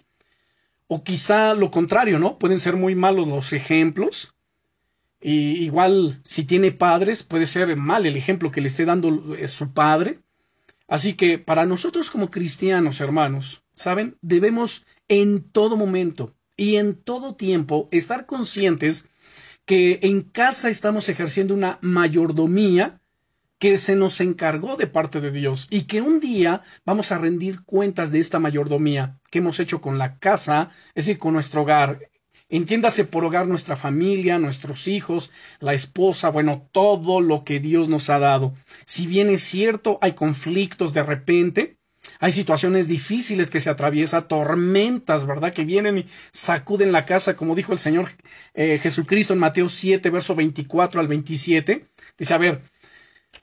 o 0.88 1.04
quizá 1.04 1.54
lo 1.54 1.72
contrario, 1.72 2.20
¿no? 2.20 2.38
Pueden 2.38 2.60
ser 2.60 2.76
muy 2.76 2.96
malos 2.96 3.28
los 3.28 3.54
ejemplos. 3.54 4.36
Y 5.22 5.64
igual, 5.64 6.20
si 6.24 6.44
tiene 6.44 6.72
padres, 6.72 7.24
puede 7.24 7.46
ser 7.46 7.76
mal 7.78 8.06
el 8.06 8.18
ejemplo 8.18 8.52
que 8.52 8.60
le 8.60 8.68
esté 8.68 8.86
dando 8.86 9.36
eh, 9.36 9.48
su 9.48 9.72
padre. 9.72 10.20
Así 10.88 11.14
que 11.14 11.38
para 11.38 11.66
nosotros 11.66 12.10
como 12.10 12.30
cristianos, 12.30 13.00
hermanos, 13.00 13.64
¿saben? 13.74 14.18
Debemos 14.22 14.86
en 15.08 15.42
todo 15.42 15.78
momento 15.78 16.34
y 16.58 16.76
en 16.76 16.96
todo 16.96 17.36
tiempo 17.36 17.88
estar 17.92 18.26
conscientes 18.26 19.06
que 19.66 20.00
en 20.02 20.22
casa 20.22 20.70
estamos 20.70 21.08
ejerciendo 21.08 21.54
una 21.54 21.80
mayordomía 21.82 23.01
que 23.62 23.78
se 23.78 23.96
nos 23.96 24.20
encargó 24.22 24.76
de 24.76 24.88
parte 24.88 25.22
de 25.22 25.30
Dios 25.30 25.68
y 25.70 25.84
que 25.84 26.02
un 26.02 26.20
día 26.20 26.64
vamos 26.84 27.12
a 27.12 27.20
rendir 27.20 27.62
cuentas 27.64 28.12
de 28.12 28.18
esta 28.18 28.40
mayordomía 28.40 29.20
que 29.30 29.38
hemos 29.38 29.60
hecho 29.60 29.82
con 29.82 30.00
la 30.00 30.18
casa, 30.18 30.72
es 30.96 31.06
decir, 31.06 31.20
con 31.20 31.34
nuestro 31.34 31.62
hogar. 31.62 32.10
Entiéndase 32.50 33.06
por 33.06 33.24
hogar 33.24 33.46
nuestra 33.46 33.76
familia, 33.76 34.40
nuestros 34.40 34.88
hijos, 34.88 35.30
la 35.60 35.76
esposa, 35.76 36.30
bueno, 36.30 36.70
todo 36.72 37.22
lo 37.22 37.44
que 37.44 37.60
Dios 37.60 37.88
nos 37.88 38.10
ha 38.10 38.18
dado. 38.18 38.56
Si 38.86 39.06
bien 39.06 39.30
es 39.30 39.42
cierto, 39.42 40.00
hay 40.02 40.14
conflictos 40.14 40.92
de 40.96 41.04
repente, 41.04 41.78
hay 42.20 42.32
situaciones 42.32 42.88
difíciles 42.88 43.52
que 43.52 43.60
se 43.60 43.70
atraviesan, 43.70 44.28
tormentas, 44.28 45.28
¿verdad? 45.28 45.54
Que 45.54 45.66
vienen 45.66 46.00
y 46.00 46.08
sacuden 46.32 46.92
la 46.92 47.06
casa, 47.06 47.36
como 47.36 47.54
dijo 47.54 47.74
el 47.74 47.80
Señor 47.80 48.10
eh, 48.56 48.80
Jesucristo 48.82 49.34
en 49.34 49.40
Mateo 49.40 49.70
7, 49.70 50.10
verso 50.10 50.34
24 50.34 51.00
al 51.00 51.08
27. 51.08 51.86
Dice, 52.18 52.34
a 52.34 52.40
ver, 52.40 52.62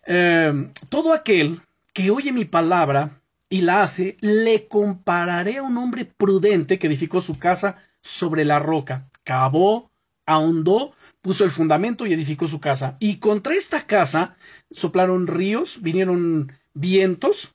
eh, 0.07 0.70
todo 0.88 1.12
aquel 1.12 1.61
que 1.92 2.11
oye 2.11 2.33
mi 2.33 2.44
palabra 2.44 3.20
y 3.48 3.62
la 3.62 3.83
hace, 3.83 4.16
le 4.20 4.68
compararé 4.68 5.59
a 5.59 5.62
un 5.62 5.77
hombre 5.79 6.05
prudente 6.05 6.79
que 6.79 6.87
edificó 6.87 7.20
su 7.20 7.38
casa 7.38 7.77
sobre 8.03 8.44
la 8.44 8.59
roca, 8.59 9.09
cavó, 9.24 9.90
ahondó, 10.27 10.92
puso 11.22 11.44
el 11.44 11.51
fundamento 11.51 12.07
y 12.07 12.12
edificó 12.12 12.46
su 12.46 12.61
casa. 12.61 12.96
Y 13.01 13.16
contra 13.16 13.55
esta 13.55 13.87
casa 13.87 14.37
soplaron 14.70 15.27
ríos, 15.27 15.81
vinieron 15.81 16.53
vientos, 16.74 17.55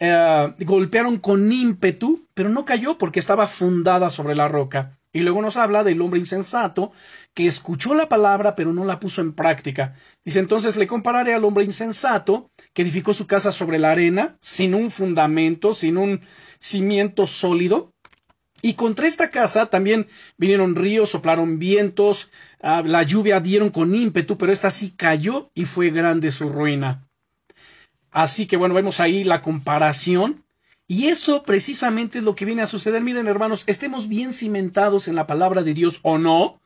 eh, 0.00 0.52
golpearon 0.60 1.18
con 1.18 1.50
ímpetu, 1.50 2.26
pero 2.34 2.48
no 2.48 2.64
cayó 2.64 2.98
porque 2.98 3.20
estaba 3.20 3.46
fundada 3.46 4.10
sobre 4.10 4.34
la 4.34 4.48
roca. 4.48 4.97
Y 5.18 5.22
luego 5.22 5.42
nos 5.42 5.56
habla 5.56 5.82
del 5.82 6.00
hombre 6.00 6.20
insensato 6.20 6.92
que 7.34 7.48
escuchó 7.48 7.92
la 7.92 8.08
palabra 8.08 8.54
pero 8.54 8.72
no 8.72 8.84
la 8.84 9.00
puso 9.00 9.20
en 9.20 9.32
práctica. 9.32 9.94
Dice 10.24 10.38
entonces 10.38 10.76
le 10.76 10.86
compararé 10.86 11.34
al 11.34 11.44
hombre 11.44 11.64
insensato 11.64 12.52
que 12.72 12.82
edificó 12.82 13.12
su 13.12 13.26
casa 13.26 13.50
sobre 13.50 13.80
la 13.80 13.90
arena, 13.90 14.36
sin 14.40 14.76
un 14.76 14.92
fundamento, 14.92 15.74
sin 15.74 15.96
un 15.96 16.20
cimiento 16.60 17.26
sólido. 17.26 17.92
Y 18.62 18.74
contra 18.74 19.08
esta 19.08 19.30
casa 19.30 19.66
también 19.66 20.06
vinieron 20.36 20.76
ríos, 20.76 21.10
soplaron 21.10 21.58
vientos, 21.58 22.30
ah, 22.60 22.82
la 22.84 23.02
lluvia 23.02 23.40
dieron 23.40 23.70
con 23.70 23.96
ímpetu, 23.96 24.38
pero 24.38 24.52
esta 24.52 24.70
sí 24.70 24.92
cayó 24.96 25.50
y 25.52 25.64
fue 25.64 25.90
grande 25.90 26.30
su 26.30 26.48
ruina. 26.48 27.08
Así 28.12 28.46
que 28.46 28.56
bueno, 28.56 28.74
vemos 28.76 29.00
ahí 29.00 29.24
la 29.24 29.42
comparación. 29.42 30.44
Y 30.90 31.08
eso 31.08 31.42
precisamente 31.42 32.18
es 32.18 32.24
lo 32.24 32.34
que 32.34 32.46
viene 32.46 32.62
a 32.62 32.66
suceder. 32.66 33.02
Miren, 33.02 33.28
hermanos, 33.28 33.64
estemos 33.66 34.08
bien 34.08 34.32
cimentados 34.32 35.06
en 35.06 35.16
la 35.16 35.26
palabra 35.26 35.62
de 35.62 35.74
Dios 35.74 36.00
o 36.02 36.16
no, 36.16 36.62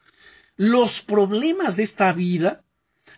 los 0.57 1.03
problemas 1.03 1.77
de 1.77 1.83
esta 1.83 2.13
vida, 2.13 2.63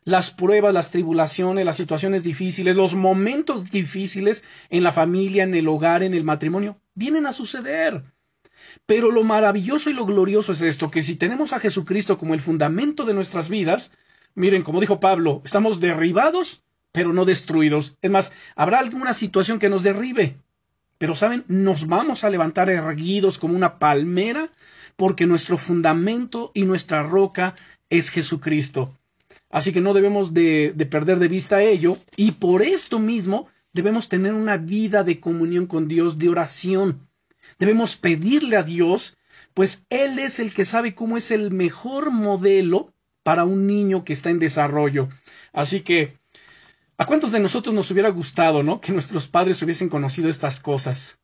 las 0.04 0.30
pruebas, 0.30 0.72
las 0.72 0.90
tribulaciones, 0.90 1.66
las 1.66 1.76
situaciones 1.76 2.22
difíciles, 2.22 2.74
los 2.74 2.94
momentos 2.94 3.70
difíciles 3.70 4.44
en 4.70 4.82
la 4.82 4.92
familia, 4.92 5.42
en 5.42 5.54
el 5.54 5.68
hogar, 5.68 6.02
en 6.02 6.14
el 6.14 6.24
matrimonio, 6.24 6.80
vienen 6.94 7.26
a 7.26 7.34
suceder. 7.34 8.02
Pero 8.86 9.10
lo 9.10 9.24
maravilloso 9.24 9.90
y 9.90 9.92
lo 9.92 10.06
glorioso 10.06 10.52
es 10.52 10.62
esto, 10.62 10.90
que 10.90 11.02
si 11.02 11.16
tenemos 11.16 11.52
a 11.52 11.60
Jesucristo 11.60 12.16
como 12.16 12.32
el 12.32 12.40
fundamento 12.40 13.04
de 13.04 13.12
nuestras 13.12 13.50
vidas, 13.50 13.92
miren, 14.34 14.62
como 14.62 14.80
dijo 14.80 15.00
Pablo, 15.00 15.42
estamos 15.44 15.80
derribados 15.80 16.62
pero 16.94 17.12
no 17.12 17.24
destruidos. 17.24 17.96
Es 18.02 18.10
más, 18.12 18.30
habrá 18.54 18.78
alguna 18.78 19.14
situación 19.14 19.58
que 19.58 19.68
nos 19.68 19.82
derribe, 19.82 20.38
pero 21.04 21.14
saben, 21.14 21.44
nos 21.48 21.86
vamos 21.86 22.24
a 22.24 22.30
levantar 22.30 22.70
erguidos 22.70 23.38
como 23.38 23.54
una 23.54 23.78
palmera, 23.78 24.50
porque 24.96 25.26
nuestro 25.26 25.58
fundamento 25.58 26.50
y 26.54 26.62
nuestra 26.64 27.02
roca 27.02 27.54
es 27.90 28.08
Jesucristo. 28.08 28.96
Así 29.50 29.70
que 29.70 29.82
no 29.82 29.92
debemos 29.92 30.32
de, 30.32 30.72
de 30.74 30.86
perder 30.86 31.18
de 31.18 31.28
vista 31.28 31.60
ello, 31.60 31.98
y 32.16 32.32
por 32.32 32.62
esto 32.62 32.98
mismo 32.98 33.48
debemos 33.74 34.08
tener 34.08 34.32
una 34.32 34.56
vida 34.56 35.04
de 35.04 35.20
comunión 35.20 35.66
con 35.66 35.88
Dios, 35.88 36.16
de 36.16 36.30
oración. 36.30 37.06
Debemos 37.58 37.98
pedirle 37.98 38.56
a 38.56 38.62
Dios, 38.62 39.14
pues 39.52 39.84
Él 39.90 40.18
es 40.18 40.40
el 40.40 40.54
que 40.54 40.64
sabe 40.64 40.94
cómo 40.94 41.18
es 41.18 41.30
el 41.30 41.50
mejor 41.50 42.12
modelo 42.12 42.94
para 43.22 43.44
un 43.44 43.66
niño 43.66 44.06
que 44.06 44.14
está 44.14 44.30
en 44.30 44.38
desarrollo. 44.38 45.10
Así 45.52 45.82
que 45.82 46.16
¿A 46.96 47.06
cuántos 47.06 47.32
de 47.32 47.40
nosotros 47.40 47.74
nos 47.74 47.90
hubiera 47.90 48.08
gustado, 48.10 48.62
¿no? 48.62 48.80
Que 48.80 48.92
nuestros 48.92 49.26
padres 49.26 49.60
hubiesen 49.62 49.88
conocido 49.88 50.28
estas 50.28 50.60
cosas 50.60 51.18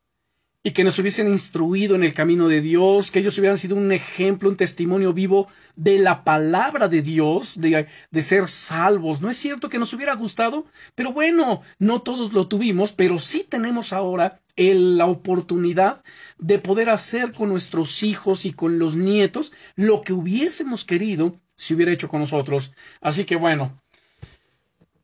y 0.62 0.72
que 0.72 0.84
nos 0.84 0.98
hubiesen 0.98 1.28
instruido 1.28 1.94
en 1.94 2.02
el 2.04 2.12
camino 2.12 2.48
de 2.48 2.60
Dios, 2.60 3.10
que 3.10 3.20
ellos 3.20 3.38
hubieran 3.38 3.56
sido 3.56 3.76
un 3.76 3.92
ejemplo, 3.92 4.50
un 4.50 4.56
testimonio 4.56 5.12
vivo 5.14 5.48
de 5.76 5.98
la 5.98 6.22
palabra 6.22 6.88
de 6.88 7.00
Dios, 7.00 7.60
de, 7.60 7.86
de, 8.10 8.22
ser 8.22 8.46
salvos. 8.46 9.22
¿No 9.22 9.30
es 9.30 9.38
cierto 9.38 9.68
que 9.68 9.78
nos 9.78 9.94
hubiera 9.94 10.14
gustado? 10.16 10.66
Pero 10.94 11.12
bueno, 11.12 11.62
no 11.78 12.02
todos 12.02 12.32
lo 12.32 12.48
tuvimos, 12.48 12.92
pero 12.92 13.18
sí 13.18 13.46
tenemos 13.48 13.92
ahora 13.92 14.40
la 14.56 15.06
oportunidad 15.06 16.02
de 16.38 16.58
poder 16.58 16.90
hacer 16.90 17.32
con 17.32 17.48
nuestros 17.48 18.02
hijos 18.02 18.44
y 18.44 18.52
con 18.52 18.78
los 18.78 18.94
nietos 18.96 19.52
lo 19.76 20.02
que 20.02 20.12
hubiésemos 20.12 20.84
querido 20.84 21.40
si 21.54 21.74
hubiera 21.74 21.92
hecho 21.92 22.08
con 22.08 22.20
nosotros. 22.20 22.72
Así 23.00 23.24
que 23.24 23.36
bueno, 23.36 23.74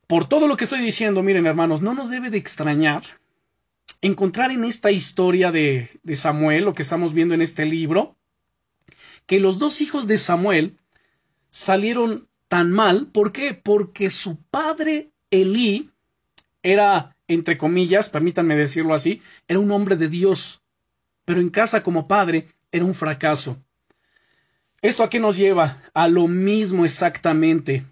por 0.07 0.29
todo 0.29 0.49
lo 0.49 0.57
que 0.57 0.65
estoy 0.65 0.81
diciendo, 0.81 1.23
miren 1.23 1.47
hermanos, 1.47 1.83
no 1.83 1.95
nos 1.95 2.11
debe 2.11 2.31
de 2.31 2.39
extrañar 2.39 3.03
encontrar 4.03 4.51
en 4.51 4.65
esta 4.65 4.91
historia 4.91 5.51
de, 5.51 5.91
de 6.03 6.17
Samuel, 6.17 6.65
lo 6.65 6.75
que 6.75 6.83
estamos 6.83 7.13
viendo 7.13 7.35
en 7.35 7.43
este 7.43 7.65
libro, 7.65 8.17
que 9.27 9.41
los 9.41 9.59
dos 9.59 9.81
hijos 9.81 10.07
de 10.07 10.19
Samuel 10.19 10.79
salieron 11.51 12.29
tan 12.49 12.73
mal. 12.73 13.09
¿Por 13.09 13.33
qué? 13.33 13.55
Porque 13.55 14.11
su 14.11 14.37
padre 14.37 15.11
Elí 15.31 15.91
era, 16.63 17.17
entre 17.27 17.57
comillas, 17.57 18.09
permítanme 18.09 18.57
decirlo 18.57 18.95
así, 18.95 19.21
era 19.49 19.59
un 19.59 19.71
hombre 19.71 19.97
de 19.97 20.09
Dios, 20.09 20.63
pero 21.25 21.41
en 21.41 21.51
casa 21.51 21.83
como 21.83 22.07
padre 22.07 22.47
era 22.71 22.85
un 22.85 22.95
fracaso. 22.95 23.57
¿Esto 24.83 25.03
a 25.03 25.11
qué 25.11 25.19
nos 25.19 25.37
lleva? 25.37 25.83
A 25.95 26.07
lo 26.07 26.29
mismo 26.29 26.85
exactamente 26.85 27.85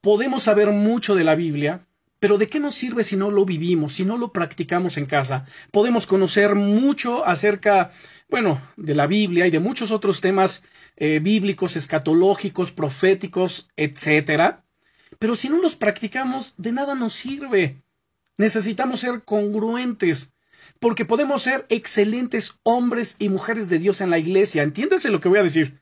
podemos 0.00 0.44
saber 0.44 0.70
mucho 0.70 1.14
de 1.14 1.24
la 1.24 1.34
Biblia, 1.34 1.86
pero 2.20 2.38
¿de 2.38 2.48
qué 2.48 2.58
nos 2.58 2.74
sirve 2.74 3.04
si 3.04 3.16
no 3.16 3.30
lo 3.30 3.44
vivimos, 3.44 3.94
si 3.94 4.04
no 4.04 4.18
lo 4.18 4.32
practicamos 4.32 4.96
en 4.96 5.06
casa? 5.06 5.46
Podemos 5.70 6.06
conocer 6.06 6.54
mucho 6.54 7.24
acerca, 7.24 7.90
bueno, 8.28 8.60
de 8.76 8.94
la 8.94 9.06
Biblia 9.06 9.46
y 9.46 9.50
de 9.50 9.60
muchos 9.60 9.90
otros 9.90 10.20
temas 10.20 10.64
eh, 10.96 11.20
bíblicos, 11.20 11.76
escatológicos, 11.76 12.72
proféticos, 12.72 13.68
etcétera, 13.76 14.64
pero 15.18 15.36
si 15.36 15.48
no 15.48 15.60
los 15.60 15.76
practicamos, 15.76 16.54
de 16.58 16.72
nada 16.72 16.94
nos 16.94 17.14
sirve. 17.14 17.82
Necesitamos 18.36 19.00
ser 19.00 19.24
congruentes, 19.24 20.32
porque 20.80 21.04
podemos 21.04 21.42
ser 21.42 21.66
excelentes 21.68 22.54
hombres 22.62 23.16
y 23.18 23.28
mujeres 23.28 23.68
de 23.68 23.78
Dios 23.78 24.00
en 24.00 24.10
la 24.10 24.18
iglesia. 24.18 24.62
Entiéndase 24.62 25.10
lo 25.10 25.20
que 25.20 25.28
voy 25.28 25.38
a 25.38 25.44
decir 25.44 25.80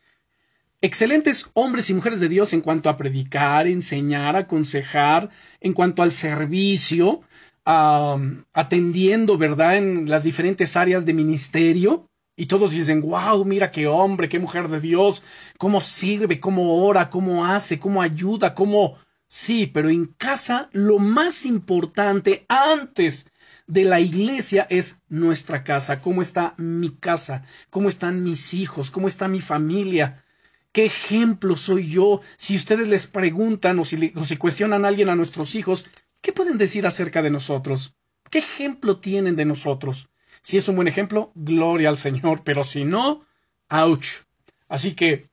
excelentes 0.80 1.46
hombres 1.54 1.90
y 1.90 1.94
mujeres 1.94 2.20
de 2.20 2.28
Dios 2.28 2.52
en 2.52 2.60
cuanto 2.60 2.88
a 2.88 2.96
predicar, 2.96 3.66
enseñar, 3.66 4.36
aconsejar, 4.36 5.30
en 5.60 5.72
cuanto 5.72 6.02
al 6.02 6.12
servicio, 6.12 7.22
atendiendo, 7.64 9.38
¿verdad?, 9.38 9.76
en 9.76 10.08
las 10.08 10.22
diferentes 10.22 10.76
áreas 10.76 11.04
de 11.04 11.14
ministerio. 11.14 12.08
Y 12.38 12.46
todos 12.46 12.70
dicen, 12.70 13.00
wow, 13.00 13.44
mira 13.44 13.70
qué 13.70 13.86
hombre, 13.86 14.28
qué 14.28 14.38
mujer 14.38 14.68
de 14.68 14.80
Dios, 14.80 15.24
cómo 15.56 15.80
sirve, 15.80 16.38
cómo 16.38 16.84
ora, 16.84 17.08
cómo 17.08 17.46
hace, 17.46 17.78
cómo 17.78 18.02
ayuda, 18.02 18.54
cómo... 18.54 18.96
Sí, 19.28 19.66
pero 19.66 19.88
en 19.88 20.06
casa 20.06 20.68
lo 20.72 20.98
más 20.98 21.46
importante 21.46 22.46
antes 22.48 23.32
de 23.66 23.84
la 23.84 23.98
iglesia 23.98 24.66
es 24.70 25.02
nuestra 25.08 25.64
casa, 25.64 26.00
cómo 26.00 26.22
está 26.22 26.54
mi 26.58 26.90
casa, 26.90 27.42
cómo 27.70 27.88
están 27.88 28.22
mis 28.22 28.54
hijos, 28.54 28.92
cómo 28.92 29.08
está 29.08 29.26
mi 29.26 29.40
familia, 29.40 30.22
¿Qué 30.76 30.84
ejemplo 30.84 31.56
soy 31.56 31.88
yo? 31.88 32.20
Si 32.36 32.54
ustedes 32.54 32.86
les 32.86 33.06
preguntan 33.06 33.78
o 33.78 33.84
si, 33.86 34.36
cuestionan 34.36 34.84
a 34.84 34.88
alguien 34.88 35.08
a 35.08 35.16
nuestros 35.16 35.54
hijos, 35.54 35.86
¿qué 36.20 36.34
pueden 36.34 36.58
decir 36.58 36.86
acerca 36.86 37.22
de 37.22 37.30
nosotros? 37.30 37.94
¿Qué 38.30 38.40
ejemplo 38.40 38.98
tienen 38.98 39.36
de 39.36 39.46
nosotros? 39.46 40.10
Si 40.42 40.58
es 40.58 40.68
un 40.68 40.76
buen 40.76 40.86
ejemplo, 40.86 41.32
gloria 41.34 41.88
al 41.88 41.96
Señor, 41.96 42.42
pero 42.44 42.62
si 42.62 42.84
no, 42.84 43.24
ouch. 43.70 44.24
Así 44.68 44.92
que 44.92 45.30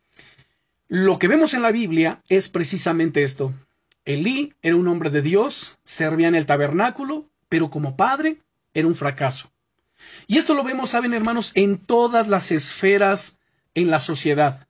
lo 0.87 1.19
que 1.19 1.27
vemos 1.27 1.53
en 1.53 1.63
la 1.63 1.73
Biblia 1.73 2.23
es 2.29 2.47
precisamente 2.47 3.21
esto. 3.21 3.53
Elí 4.05 4.53
era 4.61 4.77
un 4.77 4.87
hombre 4.87 5.09
de 5.09 5.21
Dios, 5.21 5.77
servía 5.83 6.29
en 6.29 6.35
el 6.35 6.45
tabernáculo, 6.45 7.29
pero 7.49 7.69
como 7.69 7.97
padre 7.97 8.39
era 8.73 8.87
un 8.87 8.95
fracaso. 8.95 9.51
Y 10.25 10.37
esto 10.37 10.53
lo 10.53 10.63
vemos, 10.63 10.91
saben 10.91 11.13
hermanos, 11.13 11.51
en 11.53 11.79
todas 11.79 12.29
las 12.29 12.53
esferas 12.53 13.39
en 13.73 13.91
la 13.91 13.99
sociedad 13.99 14.69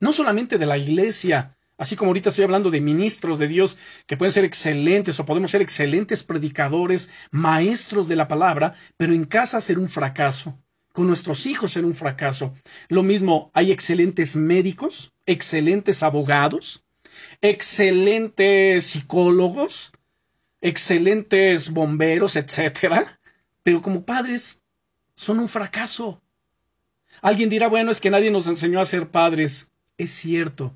no 0.00 0.12
solamente 0.12 0.58
de 0.58 0.66
la 0.66 0.78
iglesia, 0.78 1.56
así 1.76 1.96
como 1.96 2.10
ahorita 2.10 2.28
estoy 2.28 2.44
hablando 2.44 2.70
de 2.70 2.80
ministros 2.80 3.38
de 3.38 3.48
Dios 3.48 3.76
que 4.06 4.16
pueden 4.16 4.32
ser 4.32 4.44
excelentes 4.44 5.18
o 5.18 5.26
podemos 5.26 5.50
ser 5.50 5.62
excelentes 5.62 6.22
predicadores, 6.22 7.10
maestros 7.30 8.08
de 8.08 8.16
la 8.16 8.28
palabra, 8.28 8.74
pero 8.96 9.12
en 9.12 9.24
casa 9.24 9.60
ser 9.60 9.78
un 9.78 9.88
fracaso, 9.88 10.58
con 10.92 11.06
nuestros 11.06 11.46
hijos 11.46 11.72
ser 11.72 11.84
un 11.84 11.94
fracaso. 11.94 12.52
Lo 12.88 13.02
mismo, 13.02 13.50
hay 13.54 13.72
excelentes 13.72 14.36
médicos, 14.36 15.12
excelentes 15.26 16.02
abogados, 16.02 16.84
excelentes 17.40 18.86
psicólogos, 18.86 19.92
excelentes 20.60 21.70
bomberos, 21.70 22.36
etcétera, 22.36 23.20
pero 23.62 23.82
como 23.82 24.04
padres 24.04 24.62
son 25.14 25.38
un 25.40 25.48
fracaso. 25.48 26.22
Alguien 27.20 27.50
dirá, 27.50 27.68
bueno, 27.68 27.90
es 27.90 28.00
que 28.00 28.10
nadie 28.10 28.30
nos 28.30 28.46
enseñó 28.46 28.80
a 28.80 28.86
ser 28.86 29.10
padres. 29.10 29.70
Es 29.96 30.10
cierto. 30.10 30.74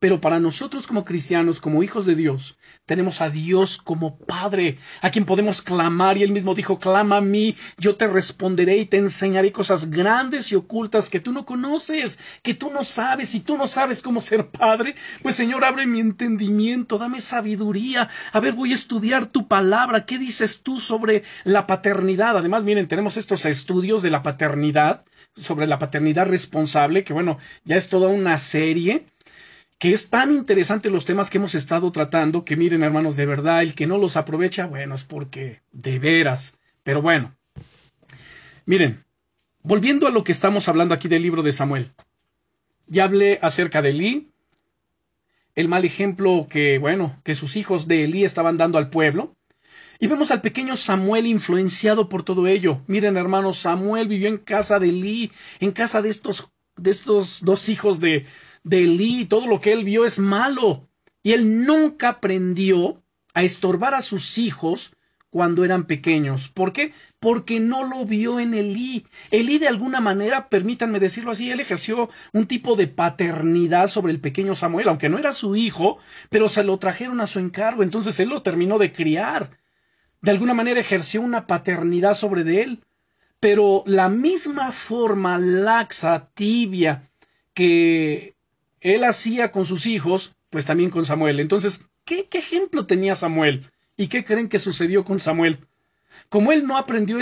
Pero 0.00 0.20
para 0.20 0.38
nosotros 0.38 0.86
como 0.86 1.04
cristianos, 1.04 1.58
como 1.58 1.82
hijos 1.82 2.06
de 2.06 2.14
Dios, 2.14 2.56
tenemos 2.86 3.20
a 3.20 3.30
Dios 3.30 3.78
como 3.78 4.16
Padre, 4.16 4.78
a 5.02 5.10
quien 5.10 5.24
podemos 5.24 5.60
clamar, 5.60 6.16
y 6.16 6.22
él 6.22 6.30
mismo 6.30 6.54
dijo, 6.54 6.78
clama 6.78 7.16
a 7.16 7.20
mí, 7.20 7.56
yo 7.78 7.96
te 7.96 8.06
responderé 8.06 8.76
y 8.76 8.86
te 8.86 8.98
enseñaré 8.98 9.50
cosas 9.50 9.90
grandes 9.90 10.52
y 10.52 10.54
ocultas 10.54 11.10
que 11.10 11.18
tú 11.18 11.32
no 11.32 11.44
conoces, 11.44 12.20
que 12.42 12.54
tú 12.54 12.70
no 12.70 12.84
sabes, 12.84 13.34
y 13.34 13.40
tú 13.40 13.56
no 13.56 13.66
sabes 13.66 14.00
cómo 14.00 14.20
ser 14.20 14.50
Padre, 14.50 14.94
pues 15.22 15.34
Señor, 15.34 15.64
abre 15.64 15.84
mi 15.84 15.98
entendimiento, 15.98 16.98
dame 16.98 17.20
sabiduría, 17.20 18.08
a 18.32 18.38
ver, 18.38 18.52
voy 18.52 18.70
a 18.70 18.74
estudiar 18.74 19.26
tu 19.26 19.48
palabra, 19.48 20.06
¿qué 20.06 20.18
dices 20.18 20.62
tú 20.62 20.78
sobre 20.78 21.24
la 21.42 21.66
paternidad? 21.66 22.36
Además, 22.36 22.62
miren, 22.62 22.86
tenemos 22.86 23.16
estos 23.16 23.46
estudios 23.46 24.02
de 24.02 24.10
la 24.10 24.22
paternidad, 24.22 25.04
sobre 25.34 25.66
la 25.66 25.78
paternidad 25.78 26.26
responsable, 26.26 27.04
que 27.04 27.12
bueno, 27.12 27.38
ya 27.64 27.76
es 27.76 27.88
toda 27.88 28.08
una 28.08 28.38
serie, 28.38 29.04
que 29.78 29.92
es 29.92 30.10
tan 30.10 30.32
interesante 30.32 30.90
los 30.90 31.04
temas 31.04 31.30
que 31.30 31.38
hemos 31.38 31.54
estado 31.54 31.90
tratando 31.92 32.44
que 32.44 32.56
miren 32.56 32.82
hermanos, 32.82 33.16
de 33.16 33.26
verdad, 33.26 33.62
el 33.62 33.74
que 33.74 33.86
no 33.86 33.98
los 33.98 34.16
aprovecha, 34.16 34.66
bueno, 34.66 34.94
es 34.94 35.04
porque 35.04 35.62
de 35.70 35.98
veras. 35.98 36.58
Pero 36.82 37.00
bueno, 37.00 37.36
miren, 38.66 39.04
volviendo 39.62 40.08
a 40.08 40.10
lo 40.10 40.24
que 40.24 40.32
estamos 40.32 40.68
hablando 40.68 40.94
aquí 40.94 41.06
del 41.08 41.22
libro 41.22 41.42
de 41.42 41.52
Samuel, 41.52 41.92
ya 42.86 43.04
hablé 43.04 43.38
acerca 43.42 43.82
de 43.82 43.90
Elí, 43.90 44.32
el 45.54 45.68
mal 45.68 45.84
ejemplo 45.84 46.46
que, 46.48 46.78
bueno, 46.78 47.20
que 47.24 47.34
sus 47.34 47.56
hijos 47.56 47.86
de 47.86 48.04
Elí 48.04 48.24
estaban 48.24 48.56
dando 48.56 48.78
al 48.78 48.90
pueblo, 48.90 49.36
y 49.98 50.06
vemos 50.06 50.30
al 50.30 50.40
pequeño 50.40 50.76
Samuel 50.76 51.26
influenciado 51.26 52.08
por 52.08 52.22
todo 52.22 52.46
ello. 52.46 52.82
Miren, 52.86 53.16
hermanos, 53.16 53.58
Samuel 53.58 54.06
vivió 54.06 54.28
en 54.28 54.38
casa 54.38 54.78
de 54.78 54.90
Elí, 54.90 55.32
en 55.58 55.72
casa 55.72 56.02
de 56.02 56.08
estos, 56.08 56.50
de 56.76 56.90
estos 56.90 57.44
dos 57.44 57.68
hijos 57.68 57.98
de, 57.98 58.24
de 58.62 58.84
Elí, 58.84 59.24
todo 59.24 59.46
lo 59.46 59.60
que 59.60 59.72
él 59.72 59.84
vio 59.84 60.04
es 60.04 60.18
malo. 60.18 60.88
Y 61.22 61.32
él 61.32 61.66
nunca 61.66 62.10
aprendió 62.10 63.02
a 63.34 63.42
estorbar 63.42 63.94
a 63.94 64.02
sus 64.02 64.38
hijos 64.38 64.92
cuando 65.30 65.64
eran 65.64 65.84
pequeños. 65.84 66.48
¿Por 66.48 66.72
qué? 66.72 66.92
Porque 67.18 67.60
no 67.60 67.84
lo 67.84 68.04
vio 68.04 68.40
en 68.40 68.54
Elí. 68.54 69.04
Elí 69.30 69.58
de 69.58 69.68
alguna 69.68 70.00
manera, 70.00 70.48
permítanme 70.48 71.00
decirlo 71.00 71.32
así, 71.32 71.50
él 71.50 71.60
ejerció 71.60 72.08
un 72.32 72.46
tipo 72.46 72.76
de 72.76 72.86
paternidad 72.86 73.88
sobre 73.88 74.12
el 74.12 74.20
pequeño 74.20 74.54
Samuel, 74.54 74.88
aunque 74.88 75.08
no 75.08 75.18
era 75.18 75.32
su 75.32 75.56
hijo, 75.56 75.98
pero 76.30 76.48
se 76.48 76.64
lo 76.64 76.78
trajeron 76.78 77.20
a 77.20 77.26
su 77.26 77.40
encargo, 77.40 77.82
entonces 77.82 78.18
él 78.20 78.28
lo 78.28 78.42
terminó 78.42 78.78
de 78.78 78.92
criar. 78.92 79.58
De 80.20 80.30
alguna 80.30 80.54
manera 80.54 80.80
ejerció 80.80 81.20
una 81.20 81.46
paternidad 81.46 82.14
sobre 82.14 82.44
de 82.44 82.62
él. 82.62 82.84
Pero 83.40 83.84
la 83.86 84.08
misma 84.08 84.72
forma 84.72 85.38
laxa, 85.38 86.28
tibia, 86.34 87.08
que 87.54 88.34
él 88.80 89.04
hacía 89.04 89.52
con 89.52 89.64
sus 89.64 89.86
hijos, 89.86 90.34
pues 90.50 90.64
también 90.64 90.90
con 90.90 91.04
Samuel. 91.04 91.40
Entonces, 91.40 91.88
¿qué, 92.04 92.28
ejemplo 92.32 92.86
tenía 92.86 93.14
Samuel? 93.14 93.70
¿Y 93.96 94.08
qué 94.08 94.24
creen 94.24 94.48
que 94.48 94.58
sucedió 94.58 95.04
con 95.04 95.20
Samuel? 95.20 95.58
Como 96.28 96.52
él 96.52 96.66
no 96.66 96.76
aprendió 96.76 97.18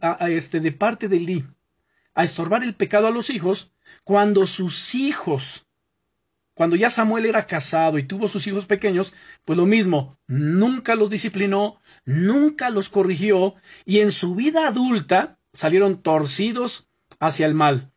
a, 0.00 0.30
este, 0.30 0.60
de 0.60 0.72
parte 0.72 1.08
de 1.08 1.16
Eli 1.18 1.44
a 2.14 2.24
estorbar 2.24 2.64
el 2.64 2.74
pecado 2.74 3.06
a 3.06 3.12
los 3.12 3.30
hijos, 3.30 3.70
cuando 4.02 4.46
sus 4.46 4.96
hijos, 4.96 5.67
cuando 6.58 6.74
ya 6.74 6.90
Samuel 6.90 7.24
era 7.24 7.46
casado 7.46 7.98
y 7.98 8.02
tuvo 8.02 8.26
sus 8.26 8.48
hijos 8.48 8.66
pequeños, 8.66 9.14
pues 9.44 9.56
lo 9.56 9.64
mismo, 9.64 10.18
nunca 10.26 10.96
los 10.96 11.08
disciplinó, 11.08 11.80
nunca 12.04 12.68
los 12.70 12.88
corrigió, 12.88 13.54
y 13.84 14.00
en 14.00 14.10
su 14.10 14.34
vida 14.34 14.66
adulta 14.66 15.38
salieron 15.52 16.02
torcidos 16.02 16.88
hacia 17.20 17.46
el 17.46 17.54
mal. 17.54 17.92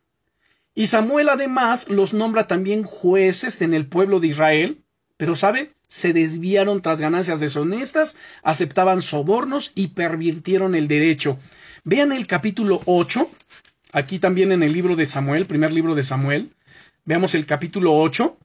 Y 0.76 0.86
Samuel 0.86 1.30
además 1.30 1.88
los 1.88 2.14
nombra 2.14 2.46
también 2.46 2.84
jueces 2.84 3.62
en 3.62 3.74
el 3.74 3.88
pueblo 3.88 4.20
de 4.20 4.28
Israel, 4.28 4.84
pero 5.16 5.34
¿sabe? 5.34 5.74
Se 5.88 6.12
desviaron 6.12 6.82
tras 6.82 7.00
ganancias 7.00 7.40
deshonestas, 7.40 8.16
aceptaban 8.44 9.02
sobornos 9.02 9.72
y 9.74 9.88
pervirtieron 9.88 10.76
el 10.76 10.86
derecho. 10.86 11.36
Vean 11.82 12.12
el 12.12 12.28
capítulo 12.28 12.80
8, 12.84 13.28
aquí 13.90 14.20
también 14.20 14.52
en 14.52 14.62
el 14.62 14.72
libro 14.72 14.94
de 14.94 15.06
Samuel, 15.06 15.46
primer 15.46 15.72
libro 15.72 15.96
de 15.96 16.04
Samuel. 16.04 16.54
Veamos 17.04 17.34
el 17.34 17.44
capítulo 17.44 17.98
8. 17.98 18.38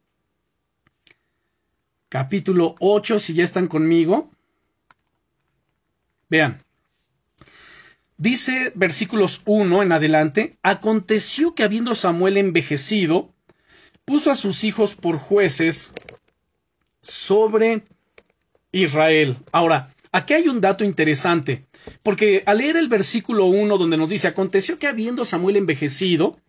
Capítulo 2.09 2.75
8, 2.79 3.19
si 3.19 3.33
ya 3.33 3.43
están 3.43 3.67
conmigo. 3.67 4.31
Vean. 6.29 6.63
Dice 8.17 8.71
versículos 8.75 9.41
1 9.45 9.83
en 9.83 9.91
adelante, 9.91 10.57
aconteció 10.63 11.53
que 11.53 11.63
habiendo 11.63 11.95
Samuel 11.95 12.37
envejecido, 12.37 13.33
puso 14.05 14.31
a 14.31 14.35
sus 14.35 14.63
hijos 14.63 14.95
por 14.95 15.17
jueces 15.17 15.91
sobre 17.01 17.83
Israel. 18.71 19.37
Ahora, 19.51 19.93
aquí 20.11 20.33
hay 20.33 20.47
un 20.47 20.61
dato 20.61 20.83
interesante, 20.83 21.67
porque 22.03 22.41
al 22.45 22.59
leer 22.59 22.77
el 22.77 22.87
versículo 22.87 23.45
1 23.45 23.77
donde 23.77 23.97
nos 23.97 24.09
dice, 24.09 24.27
aconteció 24.27 24.79
que 24.79 24.87
habiendo 24.87 25.25
Samuel 25.25 25.57
envejecido, 25.57 26.39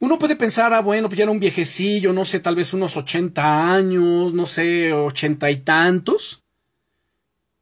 uno 0.00 0.18
puede 0.18 0.36
pensar, 0.36 0.72
ah, 0.74 0.80
bueno, 0.80 1.08
pues 1.08 1.18
ya 1.18 1.24
era 1.24 1.32
un 1.32 1.40
viejecillo, 1.40 2.12
no 2.12 2.24
sé, 2.24 2.40
tal 2.40 2.56
vez 2.56 2.74
unos 2.74 2.96
80 2.96 3.74
años, 3.74 4.32
no 4.32 4.46
sé, 4.46 4.92
ochenta 4.92 5.50
y 5.50 5.58
tantos. 5.58 6.44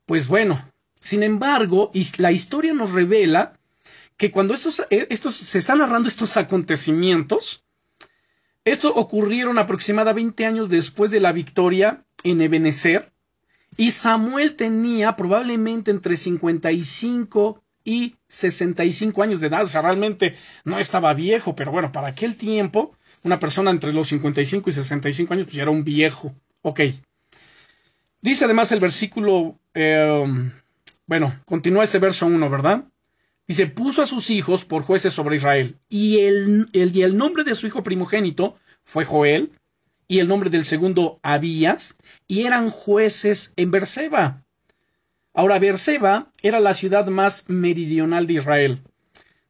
Pues 0.07 0.27
bueno, 0.27 0.73
sin 0.99 1.23
embargo, 1.23 1.91
la 2.19 2.33
historia 2.33 2.73
nos 2.73 2.93
revela 2.93 3.59
que 4.17 4.31
cuando 4.31 4.55
estos, 4.55 4.87
eh, 4.91 5.07
estos 5.11 5.37
se 5.37 5.59
están 5.59 5.79
narrando 5.79 6.09
estos 6.09 6.37
acontecimientos, 6.37 7.65
estos 8.65 8.93
ocurrieron 8.95 9.59
aproximadamente 9.59 10.45
20 10.45 10.47
años 10.47 10.69
después 10.69 11.11
de 11.11 11.21
la 11.21 11.33
victoria 11.33 12.05
en 12.23 12.41
Ebenezer, 12.41 13.13
y 13.77 13.91
Samuel 13.91 14.55
tenía 14.55 15.17
probablemente 15.17 15.91
entre 15.91 16.17
55 16.17 17.62
y 17.85 18.17
65 18.29 19.23
años 19.23 19.41
de 19.41 19.49
edad, 19.49 19.65
o 19.65 19.69
sea, 19.69 19.83
realmente 19.83 20.35
no 20.65 20.79
estaba 20.79 21.15
viejo, 21.15 21.55
pero 21.57 21.73
bueno, 21.73 21.93
para 21.93 22.09
aquel 22.09 22.37
tiempo, 22.37 22.97
una 23.23 23.39
persona 23.39 23.71
entre 23.71 23.93
los 23.93 24.09
55 24.09 24.71
y 24.71 24.73
65 24.73 25.35
años, 25.35 25.45
pues 25.47 25.57
ya 25.57 25.63
era 25.63 25.71
un 25.71 25.85
viejo. 25.85 26.35
Ok. 26.63 26.81
Dice 28.21 28.45
además 28.45 28.71
el 28.73 28.81
versículo 28.81 29.59
eh, 29.75 30.53
bueno, 31.07 31.39
continúa 31.45 31.85
este 31.85 31.99
verso 31.99 32.27
1, 32.27 32.49
¿verdad? 32.49 32.85
Dice, 33.47 33.67
puso 33.67 34.03
a 34.03 34.07
sus 34.07 34.31
hijos 34.31 34.65
por 34.65 34.83
jueces 34.83 35.13
sobre 35.13 35.37
Israel, 35.37 35.77
y 35.89 36.21
el, 36.21 36.69
y 36.73 37.03
el 37.03 37.17
nombre 37.17 37.45
de 37.45 37.55
su 37.55 37.67
hijo 37.67 37.83
primogénito 37.83 38.57
fue 38.85 39.05
Joel, 39.05 39.53
y 40.09 40.21
el 40.21 40.29
nombre 40.29 40.49
del 40.49 40.65
segundo 40.65 41.19
Abías, 41.23 41.99
y 42.29 42.47
eran 42.47 42.71
jueces 42.71 43.53
en 43.57 43.71
Berseba. 43.71 44.42
Ahora, 45.35 45.59
Berseba 45.59 46.31
era 46.43 46.61
la 46.61 46.75
ciudad 46.75 47.07
más 47.07 47.49
meridional 47.49 48.27
de 48.27 48.35
Israel. 48.35 48.83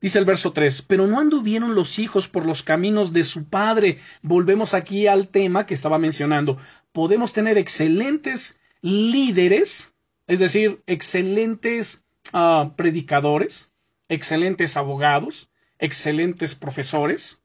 Dice 0.01 0.19
el 0.19 0.25
verso 0.25 0.53
3, 0.53 0.83
pero 0.83 1.07
no 1.07 1.21
anduvieron 1.21 1.75
los 1.75 1.99
hijos 1.99 2.29
por 2.29 2.45
los 2.45 2.63
caminos 2.63 3.13
de 3.13 3.23
su 3.23 3.49
padre. 3.49 3.99
Volvemos 4.23 4.75
aquí 4.75 5.07
al 5.07 5.29
tema 5.29 5.65
que 5.67 5.75
estaba 5.75 5.99
mencionando. 5.99 6.57
Podemos 6.93 7.33
tener 7.33 7.57
excelentes 7.57 8.59
líderes 8.81 9.93
es 10.27 10.39
decir, 10.39 10.83
excelentes 10.87 12.05
ah, 12.33 12.73
predicadores, 12.77 13.73
excelentes 14.09 14.77
abogados, 14.77 15.51
excelentes 15.79 16.55
profesores, 16.55 17.43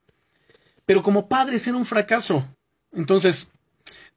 pero 0.86 1.02
como 1.02 1.28
padres 1.28 1.68
era 1.68 1.78
un 1.78 1.86
fracaso. 1.86 2.48
Entonces, 2.94 3.52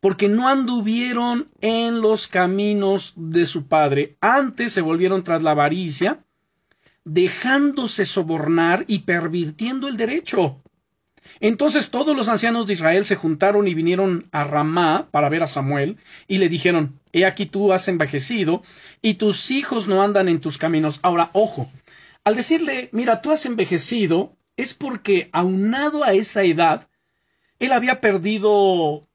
porque 0.00 0.28
no 0.28 0.48
anduvieron 0.48 1.50
en 1.60 2.00
los 2.00 2.26
caminos 2.26 3.12
de 3.16 3.46
su 3.46 3.66
padre, 3.66 4.16
antes 4.20 4.72
se 4.72 4.80
volvieron 4.80 5.22
tras 5.22 5.42
la 5.42 5.52
avaricia, 5.52 6.24
dejándose 7.04 8.04
sobornar 8.04 8.84
y 8.88 9.00
pervirtiendo 9.00 9.88
el 9.88 9.96
derecho. 9.96 10.62
Entonces 11.38 11.90
todos 11.90 12.16
los 12.16 12.28
ancianos 12.28 12.66
de 12.66 12.74
Israel 12.74 13.04
se 13.04 13.16
juntaron 13.16 13.68
y 13.68 13.74
vinieron 13.74 14.28
a 14.32 14.44
Ramá 14.44 15.08
para 15.10 15.28
ver 15.28 15.42
a 15.42 15.46
Samuel, 15.46 15.98
y 16.26 16.38
le 16.38 16.48
dijeron 16.48 16.98
He 17.12 17.26
aquí 17.26 17.46
tú 17.46 17.72
has 17.72 17.88
envejecido, 17.88 18.62
y 19.02 19.14
tus 19.14 19.50
hijos 19.50 19.86
no 19.86 20.02
andan 20.02 20.28
en 20.28 20.40
tus 20.40 20.56
caminos. 20.56 20.98
Ahora, 21.02 21.30
ojo, 21.34 21.70
al 22.24 22.36
decirle, 22.36 22.88
mira, 22.92 23.20
tú 23.20 23.32
has 23.32 23.44
envejecido, 23.46 24.36
es 24.56 24.74
porque 24.74 25.28
aunado 25.32 26.04
a 26.04 26.12
esa 26.12 26.42
edad, 26.42 26.88
él 27.58 27.72
había 27.72 28.00
perdido 28.00 29.08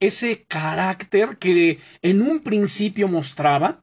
ese 0.00 0.44
carácter 0.44 1.38
que 1.38 1.78
en 2.02 2.22
un 2.22 2.40
principio 2.40 3.08
mostraba, 3.08 3.82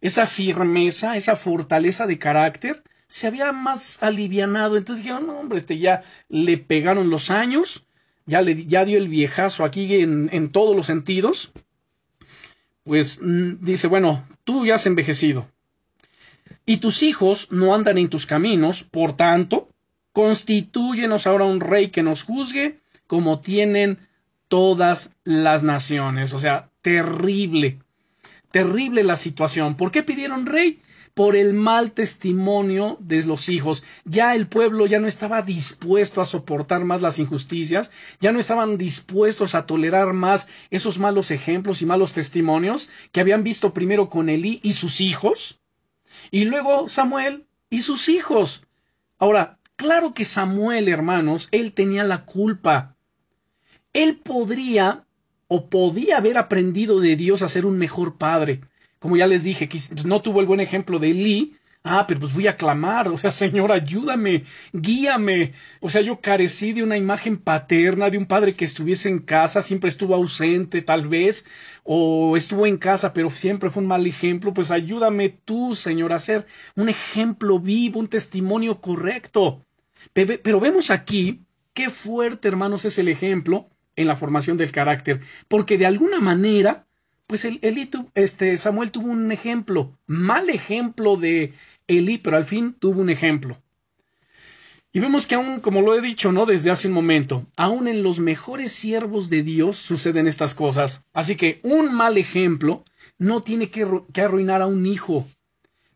esa 0.00 0.26
firmeza, 0.26 1.16
esa 1.16 1.36
fortaleza 1.36 2.06
de 2.06 2.18
carácter, 2.18 2.82
se 3.06 3.26
había 3.26 3.52
más 3.52 4.02
alivianado. 4.02 4.76
Entonces 4.76 5.04
dijeron, 5.04 5.26
no, 5.26 5.38
hombre, 5.38 5.58
este 5.58 5.78
ya 5.78 6.02
le 6.28 6.58
pegaron 6.58 7.10
los 7.10 7.30
años, 7.30 7.86
ya 8.26 8.40
le 8.42 8.64
ya 8.66 8.84
dio 8.84 8.98
el 8.98 9.08
viejazo 9.08 9.64
aquí 9.64 10.00
en, 10.00 10.30
en 10.32 10.50
todos 10.50 10.74
los 10.76 10.86
sentidos. 10.86 11.52
pues 12.84 13.20
mm, 13.22 13.56
dice, 13.64 13.86
bueno, 13.88 14.24
tú 14.44 14.64
ya 14.66 14.76
has 14.76 14.86
envejecido 14.86 15.46
y 16.66 16.76
tus 16.78 17.02
hijos 17.02 17.48
no 17.50 17.74
andan 17.74 17.98
en 17.98 18.08
tus 18.08 18.26
caminos, 18.26 18.84
por 18.84 19.16
tanto, 19.16 19.68
constitúyenos 20.12 21.26
ahora 21.26 21.44
un 21.44 21.60
rey 21.60 21.88
que 21.88 22.02
nos 22.02 22.22
juzgue 22.22 22.78
como 23.06 23.40
tienen 23.40 23.98
todas 24.50 25.16
las 25.24 25.62
naciones. 25.62 26.34
O 26.34 26.40
sea, 26.40 26.68
terrible, 26.82 27.78
terrible 28.50 29.02
la 29.04 29.16
situación. 29.16 29.76
¿Por 29.76 29.90
qué 29.90 30.02
pidieron 30.02 30.44
rey? 30.44 30.82
por 31.14 31.36
el 31.36 31.54
mal 31.54 31.92
testimonio 31.92 32.96
de 33.00 33.22
los 33.24 33.48
hijos. 33.48 33.84
Ya 34.04 34.34
el 34.34 34.46
pueblo 34.46 34.86
ya 34.86 35.00
no 35.00 35.08
estaba 35.08 35.42
dispuesto 35.42 36.20
a 36.20 36.24
soportar 36.24 36.84
más 36.84 37.02
las 37.02 37.18
injusticias, 37.18 37.90
ya 38.20 38.32
no 38.32 38.38
estaban 38.38 38.78
dispuestos 38.78 39.54
a 39.54 39.66
tolerar 39.66 40.12
más 40.12 40.48
esos 40.70 40.98
malos 40.98 41.30
ejemplos 41.30 41.82
y 41.82 41.86
malos 41.86 42.12
testimonios 42.12 42.88
que 43.12 43.20
habían 43.20 43.42
visto 43.42 43.74
primero 43.74 44.08
con 44.08 44.28
Elí 44.28 44.60
y 44.62 44.74
sus 44.74 45.00
hijos, 45.00 45.60
y 46.30 46.44
luego 46.44 46.88
Samuel 46.88 47.46
y 47.70 47.80
sus 47.82 48.08
hijos. 48.08 48.64
Ahora, 49.18 49.58
claro 49.76 50.14
que 50.14 50.24
Samuel, 50.24 50.88
hermanos, 50.88 51.48
él 51.50 51.72
tenía 51.72 52.04
la 52.04 52.24
culpa. 52.24 52.96
Él 53.92 54.16
podría 54.16 55.04
o 55.48 55.68
podía 55.68 56.18
haber 56.18 56.38
aprendido 56.38 57.00
de 57.00 57.16
Dios 57.16 57.42
a 57.42 57.48
ser 57.48 57.66
un 57.66 57.78
mejor 57.78 58.16
padre 58.18 58.60
como 59.00 59.16
ya 59.16 59.26
les 59.26 59.42
dije, 59.42 59.68
no 60.04 60.20
tuvo 60.20 60.40
el 60.40 60.46
buen 60.46 60.60
ejemplo 60.60 61.00
de 61.00 61.14
Lee. 61.14 61.56
Ah, 61.82 62.04
pero 62.06 62.20
pues 62.20 62.34
voy 62.34 62.46
a 62.46 62.56
clamar, 62.56 63.08
o 63.08 63.16
sea, 63.16 63.30
Señor, 63.32 63.72
ayúdame, 63.72 64.44
guíame. 64.74 65.54
O 65.80 65.88
sea, 65.88 66.02
yo 66.02 66.20
carecí 66.20 66.74
de 66.74 66.82
una 66.82 66.98
imagen 66.98 67.38
paterna, 67.38 68.10
de 68.10 68.18
un 68.18 68.26
padre 68.26 68.52
que 68.52 68.66
estuviese 68.66 69.08
en 69.08 69.20
casa, 69.20 69.62
siempre 69.62 69.88
estuvo 69.88 70.14
ausente, 70.14 70.82
tal 70.82 71.08
vez, 71.08 71.46
o 71.82 72.36
estuvo 72.36 72.66
en 72.66 72.76
casa, 72.76 73.14
pero 73.14 73.30
siempre 73.30 73.70
fue 73.70 73.82
un 73.82 73.88
mal 73.88 74.06
ejemplo. 74.06 74.52
Pues 74.52 74.70
ayúdame 74.70 75.30
tú, 75.30 75.74
Señor, 75.74 76.12
a 76.12 76.18
ser 76.18 76.46
un 76.76 76.90
ejemplo 76.90 77.58
vivo, 77.58 78.00
un 78.00 78.08
testimonio 78.08 78.82
correcto. 78.82 79.64
Pero 80.12 80.60
vemos 80.60 80.90
aquí 80.90 81.46
qué 81.72 81.88
fuerte, 81.88 82.48
hermanos, 82.48 82.84
es 82.84 82.98
el 82.98 83.08
ejemplo 83.08 83.70
en 83.96 84.06
la 84.06 84.16
formación 84.16 84.56
del 84.56 84.72
carácter, 84.72 85.20
porque 85.48 85.78
de 85.78 85.86
alguna 85.86 86.20
manera 86.20 86.86
pues 87.30 87.44
el, 87.44 87.60
este, 88.16 88.56
Samuel 88.56 88.90
tuvo 88.90 89.06
un 89.06 89.30
ejemplo, 89.30 89.96
mal 90.08 90.50
ejemplo 90.50 91.16
de 91.16 91.52
Eli, 91.86 92.18
pero 92.18 92.36
al 92.36 92.44
fin 92.44 92.72
tuvo 92.72 93.00
un 93.00 93.08
ejemplo. 93.08 93.56
Y 94.92 94.98
vemos 94.98 95.28
que 95.28 95.36
aún, 95.36 95.60
como 95.60 95.80
lo 95.80 95.94
he 95.94 96.00
dicho, 96.00 96.32
¿no? 96.32 96.44
Desde 96.44 96.72
hace 96.72 96.88
un 96.88 96.94
momento, 96.94 97.46
aún 97.54 97.86
en 97.86 98.02
los 98.02 98.18
mejores 98.18 98.72
siervos 98.72 99.30
de 99.30 99.44
Dios 99.44 99.76
suceden 99.76 100.26
estas 100.26 100.56
cosas. 100.56 101.04
Así 101.12 101.36
que 101.36 101.60
un 101.62 101.94
mal 101.94 102.18
ejemplo 102.18 102.84
no 103.16 103.44
tiene 103.44 103.68
que, 103.68 103.86
que 104.12 104.22
arruinar 104.22 104.60
a 104.60 104.66
un 104.66 104.84
hijo, 104.84 105.24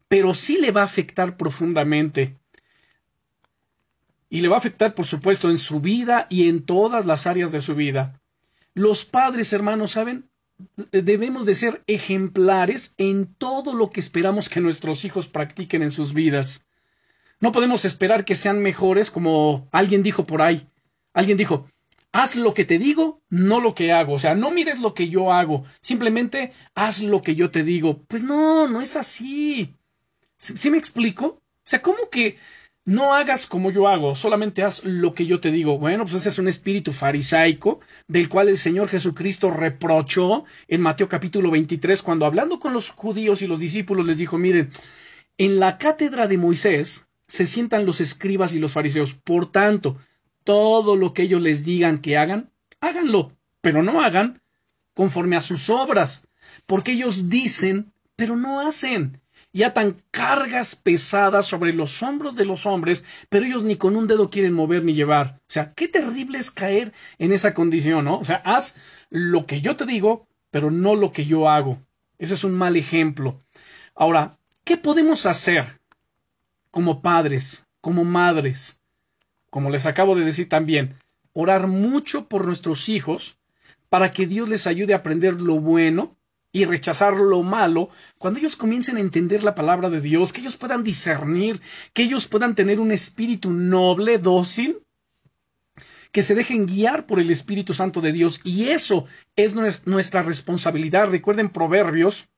pero 0.07 0.35
sí 0.35 0.59
le 0.59 0.71
va 0.71 0.83
a 0.83 0.85
afectar 0.85 1.37
profundamente. 1.37 2.37
Y 4.35 4.41
le 4.41 4.49
va 4.49 4.57
a 4.57 4.59
afectar, 4.59 4.95
por 4.95 5.07
supuesto, 5.07 5.49
en 5.49 5.59
su 5.59 5.79
vida 5.79 6.27
y 6.29 6.49
en 6.49 6.65
todas 6.65 7.07
las 7.07 7.29
áreas 7.29 7.53
de 7.53 7.61
su 7.61 7.77
vida. 7.77 8.21
Los 8.75 9.05
padres, 9.05 9.53
hermanos, 9.53 9.93
¿saben? 9.93 10.29
debemos 10.91 11.47
de 11.47 11.55
ser 11.55 11.85
ejemplares 11.87 12.95
en 12.99 13.27
todo 13.27 13.75
lo 13.75 13.91
que 13.91 14.01
esperamos 14.01 14.49
que 14.49 14.61
nuestros 14.61 15.05
hijos 15.05 15.29
practiquen 15.29 15.83
en 15.83 15.93
sus 15.93 16.15
vidas. 16.15 16.67
No 17.39 17.53
podemos 17.53 17.85
esperar 17.85 18.25
que 18.25 18.35
sean 18.35 18.61
mejores 18.61 19.13
como 19.13 19.69
alguien 19.71 20.03
dijo 20.03 20.27
por 20.27 20.43
ahí. 20.43 20.67
Alguien 21.13 21.39
dijo, 21.39 21.69
haz 22.11 22.35
lo 22.35 22.55
que 22.55 22.65
te 22.65 22.81
digo, 22.81 23.23
no 23.29 23.61
lo 23.61 23.77
que 23.77 23.93
hago. 23.93 24.15
O 24.15 24.19
sea, 24.19 24.35
no 24.35 24.51
mires 24.51 24.81
lo 24.81 24.95
que 24.95 25.09
yo 25.09 25.33
hago, 25.33 25.65
simplemente 25.81 26.53
haz 26.75 27.03
lo 27.03 27.23
que 27.23 27.37
yo 27.37 27.53
te 27.53 27.63
digo. 27.63 28.03
Pues 28.09 28.25
no, 28.25 28.67
no 28.67 28.81
es 28.81 28.97
así. 28.97 29.77
¿Sí, 30.37 30.71
me 30.71 30.79
explico? 30.79 31.27
O 31.27 31.41
sea, 31.63 31.83
¿cómo 31.83 32.11
que 32.11 32.37
no 32.87 33.15
hagas 33.15 33.47
como 33.47 33.71
yo 33.71 33.89
hago, 33.89 34.15
solamente 34.15 34.63
haz 34.63 34.85
lo 34.85 35.15
que 35.15 35.25
yo 35.27 35.41
te 35.41 35.51
digo. 35.51 35.79
Bueno, 35.79 36.05
pues 36.05 36.15
ese 36.15 36.29
es 36.29 36.39
un 36.39 36.49
espíritu 36.49 36.93
farisaico 36.93 37.81
del 38.09 38.29
cual 38.29 38.49
el 38.49 38.59
Señor 38.59 38.89
Jesucristo 38.89 39.51
reprochó 39.51 40.45
en 40.69 40.83
Mateo 40.83 41.09
capítulo 41.09 41.51
23 41.51 42.03
cuando 42.03 42.27
hablando 42.27 42.61
con 42.61 42.75
los 42.75 42.91
judíos 42.91 43.41
y 43.41 43.47
los 43.47 43.59
discípulos 43.59 44.05
les 44.05 44.19
dijo, 44.19 44.37
miren, 44.37 44.71
en 45.39 45.59
la 45.59 45.79
cátedra 45.79 46.27
de 46.27 46.37
Moisés 46.39 47.09
se 47.27 47.47
sientan 47.47 47.87
los 47.87 48.01
escribas 48.01 48.53
y 48.53 48.59
los 48.59 48.73
fariseos. 48.73 49.15
Por 49.15 49.51
tanto, 49.51 49.97
todo 50.45 50.97
lo 50.97 51.15
que 51.15 51.23
ellos 51.23 51.41
les 51.41 51.65
digan 51.65 51.99
que 51.99 52.19
hagan, 52.19 52.51
háganlo, 52.81 53.33
pero 53.63 53.83
no 53.83 54.03
hagan 54.03 54.43
conforme 54.93 55.37
a 55.37 55.41
sus 55.41 55.71
obras, 55.71 56.29
porque 56.67 56.93
ellos 56.93 57.31
dicen, 57.31 57.93
pero 58.15 58.37
no 58.37 58.61
hacen 58.61 59.21
y 59.55 59.63
atan 59.63 60.03
cargas 60.11 60.75
pesadas 60.75 61.47
sobre 61.47 61.73
los 61.73 62.03
hombros 62.03 62.35
de 62.35 62.45
los 62.45 62.67
hombres, 62.67 63.05
pero 63.29 63.47
ellos 63.47 63.63
ni 63.63 63.77
con 63.77 63.95
un 63.95 64.09
dedo 64.09 64.29
quieren 64.29 64.53
mover 64.53 64.83
ni 64.85 64.95
llevar. 64.95 65.39
O 65.43 65.53
sea, 65.53 65.73
qué 65.75 65.87
terrible 65.87 66.39
es 66.39 66.51
caer 66.51 66.93
en 67.19 67.33
esa 67.33 67.55
condición, 67.55 68.05
¿no? 68.05 68.19
O 68.19 68.25
sea, 68.25 68.43
haz 68.45 68.75
lo 69.11 69.47
que 69.47 69.61
yo 69.61 69.77
te 69.77 69.87
digo, 69.87 70.27
pero 70.51 70.73
no 70.73 70.97
lo 70.97 71.13
que 71.13 71.25
yo 71.25 71.49
hago. 71.49 71.79
Ese 72.19 72.35
es 72.35 72.43
un 72.43 72.55
mal 72.55 72.75
ejemplo. 72.77 73.39
Ahora, 73.95 74.37
¿qué 74.65 74.77
podemos 74.77 75.25
hacer 75.25 75.81
como 76.73 77.01
padres, 77.01 77.65
como 77.81 78.05
madres? 78.05 78.81
Como 79.51 79.71
les 79.71 79.87
acabo 79.87 80.17
de 80.17 80.25
decir 80.25 80.49
también, 80.49 80.97
orar 81.33 81.69
mucho 81.69 82.29
por 82.29 82.45
nuestros 82.45 82.89
hijos 82.89 83.39
para 83.89 84.11
que 84.11 84.27
Dios 84.27 84.49
les 84.49 84.67
ayude 84.67 84.95
a 84.95 84.97
aprender 84.97 85.41
lo 85.41 85.61
bueno 85.61 86.17
y 86.55 86.65
rechazar 86.65 87.15
lo 87.17 87.43
malo, 87.43 87.91
cuando 88.17 88.39
ellos 88.39 88.55
comiencen 88.55 88.97
a 88.97 89.01
entender 89.01 89.43
la 89.43 89.57
palabra 89.57 89.91
de 89.91 90.01
Dios, 90.01 90.33
que 90.33 90.41
ellos 90.41 90.57
puedan 90.57 90.85
discernir, 90.85 91.61
que 91.93 92.05
ellos 92.05 92.29
puedan 92.29 92.55
tener 92.55 92.79
un 92.79 92.93
espíritu 92.93 93.51
noble, 93.51 94.19
dócil, 94.19 94.81
que 96.13 96.23
se 96.23 96.37
dejen 96.37 96.67
guiar 96.67 97.07
por 97.07 97.19
el 97.19 97.29
Espíritu 97.33 97.75
Santo 97.75 98.01
de 98.01 98.13
Dios. 98.13 98.41
Y 98.45 98.67
eso 98.67 99.05
es 99.35 99.57
nuestra 99.85 100.23
responsabilidad. 100.23 101.11
Recuerden 101.11 101.49
Proverbios 101.49 102.29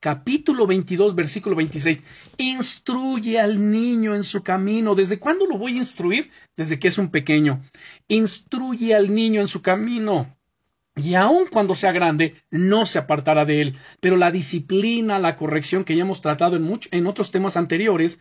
capítulo 0.00 0.66
22, 0.66 1.14
versículo 1.14 1.54
26. 1.54 2.02
Instruye 2.38 3.38
al 3.38 3.70
niño 3.70 4.14
en 4.14 4.24
su 4.24 4.42
camino. 4.42 4.94
¿Desde 4.94 5.18
cuándo 5.18 5.44
lo 5.44 5.58
voy 5.58 5.74
a 5.74 5.78
instruir? 5.78 6.30
Desde 6.56 6.78
que 6.78 6.88
es 6.88 6.96
un 6.96 7.10
pequeño. 7.10 7.60
Instruye 8.08 8.94
al 8.94 9.14
niño 9.14 9.42
en 9.42 9.48
su 9.48 9.60
camino 9.60 10.37
y 10.98 11.14
aun 11.14 11.46
cuando 11.46 11.74
sea 11.74 11.92
grande, 11.92 12.42
no 12.50 12.86
se 12.86 12.98
apartará 12.98 13.44
de 13.44 13.62
él. 13.62 13.76
Pero 14.00 14.16
la 14.16 14.30
disciplina, 14.30 15.18
la 15.18 15.36
corrección 15.36 15.84
que 15.84 15.96
ya 15.96 16.02
hemos 16.02 16.20
tratado 16.20 16.56
en, 16.56 16.80
en 16.90 17.06
otros 17.06 17.30
temas 17.30 17.56
anteriores, 17.56 18.20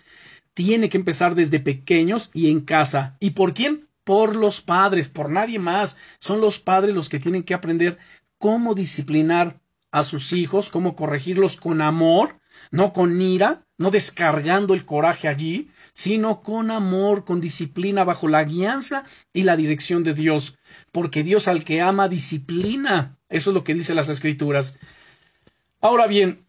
tiene 0.54 0.90
que 0.90 0.98
empezar 0.98 1.36
desde 1.36 1.60
pequeños 1.60 2.32
y 2.34 2.50
en 2.50 2.62
casa. 2.62 3.16
¿Y 3.20 3.32
por 3.32 3.54
quién? 3.54 3.88
Por 4.04 4.36
los 4.36 4.62
padres, 4.62 5.08
por 5.08 5.30
nadie 5.30 5.60
más. 5.60 5.98
Son 6.20 6.42
los 6.42 6.60
padres 6.60 6.96
los 6.96 7.10
que 7.10 7.20
tienen 7.20 7.44
que 7.44 7.54
aprender 7.54 7.98
cómo 8.38 8.74
disciplinar 8.74 9.60
a 9.92 10.04
sus 10.04 10.34
hijos, 10.34 10.70
cómo 10.70 10.96
corregirlos 10.96 11.58
con 11.58 11.82
amor, 11.82 12.40
no 12.72 12.94
con 12.94 13.22
ira, 13.22 13.66
no 13.78 13.92
descargando 13.92 14.74
el 14.74 14.86
coraje 14.86 15.28
allí, 15.28 15.70
sino 15.94 16.42
con 16.42 16.72
amor, 16.72 17.26
con 17.26 17.42
disciplina, 17.42 18.04
bajo 18.04 18.28
la 18.28 18.44
guianza 18.44 19.04
y 19.34 19.44
la 19.44 19.56
dirección 19.56 20.04
de 20.04 20.14
Dios, 20.14 20.58
porque 20.92 21.24
Dios 21.24 21.48
al 21.48 21.64
que 21.64 21.82
ama 21.82 22.10
disciplina. 22.10 23.18
Eso 23.30 23.52
es 23.52 23.54
lo 23.54 23.64
que 23.64 23.74
dice 23.74 23.94
las 23.94 24.10
escrituras. 24.10 24.76
Ahora 25.80 26.08
bien, 26.08 26.46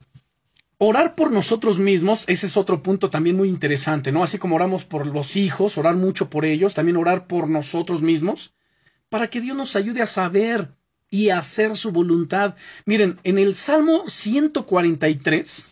orar 0.78 1.14
por 1.14 1.30
nosotros 1.30 1.78
mismos, 1.78 2.24
ese 2.28 2.46
es 2.46 2.56
otro 2.56 2.82
punto 2.82 3.10
también 3.10 3.36
muy 3.36 3.48
interesante, 3.48 4.12
¿no? 4.12 4.22
Así 4.22 4.38
como 4.38 4.56
oramos 4.56 4.84
por 4.84 5.06
los 5.06 5.36
hijos, 5.36 5.76
orar 5.76 5.96
mucho 5.96 6.30
por 6.30 6.44
ellos, 6.44 6.74
también 6.74 6.96
orar 6.96 7.26
por 7.26 7.48
nosotros 7.50 8.00
mismos, 8.00 8.54
para 9.08 9.28
que 9.28 9.40
Dios 9.40 9.56
nos 9.56 9.76
ayude 9.76 10.02
a 10.02 10.06
saber 10.06 10.70
y 11.10 11.30
a 11.30 11.38
hacer 11.38 11.76
su 11.76 11.90
voluntad. 11.92 12.54
Miren, 12.84 13.18
en 13.24 13.38
el 13.38 13.54
Salmo 13.54 14.04
143, 14.08 15.70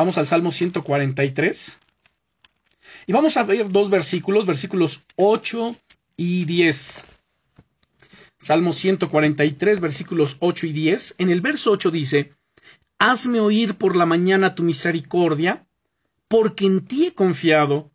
Vamos 0.00 0.16
al 0.16 0.26
Salmo 0.26 0.50
143. 0.50 1.78
Y 3.06 3.12
vamos 3.12 3.36
a 3.36 3.42
ver 3.42 3.68
dos 3.68 3.90
versículos, 3.90 4.46
versículos 4.46 5.02
8 5.16 5.76
y 6.16 6.46
10. 6.46 7.04
Salmo 8.38 8.72
143, 8.72 9.78
versículos 9.78 10.38
8 10.40 10.68
y 10.68 10.72
10. 10.72 11.16
En 11.18 11.28
el 11.28 11.42
verso 11.42 11.72
8 11.72 11.90
dice, 11.90 12.32
Hazme 12.98 13.40
oír 13.40 13.74
por 13.74 13.94
la 13.94 14.06
mañana 14.06 14.54
tu 14.54 14.62
misericordia, 14.62 15.66
porque 16.28 16.64
en 16.64 16.80
ti 16.86 17.08
he 17.08 17.12
confiado. 17.12 17.90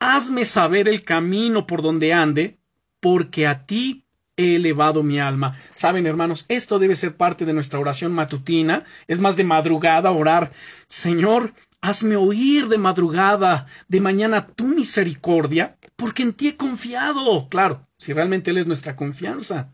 Hazme 0.00 0.44
saber 0.44 0.88
el 0.88 1.04
camino 1.04 1.68
por 1.68 1.82
donde 1.82 2.12
ande, 2.12 2.58
porque 2.98 3.46
a 3.46 3.64
ti 3.64 4.03
he 4.36 4.56
elevado 4.56 5.02
mi 5.02 5.18
alma. 5.18 5.54
Saben, 5.72 6.06
hermanos, 6.06 6.44
esto 6.48 6.78
debe 6.78 6.96
ser 6.96 7.16
parte 7.16 7.44
de 7.44 7.52
nuestra 7.52 7.78
oración 7.78 8.12
matutina. 8.12 8.84
Es 9.06 9.18
más 9.18 9.36
de 9.36 9.44
madrugada 9.44 10.10
orar. 10.10 10.52
Señor, 10.86 11.52
hazme 11.80 12.16
oír 12.16 12.68
de 12.68 12.78
madrugada, 12.78 13.66
de 13.88 14.00
mañana 14.00 14.46
tu 14.46 14.66
misericordia, 14.66 15.76
porque 15.96 16.22
en 16.22 16.32
ti 16.32 16.48
he 16.48 16.56
confiado. 16.56 17.48
Claro, 17.48 17.86
si 17.96 18.12
realmente 18.12 18.50
Él 18.50 18.58
es 18.58 18.66
nuestra 18.66 18.96
confianza. 18.96 19.72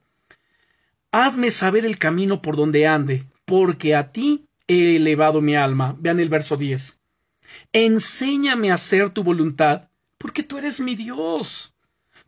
Hazme 1.12 1.50
saber 1.50 1.86
el 1.86 1.98
camino 1.98 2.42
por 2.42 2.56
donde 2.56 2.86
ande, 2.86 3.26
porque 3.44 3.94
a 3.94 4.12
ti 4.12 4.46
he 4.68 4.96
elevado 4.96 5.40
mi 5.40 5.56
alma. 5.56 5.96
Vean 5.98 6.20
el 6.20 6.28
verso 6.28 6.56
10. 6.56 7.00
Enséñame 7.72 8.70
a 8.70 8.74
hacer 8.74 9.10
tu 9.10 9.24
voluntad, 9.24 9.88
porque 10.18 10.42
tú 10.42 10.58
eres 10.58 10.80
mi 10.80 10.94
Dios. 10.94 11.74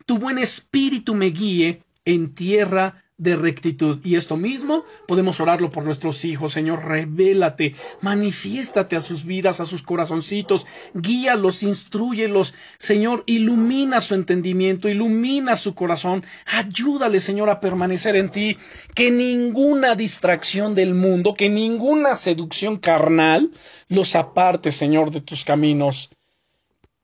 Tu 0.05 0.17
buen 0.17 0.37
espíritu 0.37 1.15
me 1.15 1.27
guíe 1.27 1.81
en 2.05 2.33
tierra 2.33 2.95
de 3.17 3.35
rectitud. 3.35 3.99
Y 4.03 4.15
esto 4.15 4.37
mismo 4.37 4.83
podemos 5.07 5.39
orarlo 5.39 5.69
por 5.69 5.85
nuestros 5.85 6.25
hijos. 6.25 6.51
Señor, 6.53 6.85
revélate, 6.85 7.75
manifiéstate 8.01 8.95
a 8.95 9.01
sus 9.01 9.23
vidas, 9.23 9.59
a 9.59 9.65
sus 9.65 9.83
corazoncitos, 9.83 10.65
guíalos, 10.93 11.63
instruyelos. 11.63 12.53
Señor, 12.77 13.23
ilumina 13.25 14.01
su 14.01 14.15
entendimiento, 14.15 14.89
ilumina 14.89 15.55
su 15.55 15.75
corazón. 15.75 16.25
Ayúdale, 16.45 17.19
Señor, 17.19 17.49
a 17.49 17.59
permanecer 17.59 18.15
en 18.15 18.29
ti. 18.29 18.57
Que 18.95 19.11
ninguna 19.11 19.95
distracción 19.95 20.75
del 20.75 20.93
mundo, 20.93 21.33
que 21.33 21.49
ninguna 21.49 22.15
seducción 22.15 22.77
carnal 22.77 23.51
los 23.87 24.15
aparte, 24.15 24.71
Señor, 24.71 25.11
de 25.11 25.21
tus 25.21 25.45
caminos. 25.45 26.09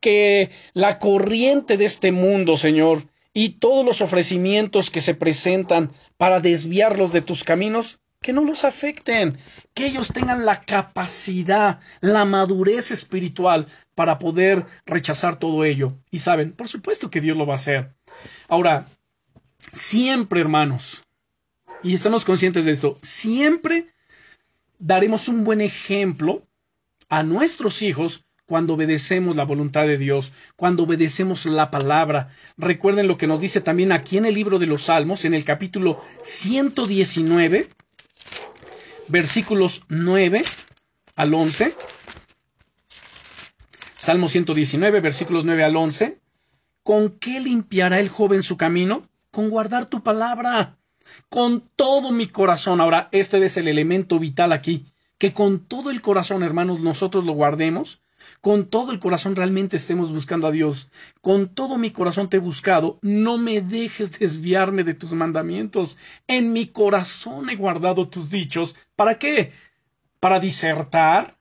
Que 0.02 0.52
la 0.74 0.98
corriente 0.98 1.78
de 1.78 1.86
este 1.86 2.12
mundo, 2.12 2.56
Señor, 2.58 3.04
y 3.34 3.50
todos 3.60 3.86
los 3.86 4.02
ofrecimientos 4.02 4.90
que 4.90 5.02
se 5.02 5.16
presentan 5.16 5.92
para 6.18 6.40
desviarlos 6.40 7.12
de 7.12 7.22
tus 7.22 7.44
caminos, 7.44 8.00
que 8.22 8.34
no 8.34 8.44
los 8.44 8.66
afecten, 8.66 9.38
que 9.74 9.86
ellos 9.86 10.12
tengan 10.12 10.46
la 10.46 10.62
capacidad, 10.66 11.80
la 12.02 12.26
madurez 12.26 12.92
espiritual 12.92 13.68
para 13.96 14.20
poder 14.20 14.66
rechazar 14.86 15.38
todo 15.40 15.64
ello. 15.64 15.98
Y 16.12 16.20
saben, 16.20 16.52
por 16.52 16.68
supuesto 16.68 17.10
que 17.10 17.22
Dios 17.22 17.38
lo 17.38 17.46
va 17.46 17.54
a 17.54 17.56
hacer. 17.56 17.96
Ahora, 18.50 18.88
siempre, 19.72 20.42
hermanos, 20.42 21.04
y 21.82 21.94
estamos 21.94 22.26
conscientes 22.26 22.66
de 22.66 22.72
esto, 22.72 22.98
siempre 23.02 23.94
daremos 24.80 25.28
un 25.30 25.44
buen 25.44 25.62
ejemplo 25.62 26.46
a 27.08 27.24
nuestros 27.24 27.82
hijos 27.82 28.26
cuando 28.50 28.74
obedecemos 28.74 29.36
la 29.36 29.46
voluntad 29.46 29.86
de 29.86 30.00
Dios, 30.00 30.34
cuando 30.56 30.82
obedecemos 30.84 31.46
la 31.46 31.70
palabra. 31.70 32.30
Recuerden 32.58 33.08
lo 33.08 33.16
que 33.16 33.28
nos 33.28 33.40
dice 33.40 33.62
también 33.62 33.92
aquí 33.92 34.18
en 34.18 34.26
el 34.26 34.34
libro 34.34 34.58
de 34.58 34.66
los 34.66 34.86
Salmos, 34.86 35.24
en 35.24 35.36
el 35.36 35.44
capítulo 35.44 36.02
119, 36.24 37.70
versículos 39.08 39.84
9 39.90 40.42
al 41.16 41.32
11. 41.32 41.76
Salmo 43.94 44.28
119, 44.28 45.00
versículos 45.00 45.46
9 45.46 45.64
al 45.64 45.76
11. 45.76 46.20
¿Con 46.82 47.12
qué 47.20 47.40
limpiará 47.40 48.00
el 48.00 48.10
joven 48.10 48.42
su 48.42 48.58
camino? 48.58 49.08
Con 49.30 49.52
guardar 49.52 49.86
tu 49.86 50.02
palabra. 50.02 50.80
Con 51.30 51.62
todo 51.76 52.12
mi 52.12 52.26
corazón. 52.26 52.82
Ahora, 52.82 53.10
este 53.12 53.46
es 53.46 53.58
el 53.58 53.68
elemento 53.68 54.18
vital 54.18 54.54
aquí. 54.54 54.88
Que 55.20 55.34
con 55.34 55.60
todo 55.60 55.92
el 55.92 56.02
corazón, 56.02 56.42
hermanos, 56.42 56.80
nosotros 56.80 57.26
lo 57.26 57.34
guardemos 57.34 58.02
con 58.42 58.68
todo 58.68 58.92
el 58.92 59.00
corazón 59.00 59.36
realmente 59.36 59.76
estemos 59.76 60.12
buscando 60.12 60.48
a 60.48 60.52
Dios. 60.52 60.90
Con 61.22 61.50
todo 61.50 61.78
mi 61.78 61.92
corazón 61.92 62.30
te 62.30 62.38
he 62.38 62.40
buscado. 62.40 62.98
No 63.02 63.38
me 63.38 63.62
dejes 63.62 64.18
desviarme 64.18 64.84
de 64.84 64.94
tus 64.94 65.12
mandamientos. 65.12 65.98
En 66.28 66.54
mi 66.54 66.68
corazón 66.68 67.50
he 67.50 67.56
guardado 67.56 68.08
tus 68.08 68.30
dichos. 68.30 68.76
¿Para 68.96 69.20
qué? 69.20 69.52
¿Para 70.20 70.40
disertar? 70.40 71.38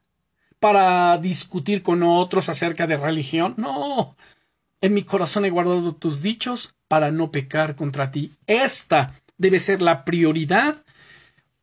¿Para 0.58 1.18
discutir 1.18 1.82
con 1.82 2.02
otros 2.02 2.48
acerca 2.48 2.86
de 2.86 2.96
religión? 2.96 3.54
No. 3.56 4.16
En 4.80 4.94
mi 4.94 5.02
corazón 5.02 5.44
he 5.44 5.50
guardado 5.50 5.94
tus 5.94 6.20
dichos 6.22 6.74
para 6.88 7.12
no 7.12 7.30
pecar 7.30 7.76
contra 7.76 8.10
ti. 8.10 8.32
Esta 8.46 9.14
debe 9.36 9.60
ser 9.60 9.82
la 9.82 10.04
prioridad 10.04 10.84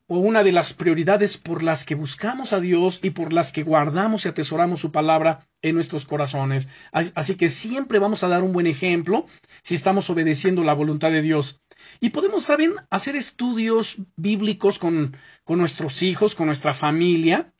o 0.07 0.19
una 0.19 0.43
de 0.43 0.51
las 0.51 0.73
prioridades 0.73 1.37
por 1.37 1.63
las 1.63 1.83
que 1.83 1.95
buscamos 1.95 2.53
a 2.53 2.59
Dios 2.59 2.99
y 3.01 3.09
por 3.09 3.33
las 3.33 3.51
que 3.51 3.63
guardamos 3.63 4.25
y 4.25 4.29
atesoramos 4.29 4.79
su 4.79 4.91
palabra 4.91 5.47
en 5.61 5.75
nuestros 5.75 6.05
corazones. 6.05 6.69
Así 6.91 7.35
que 7.35 7.49
siempre 7.49 7.99
vamos 7.99 8.23
a 8.23 8.27
dar 8.27 8.43
un 8.43 8.53
buen 8.53 8.67
ejemplo 8.67 9.25
si 9.63 9.73
estamos 9.73 10.09
obedeciendo 10.09 10.63
la 10.63 10.73
voluntad 10.73 11.11
de 11.11 11.23
Dios. 11.23 11.61
Y 11.99 12.11
podemos, 12.11 12.43
¿saben?, 12.43 12.73
hacer 12.89 13.15
estudios 13.15 13.97
bíblicos 14.15 14.77
con, 14.77 15.17
con 15.43 15.57
nuestros 15.57 16.03
hijos, 16.03 16.35
con 16.35 16.47
nuestra 16.47 16.73
familia, 16.73 17.51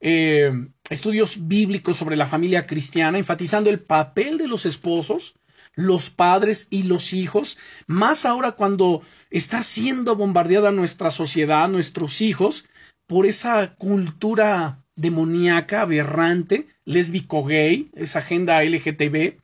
eh, 0.00 0.52
estudios 0.90 1.46
bíblicos 1.46 1.96
sobre 1.96 2.16
la 2.16 2.26
familia 2.26 2.66
cristiana, 2.66 3.18
enfatizando 3.18 3.70
el 3.70 3.80
papel 3.80 4.36
de 4.36 4.48
los 4.48 4.66
esposos, 4.66 5.34
los 5.74 6.10
padres 6.10 6.68
y 6.70 6.84
los 6.84 7.12
hijos, 7.12 7.58
más 7.86 8.24
ahora 8.24 8.52
cuando 8.52 9.02
está 9.30 9.62
siendo 9.62 10.16
bombardeada 10.16 10.70
nuestra 10.70 11.10
sociedad, 11.10 11.68
nuestros 11.68 12.20
hijos, 12.20 12.64
por 13.06 13.26
esa 13.26 13.74
cultura 13.74 14.84
demoníaca, 14.96 15.82
aberrante, 15.82 16.66
lésbico 16.84 17.44
gay, 17.44 17.90
esa 17.94 18.20
agenda 18.20 18.62
LGTB, 18.62 19.38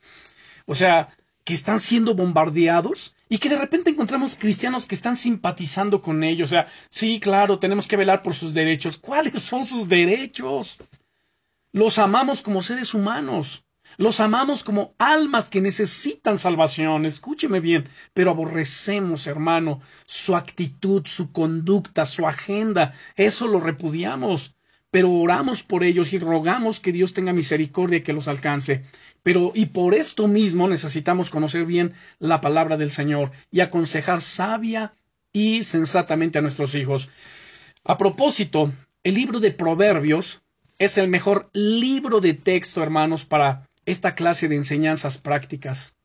o 0.66 0.74
sea, 0.74 1.08
que 1.44 1.54
están 1.54 1.80
siendo 1.80 2.14
bombardeados 2.14 3.14
y 3.28 3.38
que 3.38 3.48
de 3.48 3.58
repente 3.58 3.90
encontramos 3.90 4.36
cristianos 4.36 4.86
que 4.86 4.94
están 4.94 5.16
simpatizando 5.16 6.02
con 6.02 6.22
ellos. 6.22 6.50
O 6.50 6.54
sea, 6.54 6.68
sí, 6.90 7.18
claro, 7.20 7.58
tenemos 7.58 7.88
que 7.88 7.96
velar 7.96 8.22
por 8.22 8.34
sus 8.34 8.54
derechos. 8.54 8.98
¿Cuáles 8.98 9.42
son 9.42 9.64
sus 9.64 9.88
derechos? 9.88 10.78
Los 11.72 11.98
amamos 11.98 12.42
como 12.42 12.62
seres 12.62 12.94
humanos. 12.94 13.64
Los 14.00 14.20
amamos 14.20 14.64
como 14.64 14.94
almas 14.96 15.50
que 15.50 15.60
necesitan 15.60 16.38
salvación, 16.38 17.04
escúcheme 17.04 17.60
bien, 17.60 17.86
pero 18.14 18.30
aborrecemos, 18.30 19.26
hermano, 19.26 19.82
su 20.06 20.36
actitud, 20.36 21.02
su 21.04 21.32
conducta, 21.32 22.06
su 22.06 22.26
agenda, 22.26 22.94
eso 23.14 23.46
lo 23.46 23.60
repudiamos, 23.60 24.54
pero 24.90 25.12
oramos 25.12 25.62
por 25.62 25.84
ellos 25.84 26.14
y 26.14 26.18
rogamos 26.18 26.80
que 26.80 26.92
Dios 26.92 27.12
tenga 27.12 27.34
misericordia 27.34 27.98
y 27.98 28.00
que 28.00 28.14
los 28.14 28.26
alcance. 28.26 28.86
Pero 29.22 29.52
y 29.54 29.66
por 29.66 29.92
esto 29.92 30.28
mismo 30.28 30.66
necesitamos 30.66 31.28
conocer 31.28 31.66
bien 31.66 31.92
la 32.18 32.40
palabra 32.40 32.78
del 32.78 32.92
Señor 32.92 33.32
y 33.50 33.60
aconsejar 33.60 34.22
sabia 34.22 34.94
y 35.30 35.62
sensatamente 35.62 36.38
a 36.38 36.40
nuestros 36.40 36.74
hijos. 36.74 37.10
A 37.84 37.98
propósito, 37.98 38.72
el 39.04 39.12
libro 39.12 39.40
de 39.40 39.50
Proverbios 39.50 40.40
es 40.78 40.96
el 40.96 41.08
mejor 41.08 41.50
libro 41.52 42.22
de 42.22 42.32
texto, 42.32 42.82
hermanos, 42.82 43.26
para 43.26 43.68
esta 43.86 44.14
clase 44.14 44.48
de 44.48 44.56
enseñanzas 44.56 45.18
prácticas. 45.18 45.96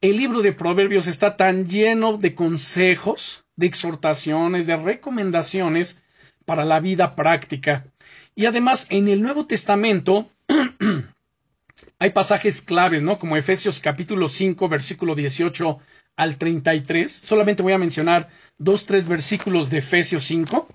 El 0.00 0.16
libro 0.16 0.42
de 0.42 0.52
Proverbios 0.52 1.06
está 1.06 1.36
tan 1.36 1.68
lleno 1.68 2.16
de 2.18 2.34
consejos, 2.34 3.44
de 3.56 3.66
exhortaciones, 3.66 4.66
de 4.66 4.76
recomendaciones 4.76 5.98
para 6.44 6.64
la 6.64 6.80
vida 6.80 7.14
práctica. 7.14 7.86
Y 8.34 8.46
además 8.46 8.86
en 8.90 9.08
el 9.08 9.22
Nuevo 9.22 9.46
Testamento 9.46 10.28
hay 11.98 12.10
pasajes 12.10 12.62
claves, 12.62 13.02
¿no? 13.02 13.18
Como 13.18 13.36
Efesios 13.36 13.78
capítulo 13.78 14.28
5, 14.28 14.68
versículo 14.68 15.14
18 15.14 15.78
al 16.16 16.36
33. 16.36 17.12
Solamente 17.12 17.62
voy 17.62 17.72
a 17.72 17.78
mencionar 17.78 18.28
dos, 18.58 18.86
tres 18.86 19.06
versículos 19.06 19.70
de 19.70 19.78
Efesios 19.78 20.24
5. 20.24 20.66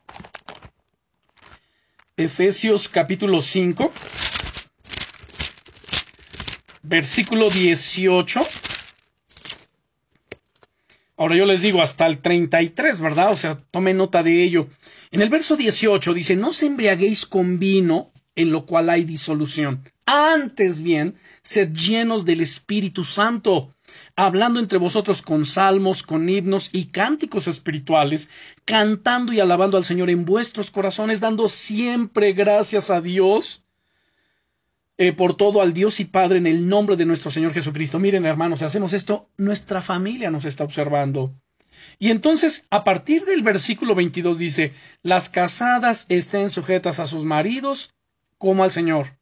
Efesios 2.16 2.90
capítulo 2.90 3.42
5, 3.42 3.92
versículo 6.88 7.50
18. 7.50 8.42
Ahora 11.18 11.36
yo 11.36 11.46
les 11.46 11.62
digo 11.62 11.82
hasta 11.82 12.06
el 12.06 12.20
33, 12.20 13.02
¿verdad? 13.02 13.32
O 13.32 13.38
sea, 13.38 13.58
tome 13.58 13.94
nota 13.94 14.24
de 14.24 14.44
ello. 14.44 14.68
En 15.12 15.22
el 15.22 15.30
verso 15.30 15.56
18 15.56 16.14
dice, 16.14 16.36
no 16.36 16.54
se 16.54 16.68
embriaguéis 16.68 17.26
con 17.26 17.60
vino 17.60 18.12
en 18.36 18.52
lo 18.52 18.66
cual 18.66 18.90
hay 18.90 19.04
disolución. 19.04 19.84
Antes 20.06 20.82
bien, 20.82 21.16
sed 21.42 21.74
llenos 21.74 22.24
del 22.24 22.40
Espíritu 22.40 23.04
Santo, 23.04 23.74
hablando 24.16 24.60
entre 24.60 24.78
vosotros 24.78 25.22
con 25.22 25.44
salmos, 25.46 26.04
con 26.04 26.30
himnos 26.30 26.70
y 26.72 26.86
cánticos 26.86 27.48
espirituales, 27.48 28.30
cantando 28.64 29.34
y 29.34 29.40
alabando 29.40 29.76
al 29.76 29.84
Señor 29.86 30.10
en 30.10 30.24
vuestros 30.24 30.72
corazones, 30.72 31.20
dando 31.20 31.50
siempre 31.50 32.32
gracias 32.34 32.90
a 32.90 33.02
Dios 33.02 33.67
eh, 34.98 35.14
por 35.14 35.36
todo 35.36 35.62
al 35.62 35.74
Dios 35.74 36.00
y 36.00 36.06
Padre 36.06 36.40
en 36.40 36.48
el 36.48 36.68
nombre 36.68 36.96
de 36.96 37.06
nuestro 37.06 37.32
Señor 37.32 37.54
Jesucristo. 37.54 38.00
Miren, 38.00 38.26
hermanos, 38.26 38.60
si 38.60 38.66
hacemos 38.66 38.94
esto, 38.94 39.30
nuestra 39.38 39.82
familia 39.82 40.32
nos 40.32 40.46
está 40.46 40.64
observando. 40.64 41.34
Y 42.00 42.10
entonces, 42.10 42.68
a 42.70 42.84
partir 42.84 43.26
del 43.26 43.44
versículo 43.44 43.96
22 43.96 44.38
dice, 44.40 44.74
las 45.04 45.30
casadas 45.30 46.06
estén 46.10 46.50
sujetas 46.50 47.00
a 47.00 47.08
sus 47.08 47.24
maridos 47.24 47.94
como 48.38 48.64
al 48.64 48.72
Señor. 48.72 49.17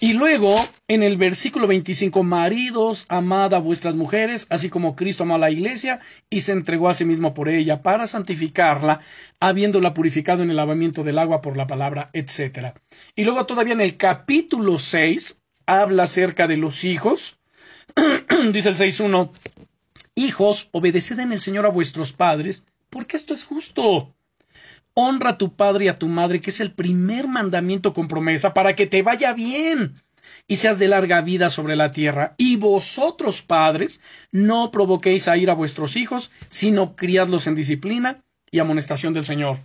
Y 0.00 0.12
luego, 0.12 0.54
en 0.88 1.02
el 1.02 1.16
versículo 1.16 1.66
25, 1.66 2.22
maridos, 2.22 3.06
amad 3.08 3.54
a 3.54 3.58
vuestras 3.58 3.94
mujeres, 3.94 4.46
así 4.50 4.68
como 4.68 4.94
Cristo 4.94 5.22
amó 5.22 5.36
a 5.36 5.38
la 5.38 5.50
iglesia 5.50 6.00
y 6.28 6.40
se 6.40 6.52
entregó 6.52 6.88
a 6.88 6.94
sí 6.94 7.04
mismo 7.04 7.32
por 7.32 7.48
ella, 7.48 7.82
para 7.82 8.06
santificarla, 8.06 9.00
habiéndola 9.40 9.94
purificado 9.94 10.42
en 10.42 10.50
el 10.50 10.56
lavamiento 10.56 11.02
del 11.02 11.18
agua 11.18 11.40
por 11.40 11.56
la 11.56 11.66
palabra, 11.66 12.10
etc. 12.12 12.74
Y 13.14 13.24
luego 13.24 13.46
todavía 13.46 13.72
en 13.72 13.80
el 13.80 13.96
capítulo 13.96 14.78
6, 14.78 15.40
habla 15.66 16.04
acerca 16.04 16.46
de 16.46 16.56
los 16.56 16.84
hijos. 16.84 17.38
Dice 18.52 18.68
el 18.68 18.76
6.1, 18.76 19.30
Hijos, 20.14 20.68
obedeced 20.72 21.18
en 21.18 21.32
el 21.32 21.40
Señor 21.40 21.66
a 21.66 21.70
vuestros 21.70 22.12
padres, 22.12 22.66
porque 22.90 23.16
esto 23.16 23.34
es 23.34 23.44
justo. 23.44 24.15
Honra 24.98 25.30
a 25.30 25.38
tu 25.38 25.54
padre 25.54 25.84
y 25.84 25.88
a 25.88 25.98
tu 25.98 26.08
madre, 26.08 26.40
que 26.40 26.50
es 26.50 26.60
el 26.60 26.72
primer 26.72 27.28
mandamiento 27.28 27.92
con 27.92 28.08
promesa, 28.08 28.54
para 28.54 28.74
que 28.74 28.86
te 28.86 29.02
vaya 29.02 29.34
bien 29.34 30.02
y 30.48 30.56
seas 30.56 30.78
de 30.78 30.88
larga 30.88 31.20
vida 31.20 31.50
sobre 31.50 31.76
la 31.76 31.90
tierra. 31.90 32.34
Y 32.38 32.56
vosotros, 32.56 33.42
padres, 33.42 34.00
no 34.32 34.70
provoquéis 34.70 35.28
a 35.28 35.36
ir 35.36 35.50
a 35.50 35.54
vuestros 35.54 35.96
hijos, 35.96 36.30
sino 36.48 36.96
criadlos 36.96 37.46
en 37.46 37.54
disciplina 37.54 38.24
y 38.50 38.58
amonestación 38.58 39.12
del 39.12 39.26
Señor. 39.26 39.58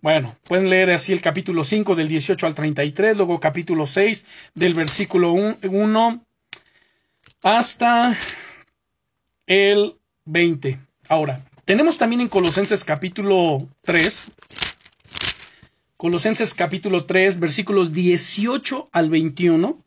Bueno, 0.00 0.34
pueden 0.44 0.70
leer 0.70 0.90
así 0.90 1.12
el 1.12 1.20
capítulo 1.20 1.62
5 1.62 1.94
del 1.94 2.08
18 2.08 2.46
al 2.46 2.54
33, 2.54 3.18
luego 3.18 3.38
capítulo 3.38 3.86
6 3.86 4.24
del 4.54 4.72
versículo 4.72 5.32
1 5.32 6.24
hasta 7.42 8.16
el 9.46 9.96
20. 10.24 10.80
Ahora, 11.10 11.44
tenemos 11.66 11.98
también 11.98 12.22
en 12.22 12.28
Colosenses 12.28 12.84
capítulo 12.84 13.68
3, 13.82 14.32
Colosenses 16.00 16.54
capítulo 16.54 17.04
3, 17.04 17.40
versículos 17.40 17.92
18 17.92 18.88
al 18.90 19.10
21, 19.10 19.84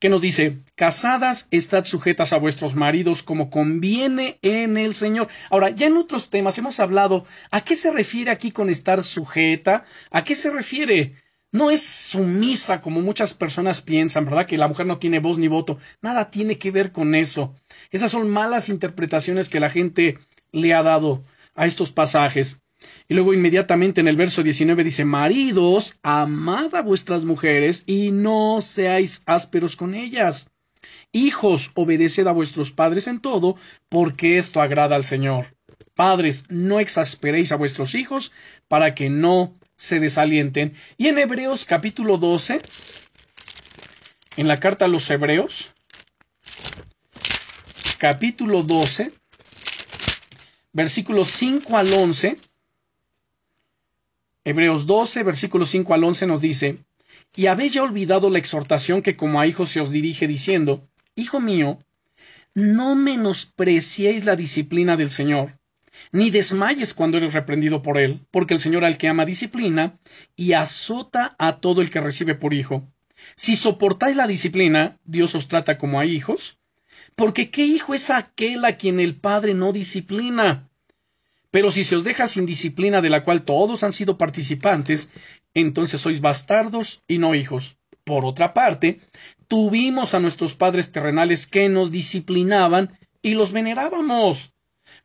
que 0.00 0.08
nos 0.08 0.20
dice, 0.20 0.64
casadas, 0.74 1.46
estad 1.52 1.84
sujetas 1.84 2.32
a 2.32 2.38
vuestros 2.38 2.74
maridos 2.74 3.22
como 3.22 3.50
conviene 3.50 4.40
en 4.42 4.76
el 4.76 4.96
Señor. 4.96 5.28
Ahora, 5.48 5.70
ya 5.70 5.86
en 5.86 5.96
otros 5.96 6.28
temas 6.28 6.58
hemos 6.58 6.80
hablado, 6.80 7.24
¿a 7.52 7.60
qué 7.60 7.76
se 7.76 7.92
refiere 7.92 8.32
aquí 8.32 8.50
con 8.50 8.68
estar 8.68 9.04
sujeta? 9.04 9.84
¿A 10.10 10.24
qué 10.24 10.34
se 10.34 10.50
refiere? 10.50 11.14
No 11.52 11.70
es 11.70 11.84
sumisa 11.84 12.80
como 12.80 13.00
muchas 13.00 13.32
personas 13.32 13.80
piensan, 13.80 14.24
¿verdad? 14.24 14.46
Que 14.46 14.58
la 14.58 14.66
mujer 14.66 14.86
no 14.86 14.98
tiene 14.98 15.20
voz 15.20 15.38
ni 15.38 15.46
voto. 15.46 15.78
Nada 16.02 16.32
tiene 16.32 16.58
que 16.58 16.72
ver 16.72 16.90
con 16.90 17.14
eso. 17.14 17.54
Esas 17.92 18.10
son 18.10 18.28
malas 18.28 18.68
interpretaciones 18.68 19.48
que 19.48 19.60
la 19.60 19.70
gente 19.70 20.18
le 20.50 20.74
ha 20.74 20.82
dado 20.82 21.22
a 21.54 21.64
estos 21.64 21.92
pasajes. 21.92 22.63
Y 23.08 23.14
luego 23.14 23.34
inmediatamente 23.34 24.00
en 24.00 24.08
el 24.08 24.16
verso 24.16 24.42
19 24.42 24.84
dice, 24.84 25.04
Maridos, 25.04 25.98
amad 26.02 26.74
a 26.74 26.82
vuestras 26.82 27.24
mujeres 27.24 27.84
y 27.86 28.10
no 28.10 28.60
seáis 28.60 29.22
ásperos 29.26 29.76
con 29.76 29.94
ellas. 29.94 30.50
Hijos, 31.12 31.70
obedeced 31.74 32.26
a 32.26 32.32
vuestros 32.32 32.72
padres 32.72 33.06
en 33.06 33.20
todo, 33.20 33.56
porque 33.88 34.38
esto 34.38 34.60
agrada 34.60 34.96
al 34.96 35.04
Señor. 35.04 35.54
Padres, 35.94 36.44
no 36.48 36.80
exasperéis 36.80 37.52
a 37.52 37.56
vuestros 37.56 37.94
hijos 37.94 38.32
para 38.68 38.94
que 38.94 39.10
no 39.10 39.54
se 39.76 40.00
desalienten. 40.00 40.74
Y 40.96 41.08
en 41.08 41.18
Hebreos 41.18 41.64
capítulo 41.64 42.18
12, 42.18 42.60
en 44.36 44.48
la 44.48 44.58
carta 44.58 44.86
a 44.86 44.88
los 44.88 45.08
Hebreos, 45.10 45.72
capítulo 47.98 48.62
12, 48.62 49.12
versículos 50.72 51.28
5 51.28 51.76
al 51.76 51.92
11, 51.92 52.38
Hebreos 54.44 54.86
12, 54.86 55.22
versículos 55.22 55.70
5 55.70 55.94
al 55.94 56.04
11 56.04 56.26
nos 56.26 56.40
dice, 56.42 56.78
Y 57.34 57.46
habéis 57.46 57.72
ya 57.72 57.82
olvidado 57.82 58.28
la 58.28 58.38
exhortación 58.38 59.00
que 59.00 59.16
como 59.16 59.40
a 59.40 59.46
hijos 59.46 59.70
se 59.70 59.80
os 59.80 59.90
dirige 59.90 60.28
diciendo, 60.28 60.86
Hijo 61.16 61.40
mío, 61.40 61.78
no 62.54 62.94
menospreciéis 62.94 64.26
la 64.26 64.36
disciplina 64.36 64.98
del 64.98 65.10
Señor, 65.10 65.58
ni 66.12 66.28
desmayes 66.28 66.92
cuando 66.92 67.16
eres 67.16 67.32
reprendido 67.32 67.80
por 67.80 67.96
él, 67.96 68.20
porque 68.30 68.52
el 68.52 68.60
Señor 68.60 68.84
al 68.84 68.98
que 68.98 69.08
ama 69.08 69.24
disciplina 69.24 69.98
y 70.36 70.52
azota 70.52 71.34
a 71.38 71.60
todo 71.60 71.80
el 71.80 71.90
que 71.90 72.02
recibe 72.02 72.34
por 72.34 72.52
hijo. 72.52 72.86
Si 73.36 73.56
soportáis 73.56 74.16
la 74.16 74.26
disciplina, 74.26 74.98
Dios 75.04 75.34
os 75.34 75.48
trata 75.48 75.78
como 75.78 75.98
a 75.98 76.04
hijos, 76.04 76.58
porque 77.16 77.50
¿qué 77.50 77.64
hijo 77.64 77.94
es 77.94 78.10
aquel 78.10 78.64
a 78.66 78.76
quien 78.76 79.00
el 79.00 79.14
Padre 79.14 79.54
no 79.54 79.72
disciplina? 79.72 80.68
Pero 81.54 81.70
si 81.70 81.84
se 81.84 81.94
os 81.94 82.02
deja 82.02 82.26
sin 82.26 82.46
disciplina 82.46 83.00
de 83.00 83.10
la 83.10 83.22
cual 83.22 83.44
todos 83.44 83.84
han 83.84 83.92
sido 83.92 84.18
participantes, 84.18 85.10
entonces 85.54 86.00
sois 86.00 86.20
bastardos 86.20 87.04
y 87.06 87.18
no 87.18 87.36
hijos. 87.36 87.76
Por 88.02 88.24
otra 88.24 88.52
parte, 88.52 88.98
tuvimos 89.46 90.14
a 90.14 90.18
nuestros 90.18 90.56
padres 90.56 90.90
terrenales 90.90 91.46
que 91.46 91.68
nos 91.68 91.92
disciplinaban 91.92 92.98
y 93.22 93.34
los 93.34 93.52
venerábamos. 93.52 94.52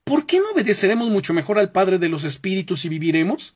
¿Por 0.03 0.25
qué 0.25 0.39
no 0.39 0.49
obedeceremos 0.55 1.07
mucho 1.09 1.35
mejor 1.35 1.59
al 1.59 1.71
Padre 1.71 1.99
de 1.99 2.09
los 2.09 2.23
Espíritus 2.23 2.83
y 2.83 2.89
viviremos? 2.89 3.55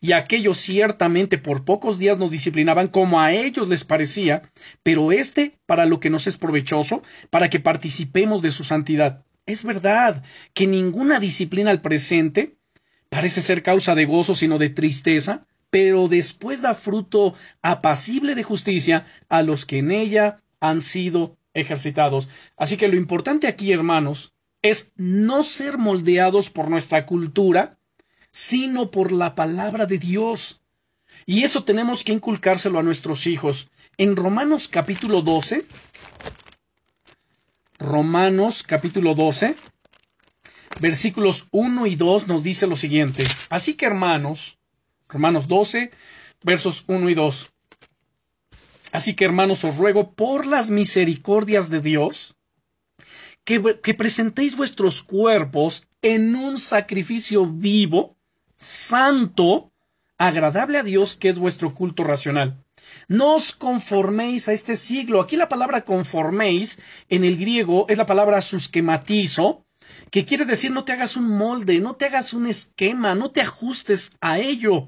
Y 0.00 0.10
aquellos 0.10 0.58
ciertamente 0.58 1.38
por 1.38 1.64
pocos 1.64 1.96
días 1.96 2.18
nos 2.18 2.32
disciplinaban 2.32 2.88
como 2.88 3.20
a 3.20 3.30
ellos 3.30 3.68
les 3.68 3.84
parecía, 3.84 4.42
pero 4.82 5.12
éste 5.12 5.60
para 5.64 5.86
lo 5.86 6.00
que 6.00 6.10
nos 6.10 6.26
es 6.26 6.36
provechoso, 6.36 7.04
para 7.30 7.48
que 7.50 7.60
participemos 7.60 8.42
de 8.42 8.50
su 8.50 8.64
santidad. 8.64 9.22
Es 9.46 9.62
verdad 9.62 10.24
que 10.54 10.66
ninguna 10.66 11.20
disciplina 11.20 11.70
al 11.70 11.80
presente 11.80 12.56
parece 13.08 13.40
ser 13.42 13.62
causa 13.62 13.94
de 13.94 14.04
gozo 14.04 14.34
sino 14.34 14.58
de 14.58 14.70
tristeza, 14.70 15.46
pero 15.70 16.08
después 16.08 16.62
da 16.62 16.74
fruto 16.74 17.34
apacible 17.62 18.34
de 18.34 18.42
justicia 18.42 19.06
a 19.28 19.42
los 19.42 19.64
que 19.64 19.78
en 19.78 19.92
ella 19.92 20.42
han 20.58 20.80
sido 20.80 21.36
ejercitados. 21.54 22.28
Así 22.56 22.76
que 22.76 22.88
lo 22.88 22.96
importante 22.96 23.46
aquí, 23.46 23.70
hermanos, 23.70 24.32
es 24.62 24.92
no 24.96 25.44
ser 25.44 25.78
moldeados 25.78 26.50
por 26.50 26.68
nuestra 26.68 27.06
cultura, 27.06 27.78
sino 28.32 28.90
por 28.90 29.12
la 29.12 29.36
palabra 29.36 29.86
de 29.86 29.98
Dios. 29.98 30.60
Y 31.24 31.44
eso 31.44 31.62
tenemos 31.62 32.02
que 32.02 32.12
inculcárselo 32.12 32.80
a 32.80 32.82
nuestros 32.82 33.28
hijos. 33.28 33.70
En 33.96 34.16
Romanos 34.16 34.66
capítulo 34.66 35.22
12, 35.22 35.64
Romanos 37.86 38.64
capítulo 38.64 39.14
12, 39.14 39.54
versículos 40.80 41.46
1 41.52 41.86
y 41.86 41.94
2 41.94 42.26
nos 42.26 42.42
dice 42.42 42.66
lo 42.66 42.74
siguiente. 42.74 43.22
Así 43.48 43.74
que 43.74 43.86
hermanos, 43.86 44.58
Romanos 45.08 45.46
12, 45.46 45.92
versos 46.42 46.84
1 46.88 47.08
y 47.10 47.14
2. 47.14 47.48
Así 48.90 49.14
que 49.14 49.24
hermanos, 49.24 49.62
os 49.62 49.76
ruego 49.76 50.12
por 50.14 50.46
las 50.46 50.68
misericordias 50.68 51.70
de 51.70 51.80
Dios, 51.80 52.34
que, 53.44 53.78
que 53.80 53.94
presentéis 53.94 54.56
vuestros 54.56 55.04
cuerpos 55.04 55.86
en 56.02 56.34
un 56.34 56.58
sacrificio 56.58 57.46
vivo, 57.46 58.16
santo, 58.56 59.70
agradable 60.18 60.78
a 60.78 60.82
Dios, 60.82 61.14
que 61.14 61.28
es 61.28 61.38
vuestro 61.38 61.72
culto 61.72 62.02
racional. 62.02 62.65
No 63.08 63.36
os 63.36 63.52
conforméis 63.52 64.48
a 64.48 64.52
este 64.52 64.74
siglo. 64.76 65.20
Aquí 65.20 65.36
la 65.36 65.48
palabra 65.48 65.84
conforméis 65.84 66.80
en 67.08 67.22
el 67.24 67.36
griego 67.36 67.86
es 67.88 67.98
la 67.98 68.06
palabra 68.06 68.40
susquematizo, 68.40 69.64
que 70.10 70.24
quiere 70.24 70.44
decir 70.44 70.72
no 70.72 70.84
te 70.84 70.92
hagas 70.92 71.16
un 71.16 71.28
molde, 71.28 71.78
no 71.80 71.94
te 71.94 72.06
hagas 72.06 72.34
un 72.34 72.46
esquema, 72.46 73.14
no 73.14 73.30
te 73.30 73.40
ajustes 73.40 74.16
a 74.20 74.40
ello. 74.40 74.86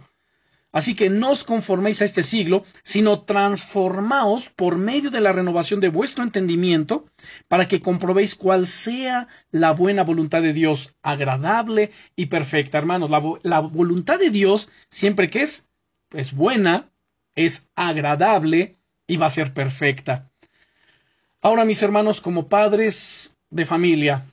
Así 0.73 0.95
que 0.95 1.09
no 1.09 1.31
os 1.31 1.45
conforméis 1.45 2.03
a 2.03 2.05
este 2.05 2.23
siglo, 2.23 2.65
sino 2.83 3.23
transformaos 3.23 4.51
por 4.51 4.77
medio 4.77 5.11
de 5.11 5.21
la 5.21 5.33
renovación 5.33 5.81
de 5.81 5.89
vuestro 5.89 6.25
entendimiento, 6.25 7.07
para 7.47 7.69
que 7.69 7.81
comprobéis 7.81 8.35
cuál 8.35 8.67
sea 8.67 9.29
la 9.51 9.71
buena 9.73 10.03
voluntad 10.03 10.43
de 10.43 10.53
Dios, 10.53 10.95
agradable 11.03 11.91
y 12.17 12.27
perfecta. 12.27 12.79
Hermanos, 12.79 13.11
la, 13.11 13.23
la 13.43 13.61
voluntad 13.61 14.19
de 14.19 14.31
Dios, 14.31 14.71
siempre 14.91 15.31
que 15.31 15.43
es, 15.43 15.69
es 16.13 16.35
buena, 16.35 16.91
es 17.39 17.71
agradable 17.77 18.79
y 19.07 19.17
va 19.17 19.27
a 19.27 19.31
ser 19.31 19.55
perfecta. 19.55 20.29
Ahora, 21.41 21.65
mis 21.65 21.83
hermanos, 21.85 22.21
como 22.21 22.49
padres 22.49 23.39
de 23.51 23.65
familia, 23.65 24.25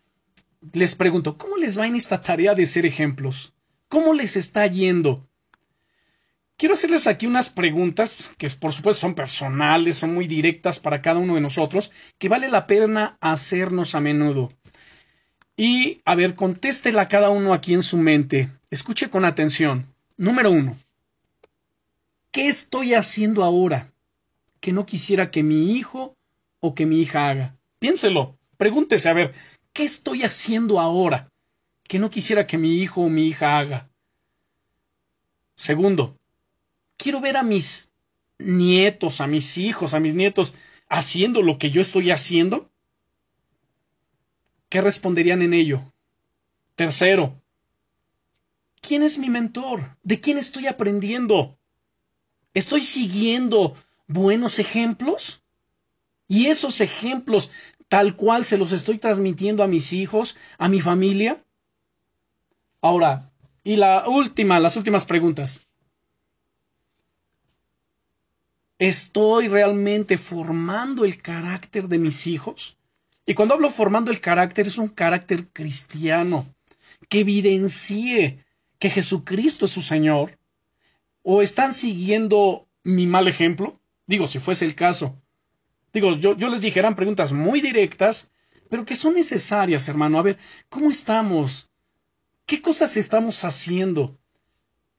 les 0.73 0.95
pregunto, 0.95 1.37
¿cómo 1.37 1.55
les 1.57 1.79
va 1.79 1.85
en 1.85 1.95
esta 1.95 2.19
tarea 2.19 2.55
de 2.55 2.65
ser 2.65 2.83
ejemplos? 2.83 3.53
¿Cómo 3.89 4.15
les 4.15 4.35
está 4.35 4.65
yendo? 4.65 5.29
Quiero 6.57 6.73
hacerles 6.73 7.05
aquí 7.05 7.27
unas 7.27 7.49
preguntas 7.49 8.31
que 8.39 8.49
por 8.49 8.73
supuesto 8.73 9.01
son 9.01 9.13
personales, 9.13 9.97
son 9.97 10.15
muy 10.15 10.25
directas 10.25 10.79
para 10.79 11.03
cada 11.03 11.19
uno 11.19 11.35
de 11.35 11.41
nosotros, 11.41 11.91
que 12.17 12.29
vale 12.29 12.49
la 12.49 12.65
pena 12.65 13.17
hacernos 13.21 13.93
a 13.93 13.99
menudo. 13.99 14.51
Y, 15.55 16.01
a 16.05 16.15
ver, 16.15 16.33
contéstela 16.33 17.07
cada 17.07 17.29
uno 17.29 17.53
aquí 17.53 17.75
en 17.75 17.83
su 17.83 17.97
mente. 17.97 18.49
Escuche 18.71 19.11
con 19.11 19.25
atención. 19.25 19.93
Número 20.17 20.49
uno. 20.49 20.75
¿Qué 22.35 22.49
estoy 22.49 22.95
haciendo 22.95 23.45
ahora 23.45 23.93
que 24.59 24.73
no 24.73 24.85
quisiera 24.85 25.31
que 25.31 25.41
mi 25.41 25.71
hijo 25.77 26.17
o 26.59 26.75
que 26.75 26.85
mi 26.85 26.99
hija 26.99 27.29
haga? 27.29 27.55
Piénselo, 27.79 28.37
pregúntese 28.57 29.07
a 29.07 29.13
ver, 29.13 29.33
¿qué 29.71 29.85
estoy 29.85 30.23
haciendo 30.23 30.81
ahora 30.81 31.31
que 31.87 31.97
no 31.97 32.09
quisiera 32.09 32.45
que 32.45 32.57
mi 32.57 32.79
hijo 32.79 33.03
o 33.03 33.09
mi 33.09 33.27
hija 33.27 33.57
haga? 33.57 33.89
Segundo, 35.55 36.19
quiero 36.97 37.21
ver 37.21 37.37
a 37.37 37.43
mis 37.43 37.93
nietos, 38.37 39.21
a 39.21 39.27
mis 39.27 39.57
hijos, 39.57 39.93
a 39.93 40.01
mis 40.01 40.13
nietos 40.13 40.55
haciendo 40.89 41.41
lo 41.41 41.57
que 41.57 41.71
yo 41.71 41.79
estoy 41.79 42.11
haciendo. 42.11 42.69
¿Qué 44.67 44.81
responderían 44.81 45.41
en 45.41 45.53
ello? 45.53 45.89
Tercero, 46.75 47.41
¿quién 48.81 49.03
es 49.03 49.19
mi 49.19 49.29
mentor? 49.29 49.95
¿De 50.03 50.19
quién 50.19 50.37
estoy 50.37 50.67
aprendiendo? 50.67 51.57
¿Estoy 52.55 52.81
siguiendo 52.81 53.75
buenos 54.07 54.57
ejemplos? 54.59 55.43
Y 56.27 56.47
esos 56.47 56.81
ejemplos, 56.81 57.51
tal 57.89 58.15
cual 58.15 58.45
se 58.45 58.57
los 58.57 58.71
estoy 58.71 58.97
transmitiendo 58.97 59.61
a 59.61 59.67
mis 59.67 59.93
hijos, 59.93 60.37
a 60.57 60.67
mi 60.67 60.81
familia. 60.81 61.37
Ahora, 62.81 63.31
Y 63.67 63.77
la 63.77 64.07
última, 64.07 64.59
las 64.59 64.77
últimas 64.77 65.05
preguntas. 65.05 65.67
¿Estoy 68.77 69.47
realmente 69.47 70.19
formando 70.19 71.03
el 71.03 71.19
carácter 71.19 71.87
de 71.87 71.97
mis 71.97 72.27
hijos? 72.27 72.77
Y 73.25 73.33
cuando 73.33 73.55
hablo 73.55 73.71
formando 73.71 74.11
el 74.11 74.21
carácter, 74.21 74.67
es 74.67 74.77
un 74.77 74.89
carácter 74.89 75.47
cristiano, 75.47 76.45
que 77.09 77.21
evidencie 77.21 78.45
que 78.77 78.91
Jesucristo 78.91 79.65
es 79.65 79.71
su 79.71 79.81
Señor. 79.81 80.37
¿O 81.27 81.41
están 81.41 81.73
siguiendo 81.73 82.67
mi 82.83 83.07
mal 83.07 83.27
ejemplo? 83.27 83.79
Digo, 84.05 84.27
si 84.27 84.37
fuese 84.37 84.63
el 84.63 84.75
caso. 84.75 85.19
Digo, 85.91 86.15
yo, 86.15 86.37
yo 86.37 86.49
les 86.49 86.61
dije, 86.61 86.77
eran 86.77 86.95
preguntas 86.95 87.31
muy 87.33 87.61
directas, 87.61 88.29
pero 88.69 88.85
que 88.85 88.93
son 88.93 89.15
necesarias, 89.15 89.87
hermano. 89.87 90.19
A 90.19 90.21
ver, 90.21 90.37
¿cómo 90.69 90.91
estamos? 90.91 91.67
¿Qué 92.45 92.61
cosas 92.61 92.95
estamos 92.95 93.43
haciendo? 93.43 94.19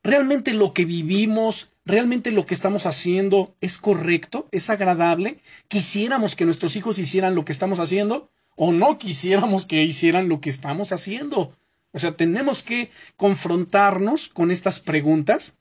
¿Realmente 0.02 0.52
lo 0.52 0.74
que 0.74 0.84
vivimos, 0.84 1.70
realmente 1.84 2.32
lo 2.32 2.44
que 2.44 2.54
estamos 2.54 2.86
haciendo 2.86 3.54
es 3.60 3.78
correcto? 3.78 4.48
¿Es 4.50 4.68
agradable? 4.68 5.38
¿Quisiéramos 5.68 6.34
que 6.34 6.44
nuestros 6.44 6.74
hijos 6.74 6.98
hicieran 6.98 7.36
lo 7.36 7.44
que 7.44 7.52
estamos 7.52 7.78
haciendo? 7.78 8.32
¿O 8.56 8.72
no 8.72 8.98
quisiéramos 8.98 9.64
que 9.64 9.84
hicieran 9.84 10.28
lo 10.28 10.40
que 10.40 10.50
estamos 10.50 10.90
haciendo? 10.90 11.56
O 11.92 12.00
sea, 12.00 12.16
tenemos 12.16 12.64
que 12.64 12.90
confrontarnos 13.16 14.26
con 14.26 14.50
estas 14.50 14.80
preguntas. 14.80 15.60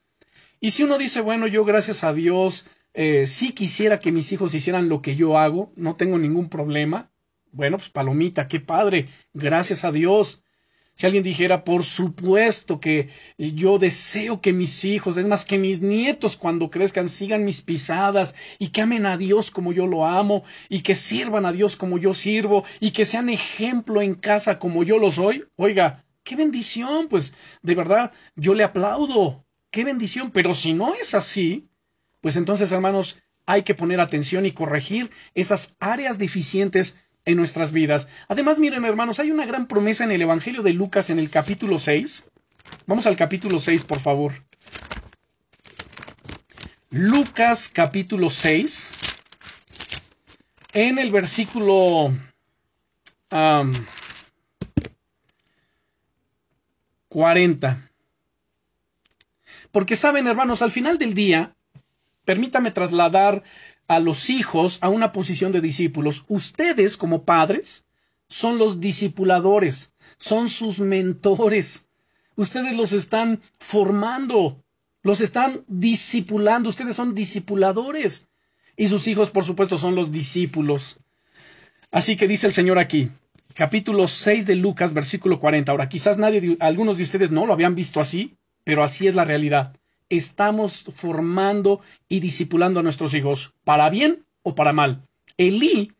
Y 0.60 0.72
si 0.72 0.84
uno 0.84 0.98
dice, 0.98 1.22
bueno, 1.22 1.48
yo 1.48 1.66
gracias 1.66 2.04
a 2.04 2.14
Dios 2.14 2.66
eh, 2.98 3.28
si 3.28 3.52
quisiera 3.52 4.00
que 4.00 4.14
mis 4.14 4.32
hijos 4.32 4.56
hicieran 4.56 4.88
lo 4.88 5.02
que 5.02 5.18
yo 5.18 5.38
hago, 5.38 5.74
no 5.76 5.96
tengo 5.96 6.18
ningún 6.18 6.48
problema. 6.48 7.12
Bueno, 7.52 7.78
pues 7.78 7.90
palomita, 7.90 8.48
qué 8.48 8.62
padre, 8.62 9.10
gracias 9.34 9.84
a 9.84 9.92
Dios. 9.92 10.44
Si 10.94 11.06
alguien 11.06 11.24
dijera, 11.24 11.66
por 11.66 11.84
supuesto 11.84 12.80
que 12.80 13.10
yo 13.38 13.80
deseo 13.80 14.40
que 14.40 14.54
mis 14.54 14.86
hijos, 14.86 15.18
es 15.18 15.28
más 15.28 15.44
que 15.44 15.58
mis 15.58 15.82
nietos 15.82 16.38
cuando 16.38 16.70
crezcan, 16.70 17.10
sigan 17.10 17.44
mis 17.44 17.62
pisadas 17.62 18.34
y 18.60 18.70
que 18.70 18.82
amen 18.82 19.06
a 19.06 19.18
Dios 19.18 19.52
como 19.52 19.74
yo 19.74 19.88
lo 19.88 20.06
amo 20.06 20.46
y 20.70 20.80
que 20.80 20.96
sirvan 20.96 21.46
a 21.46 21.52
Dios 21.52 21.76
como 21.76 21.98
yo 21.98 22.14
sirvo 22.14 22.64
y 22.80 22.92
que 22.92 23.04
sean 23.04 23.28
ejemplo 23.28 24.02
en 24.02 24.16
casa 24.16 24.58
como 24.58 24.84
yo 24.84 25.00
lo 25.00 25.12
soy, 25.12 25.44
oiga, 25.58 26.06
qué 26.24 26.38
bendición, 26.38 27.10
pues 27.10 27.34
de 27.62 27.76
verdad 27.76 28.14
yo 28.38 28.54
le 28.54 28.64
aplaudo, 28.64 29.45
qué 29.76 29.84
bendición, 29.84 30.32
pero 30.32 30.56
si 30.56 30.74
no 30.74 30.96
es 30.96 31.14
así, 31.16 31.68
pues 32.22 32.38
entonces, 32.38 32.72
hermanos, 32.72 33.18
hay 33.46 33.64
que 33.64 33.76
poner 33.76 34.00
atención 34.00 34.46
y 34.46 34.54
corregir 34.54 35.12
esas 35.34 35.76
áreas 35.82 36.18
deficientes 36.18 36.96
en 37.26 37.36
nuestras 37.36 37.74
vidas. 37.74 38.08
Además, 38.30 38.58
miren, 38.58 38.86
hermanos, 38.86 39.20
hay 39.20 39.32
una 39.32 39.46
gran 39.46 39.68
promesa 39.68 40.06
en 40.06 40.12
el 40.12 40.22
Evangelio 40.22 40.64
de 40.64 40.72
Lucas 40.72 41.10
en 41.10 41.20
el 41.20 41.30
capítulo 41.30 41.78
6. 41.78 42.32
Vamos 42.88 43.06
al 43.06 43.18
capítulo 43.18 43.60
6, 43.60 43.84
por 43.84 44.00
favor. 44.00 44.32
Lucas 46.90 47.68
capítulo 47.68 48.30
6. 48.30 48.92
En 50.72 51.00
el 51.00 51.12
versículo 51.12 52.14
40. 57.10 57.92
Porque 59.76 59.98
saben, 59.98 60.26
hermanos, 60.26 60.62
al 60.62 60.72
final 60.72 60.98
del 60.98 61.14
día, 61.14 61.54
permítame 62.24 62.72
trasladar 62.72 63.44
a 63.90 64.00
los 64.00 64.30
hijos 64.30 64.78
a 64.80 64.88
una 64.88 65.12
posición 65.12 65.52
de 65.52 65.60
discípulos. 65.60 66.24
Ustedes, 66.30 66.96
como 66.96 67.26
padres, 67.26 67.84
son 68.30 68.58
los 68.58 68.80
discipuladores, 68.80 69.92
son 70.18 70.48
sus 70.48 70.80
mentores. 70.80 71.90
Ustedes 72.38 72.78
los 72.78 72.94
están 72.94 73.42
formando, 73.60 74.64
los 75.04 75.20
están 75.20 75.66
discipulando, 75.68 76.70
ustedes 76.70 76.96
son 76.96 77.14
discipuladores. 77.14 78.30
Y 78.78 78.88
sus 78.88 79.06
hijos, 79.10 79.30
por 79.30 79.44
supuesto, 79.44 79.78
son 79.78 79.94
los 79.94 80.10
discípulos. 80.10 81.00
Así 81.92 82.16
que 82.16 82.30
dice 82.30 82.48
el 82.48 82.54
Señor 82.54 82.80
aquí, 82.80 83.12
capítulo 83.56 84.08
6 84.08 84.46
de 84.46 84.56
Lucas, 84.56 84.94
versículo 84.94 85.42
40. 85.42 85.70
Ahora, 85.70 85.90
quizás 85.90 86.18
nadie, 86.18 86.56
algunos 86.62 86.96
de 86.96 87.04
ustedes 87.04 87.30
no 87.30 87.46
lo 87.46 87.52
habían 87.52 87.76
visto 87.76 88.00
así, 88.00 88.38
pero 88.66 88.84
así 88.84 89.08
es 89.08 89.16
la 89.16 89.24
realidad 89.24 89.74
estamos 90.10 90.86
formando 90.94 91.82
y 92.08 92.20
discipulando 92.20 92.80
a 92.80 92.84
nuestros 92.84 93.14
hijos, 93.14 93.54
para 93.64 93.90
bien 93.90 94.26
o 94.44 94.56
para 94.56 94.74
mal. 94.74 95.02
Elí 95.38 95.92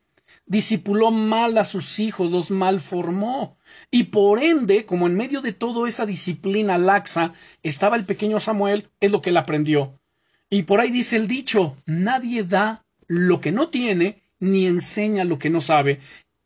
discipuló 0.46 1.12
mal 1.12 1.58
a 1.58 1.66
sus 1.66 2.00
hijos, 2.00 2.32
los 2.32 2.52
malformó. 2.52 3.58
Y 3.90 4.06
por 4.06 4.42
ende, 4.42 4.86
como 4.86 5.08
en 5.08 5.16
medio 5.16 5.42
de 5.42 5.54
toda 5.54 5.88
esa 5.88 6.06
disciplina 6.06 6.78
laxa 6.78 7.34
estaba 7.64 7.96
el 7.96 8.06
pequeño 8.06 8.40
Samuel, 8.40 8.90
es 9.00 9.12
lo 9.12 9.22
que 9.22 9.32
él 9.32 9.38
aprendió. 9.38 10.00
Y 10.50 10.64
por 10.64 10.80
ahí 10.80 10.92
dice 10.92 11.16
el 11.16 11.28
dicho, 11.28 11.76
nadie 11.86 12.44
da 12.44 12.86
lo 13.08 13.42
que 13.42 13.52
no 13.52 13.70
tiene, 13.70 14.22
ni 14.40 14.68
enseña 14.68 15.24
lo 15.24 15.40
que 15.40 15.50
no 15.50 15.62
sabe. 15.62 16.00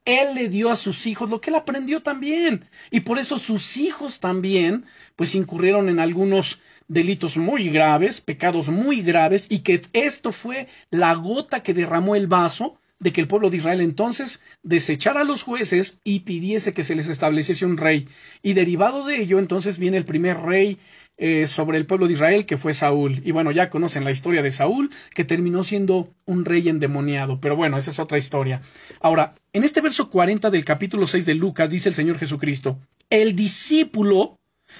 Él 0.09 0.33
le 0.33 0.49
dio 0.49 0.71
a 0.71 0.75
sus 0.75 1.05
hijos 1.05 1.29
lo 1.29 1.39
que 1.39 1.51
él 1.51 1.55
aprendió 1.55 2.01
también. 2.01 2.65
Y 2.89 3.01
por 3.01 3.19
eso 3.19 3.37
sus 3.37 3.77
hijos 3.77 4.19
también, 4.19 4.85
pues 5.15 5.35
incurrieron 5.35 5.87
en 5.87 5.99
algunos 5.99 6.61
delitos 6.87 7.37
muy 7.37 7.69
graves, 7.69 8.19
pecados 8.19 8.69
muy 8.69 9.03
graves, 9.03 9.45
y 9.49 9.59
que 9.59 9.83
esto 9.93 10.31
fue 10.31 10.67
la 10.89 11.13
gota 11.13 11.61
que 11.61 11.75
derramó 11.75 12.15
el 12.15 12.25
vaso 12.25 12.79
de 12.97 13.13
que 13.13 13.21
el 13.21 13.27
pueblo 13.27 13.49
de 13.49 13.57
Israel 13.57 13.81
entonces 13.81 14.41
desechara 14.63 15.21
a 15.21 15.25
los 15.25 15.43
jueces 15.43 15.99
y 16.03 16.21
pidiese 16.21 16.73
que 16.73 16.83
se 16.83 16.95
les 16.95 17.07
estableciese 17.07 17.65
un 17.65 17.77
rey. 17.77 18.07
Y 18.41 18.53
derivado 18.53 19.05
de 19.05 19.21
ello, 19.21 19.39
entonces 19.39 19.77
viene 19.77 19.97
el 19.97 20.05
primer 20.05 20.41
rey 20.41 20.79
eh, 21.21 21.47
sobre 21.47 21.77
el 21.77 21.85
pueblo 21.85 22.07
de 22.07 22.13
Israel, 22.13 22.45
que 22.45 22.55
fue 22.55 22.73
Saúl. 22.73 23.21
Y 23.25 23.33
bueno, 23.33 23.51
ya 23.51 23.69
conocen 23.69 24.05
la 24.05 24.11
historia 24.11 24.41
de 24.41 24.51
Saúl, 24.51 24.89
que 25.13 25.25
terminó 25.25 25.65
siendo 25.65 26.13
un 26.25 26.45
rey 26.45 26.69
endemoniado. 26.69 27.41
Pero 27.41 27.57
bueno, 27.57 27.77
esa 27.77 27.91
es 27.91 27.99
otra 27.99 28.17
historia. 28.17 28.61
Ahora, 29.01 29.33
en 29.51 29.65
este 29.65 29.81
verso 29.81 30.09
40 30.09 30.49
del 30.49 30.63
capítulo 30.63 31.07
6 31.07 31.25
de 31.25 31.35
Lucas 31.35 31.69
dice 31.69 31.89
el 31.89 31.95
Señor 31.95 32.19
Jesucristo, 32.19 32.79
el 33.09 33.35
discípulo 33.35 34.39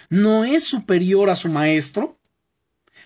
no 0.09 0.45
es 0.45 0.63
superior 0.63 1.29
a 1.29 1.35
su 1.35 1.49
maestro, 1.49 2.17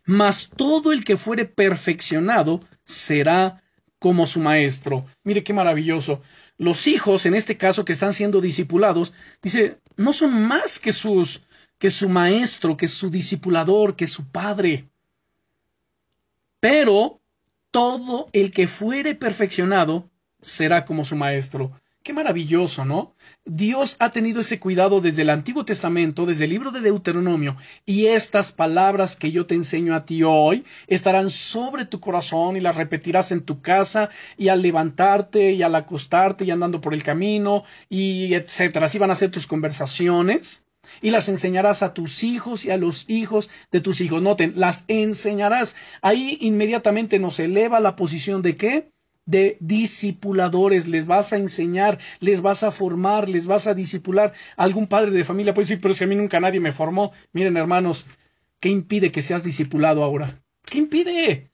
mas 0.05 0.51
todo 0.55 0.91
el 0.91 1.03
que 1.03 1.17
fuere 1.17 1.45
perfeccionado 1.45 2.59
será 2.83 3.63
como 3.97 4.27
su 4.27 4.41
maestro. 4.41 5.05
Mire 5.23 5.43
qué 5.43 5.53
maravilloso. 5.53 6.21
Los 6.59 6.85
hijos, 6.85 7.25
en 7.25 7.33
este 7.33 7.57
caso, 7.57 7.83
que 7.83 7.93
están 7.93 8.13
siendo 8.13 8.41
discipulados, 8.41 9.11
dice, 9.41 9.79
no 9.97 10.13
son 10.13 10.45
más 10.45 10.79
que 10.79 10.93
sus, 10.93 11.41
que 11.83 11.89
su 11.89 12.07
maestro, 12.07 12.77
que 12.77 12.87
su 12.87 13.09
discipulador, 13.09 13.97
que 13.97 14.07
su 14.07 14.29
padre. 14.29 14.87
Pero 16.61 17.19
todo 17.71 18.27
el 18.31 18.51
que 18.51 18.67
fuere 18.67 19.15
perfeccionado 19.15 20.09
será 20.41 20.85
como 20.85 21.03
su 21.03 21.17
maestro. 21.17 21.73
Qué 22.01 22.13
maravilloso, 22.13 22.85
¿no? 22.85 23.17
Dios 23.43 23.97
ha 23.99 24.13
tenido 24.13 24.39
ese 24.39 24.61
cuidado 24.61 25.01
desde 25.01 25.23
el 25.23 25.29
Antiguo 25.29 25.65
Testamento, 25.65 26.25
desde 26.25 26.45
el 26.45 26.51
libro 26.51 26.71
de 26.71 26.79
Deuteronomio, 26.79 27.57
y 27.85 28.05
estas 28.05 28.53
palabras 28.53 29.17
que 29.17 29.31
yo 29.33 29.45
te 29.45 29.55
enseño 29.55 29.93
a 29.93 30.05
ti 30.05 30.23
hoy 30.23 30.63
estarán 30.87 31.29
sobre 31.29 31.83
tu 31.83 31.99
corazón 31.99 32.55
y 32.55 32.61
las 32.61 32.77
repetirás 32.77 33.33
en 33.33 33.41
tu 33.41 33.61
casa 33.61 34.09
y 34.37 34.47
al 34.47 34.61
levantarte 34.61 35.51
y 35.51 35.63
al 35.63 35.75
acostarte 35.75 36.45
y 36.45 36.51
andando 36.51 36.79
por 36.79 36.93
el 36.93 37.03
camino 37.03 37.65
y 37.89 38.35
etcétera. 38.35 38.85
Así 38.85 38.99
van 38.99 39.11
a 39.11 39.15
ser 39.15 39.31
tus 39.31 39.47
conversaciones 39.47 40.65
y 41.01 41.11
las 41.11 41.29
enseñarás 41.29 41.83
a 41.83 41.93
tus 41.93 42.23
hijos 42.23 42.65
y 42.65 42.71
a 42.71 42.77
los 42.77 43.09
hijos 43.09 43.49
de 43.71 43.81
tus 43.81 44.01
hijos. 44.01 44.21
Noten, 44.21 44.53
las 44.55 44.85
enseñarás. 44.87 45.75
Ahí 46.01 46.37
inmediatamente 46.41 47.19
nos 47.19 47.39
eleva 47.39 47.79
la 47.79 47.95
posición 47.95 48.41
de 48.41 48.57
qué? 48.57 48.93
de 49.25 49.55
discipuladores, 49.61 50.89
les 50.89 51.05
vas 51.05 51.31
a 51.31 51.37
enseñar, 51.37 51.97
les 52.19 52.41
vas 52.41 52.63
a 52.63 52.71
formar, 52.71 53.29
les 53.29 53.45
vas 53.45 53.67
a 53.67 53.73
discipular. 53.73 54.33
Algún 54.57 54.87
padre 54.87 55.11
de 55.11 55.23
familia 55.23 55.53
puede 55.53 55.63
decir, 55.63 55.79
pero 55.81 55.93
si 55.93 56.03
a 56.03 56.07
mí 56.07 56.15
nunca 56.15 56.41
nadie 56.41 56.59
me 56.59 56.73
formó. 56.73 57.13
Miren, 57.31 57.55
hermanos, 57.55 58.05
¿qué 58.59 58.67
impide 58.67 59.13
que 59.13 59.21
seas 59.21 59.45
discipulado 59.45 60.03
ahora? 60.03 60.43
¿Qué 60.65 60.79
impide? 60.79 61.52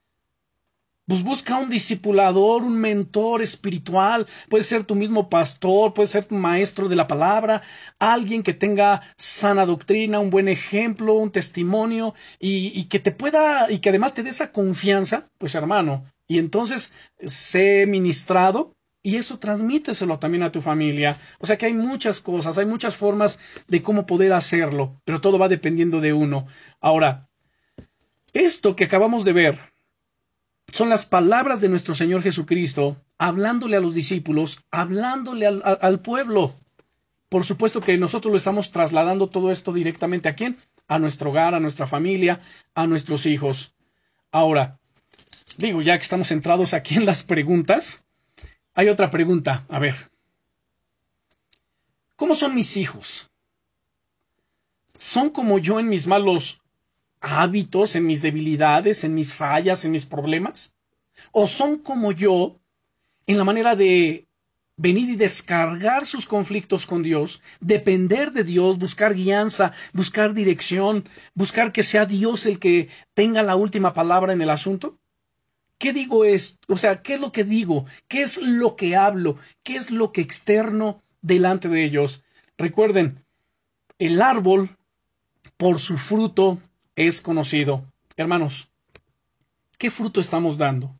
Pues 1.09 1.23
busca 1.23 1.57
un 1.57 1.71
discipulador, 1.71 2.61
un 2.61 2.79
mentor 2.79 3.41
espiritual, 3.41 4.27
puede 4.47 4.63
ser 4.63 4.83
tu 4.83 4.93
mismo 4.93 5.27
pastor, 5.27 5.91
puede 5.91 6.07
ser 6.07 6.25
tu 6.25 6.35
maestro 6.35 6.87
de 6.87 6.95
la 6.95 7.07
palabra, 7.07 7.63
alguien 7.97 8.43
que 8.43 8.53
tenga 8.53 9.01
sana 9.17 9.65
doctrina, 9.65 10.19
un 10.19 10.29
buen 10.29 10.47
ejemplo, 10.47 11.15
un 11.15 11.31
testimonio 11.31 12.13
y, 12.39 12.79
y 12.79 12.83
que 12.89 12.99
te 12.99 13.11
pueda 13.11 13.71
y 13.71 13.79
que 13.79 13.89
además 13.89 14.13
te 14.13 14.21
dé 14.21 14.29
esa 14.29 14.51
confianza, 14.51 15.23
pues 15.39 15.55
hermano, 15.55 16.05
y 16.27 16.37
entonces 16.37 16.91
sé 17.25 17.87
ministrado 17.87 18.75
y 19.01 19.15
eso 19.15 19.39
transmíteselo 19.39 20.19
también 20.19 20.43
a 20.43 20.51
tu 20.51 20.61
familia. 20.61 21.17
O 21.39 21.47
sea 21.47 21.57
que 21.57 21.65
hay 21.65 21.73
muchas 21.73 22.21
cosas, 22.21 22.59
hay 22.59 22.67
muchas 22.67 22.95
formas 22.95 23.39
de 23.67 23.81
cómo 23.81 24.05
poder 24.05 24.31
hacerlo, 24.31 24.93
pero 25.05 25.21
todo 25.21 25.39
va 25.39 25.47
dependiendo 25.47 26.01
de 26.01 26.13
uno. 26.13 26.45
Ahora, 26.79 27.27
esto 28.31 28.75
que 28.75 28.83
acabamos 28.83 29.25
de 29.25 29.33
ver 29.33 29.59
son 30.71 30.89
las 30.89 31.05
palabras 31.05 31.61
de 31.61 31.69
nuestro 31.69 31.95
Señor 31.95 32.21
Jesucristo, 32.23 32.97
hablándole 33.17 33.77
a 33.77 33.81
los 33.81 33.93
discípulos, 33.93 34.59
hablándole 34.71 35.47
al, 35.47 35.61
al, 35.63 35.99
pueblo. 35.99 36.53
Por 37.29 37.45
supuesto 37.45 37.81
que 37.81 37.97
nosotros 37.97 38.31
lo 38.31 38.37
estamos 38.37 38.71
trasladando 38.71 39.27
todo 39.27 39.51
esto 39.51 39.71
directamente 39.73 40.29
a 40.29 40.35
quién? 40.35 40.57
a 40.89 40.99
nuestro 40.99 41.29
hogar, 41.29 41.53
a 41.55 41.59
nuestra 41.61 41.87
familia, 41.87 42.41
a 42.73 42.87
nuestros 42.87 43.25
hijos. 43.27 43.73
Ahora, 44.31 44.79
digo, 45.57 45.81
ya 45.81 45.97
que 45.97 46.03
estamos 46.03 46.27
centrados 46.27 46.73
aquí 46.73 46.95
en 46.95 47.05
las 47.05 47.23
preguntas, 47.23 48.03
hay 48.73 48.89
otra 48.89 49.09
pregunta. 49.11 49.65
A 49.69 49.79
ver, 49.79 49.95
¿cómo 52.15 52.35
son 52.35 52.55
mis 52.55 52.75
hijos? 52.75 53.29
¿Son 54.95 55.29
como 55.29 55.59
yo 55.59 55.79
en 55.79 55.87
mis 55.87 56.07
malos 56.07 56.61
hábitos, 57.21 57.95
en 57.95 58.05
mis 58.05 58.21
debilidades, 58.21 59.03
en 59.03 59.15
mis 59.15 59.33
fallas, 59.33 59.85
en 59.85 59.91
mis 59.91 60.05
problemas? 60.05 60.73
¿O 61.31 61.47
son 61.47 61.79
como 61.79 62.11
yo 62.11 62.59
en 63.27 63.37
la 63.37 63.43
manera 63.43 63.75
de 63.75 64.27
venir 64.77 65.09
y 65.09 65.15
descargar 65.17 66.05
sus 66.05 66.25
conflictos 66.25 66.85
con 66.85 67.03
Dios, 67.03 67.41
depender 67.59 68.31
de 68.31 68.45
Dios, 68.45 68.79
buscar 68.79 69.13
guianza, 69.13 69.73
buscar 69.91 70.33
dirección, 70.33 71.07
buscar 71.33 71.73
que 71.73 71.83
sea 71.83 72.05
Dios 72.05 72.45
el 72.45 72.59
que 72.59 72.87
tenga 73.13 73.43
la 73.43 73.57
última 73.57 73.93
palabra 73.93 74.31
en 74.31 74.41
el 74.41 74.49
asunto? 74.49 74.97
¿Qué 75.77 75.91
digo 75.91 76.23
es, 76.23 76.59
o 76.67 76.77
sea, 76.77 77.01
qué 77.01 77.15
es 77.15 77.21
lo 77.21 77.31
que 77.31 77.43
digo? 77.43 77.85
¿Qué 78.07 78.21
es 78.21 78.41
lo 78.41 78.77
que 78.77 78.95
hablo? 78.95 79.37
¿Qué 79.63 79.75
es 79.75 79.91
lo 79.91 80.11
que 80.13 80.21
externo 80.21 81.03
delante 81.21 81.67
de 81.67 81.83
ellos? 81.83 82.23
Recuerden, 82.57 83.23
el 83.97 84.21
árbol 84.21 84.77
por 85.57 85.79
su 85.79 85.97
fruto 85.97 86.61
es 87.07 87.21
conocido. 87.21 87.85
Hermanos, 88.17 88.69
¿qué 89.77 89.89
fruto 89.89 90.19
estamos 90.19 90.57
dando? 90.57 90.99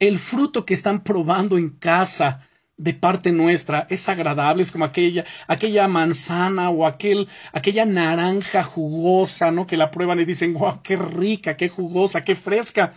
El 0.00 0.18
fruto 0.18 0.66
que 0.66 0.74
están 0.74 1.04
probando 1.04 1.56
en 1.56 1.70
casa, 1.70 2.48
de 2.76 2.92
parte 2.92 3.30
nuestra 3.30 3.86
es 3.90 4.08
agradable, 4.08 4.62
es 4.62 4.72
como 4.72 4.84
aquella, 4.84 5.24
aquella 5.46 5.86
manzana 5.86 6.70
o 6.70 6.84
aquel, 6.84 7.28
aquella 7.52 7.84
naranja 7.84 8.64
jugosa, 8.64 9.52
¿no? 9.52 9.68
Que 9.68 9.76
la 9.76 9.92
prueban 9.92 10.18
y 10.18 10.24
dicen, 10.24 10.52
wow, 10.54 10.82
qué 10.82 10.96
rica, 10.96 11.56
qué 11.56 11.68
jugosa, 11.68 12.24
qué 12.24 12.34
fresca. 12.34 12.94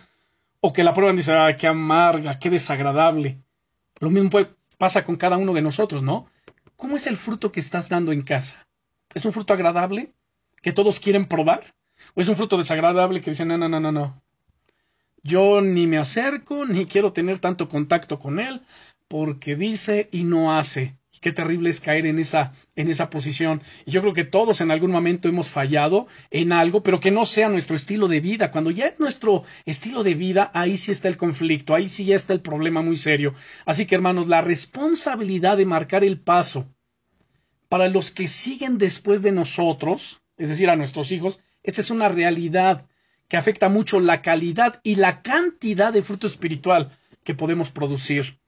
O 0.60 0.72
que 0.72 0.82
la 0.82 0.92
prueban 0.92 1.14
y 1.14 1.18
dicen, 1.18 1.36
qué 1.56 1.68
amarga, 1.68 2.36
qué 2.40 2.50
desagradable. 2.50 3.38
Lo 4.00 4.10
mismo 4.10 4.30
pasa 4.76 5.04
con 5.04 5.14
cada 5.14 5.36
uno 5.36 5.52
de 5.52 5.62
nosotros, 5.62 6.02
¿no? 6.02 6.26
¿Cómo 6.74 6.96
es 6.96 7.06
el 7.06 7.16
fruto 7.16 7.52
que 7.52 7.60
estás 7.60 7.88
dando 7.88 8.10
en 8.10 8.22
casa? 8.22 8.66
¿Es 9.14 9.24
un 9.24 9.32
fruto 9.32 9.54
agradable 9.54 10.12
que 10.66 10.72
todos 10.72 10.98
quieren 10.98 11.26
probar? 11.26 11.62
¿O 12.16 12.20
es 12.20 12.28
un 12.28 12.34
fruto 12.36 12.58
desagradable 12.58 13.20
que 13.20 13.30
dicen, 13.30 13.46
no, 13.46 13.56
no, 13.56 13.68
no, 13.68 13.78
no, 13.78 13.92
no? 13.92 14.20
Yo 15.22 15.60
ni 15.60 15.86
me 15.86 15.96
acerco, 15.96 16.66
ni 16.66 16.86
quiero 16.86 17.12
tener 17.12 17.38
tanto 17.38 17.68
contacto 17.68 18.18
con 18.18 18.40
él, 18.40 18.60
porque 19.06 19.54
dice 19.54 20.08
y 20.10 20.24
no 20.24 20.58
hace. 20.58 20.98
Y 21.12 21.20
qué 21.20 21.30
terrible 21.30 21.70
es 21.70 21.80
caer 21.80 22.04
en 22.04 22.18
esa, 22.18 22.52
en 22.74 22.90
esa 22.90 23.10
posición. 23.10 23.62
Y 23.84 23.92
yo 23.92 24.00
creo 24.00 24.12
que 24.12 24.24
todos 24.24 24.60
en 24.60 24.72
algún 24.72 24.90
momento 24.90 25.28
hemos 25.28 25.46
fallado 25.46 26.08
en 26.32 26.52
algo, 26.52 26.82
pero 26.82 26.98
que 26.98 27.12
no 27.12 27.26
sea 27.26 27.48
nuestro 27.48 27.76
estilo 27.76 28.08
de 28.08 28.18
vida. 28.18 28.50
Cuando 28.50 28.72
ya 28.72 28.86
es 28.86 28.98
nuestro 28.98 29.44
estilo 29.66 30.02
de 30.02 30.14
vida, 30.14 30.50
ahí 30.52 30.76
sí 30.76 30.90
está 30.90 31.06
el 31.06 31.16
conflicto, 31.16 31.76
ahí 31.76 31.88
sí 31.88 32.06
ya 32.06 32.16
está 32.16 32.32
el 32.32 32.40
problema 32.40 32.82
muy 32.82 32.96
serio. 32.96 33.34
Así 33.66 33.86
que, 33.86 33.94
hermanos, 33.94 34.26
la 34.26 34.40
responsabilidad 34.40 35.58
de 35.58 35.66
marcar 35.66 36.02
el 36.02 36.18
paso 36.18 36.66
para 37.68 37.86
los 37.86 38.10
que 38.10 38.26
siguen 38.26 38.78
después 38.78 39.22
de 39.22 39.30
nosotros, 39.30 40.22
es 40.36 40.48
decir, 40.48 40.68
a 40.70 40.76
nuestros 40.76 41.12
hijos, 41.12 41.40
esta 41.62 41.80
es 41.80 41.90
una 41.90 42.08
realidad 42.08 42.86
que 43.28 43.36
afecta 43.36 43.68
mucho 43.68 44.00
la 44.00 44.22
calidad 44.22 44.80
y 44.82 44.96
la 44.96 45.22
cantidad 45.22 45.92
de 45.92 46.02
fruto 46.02 46.26
espiritual 46.26 46.92
que 47.24 47.34
podemos 47.34 47.70
producir. 47.70 48.38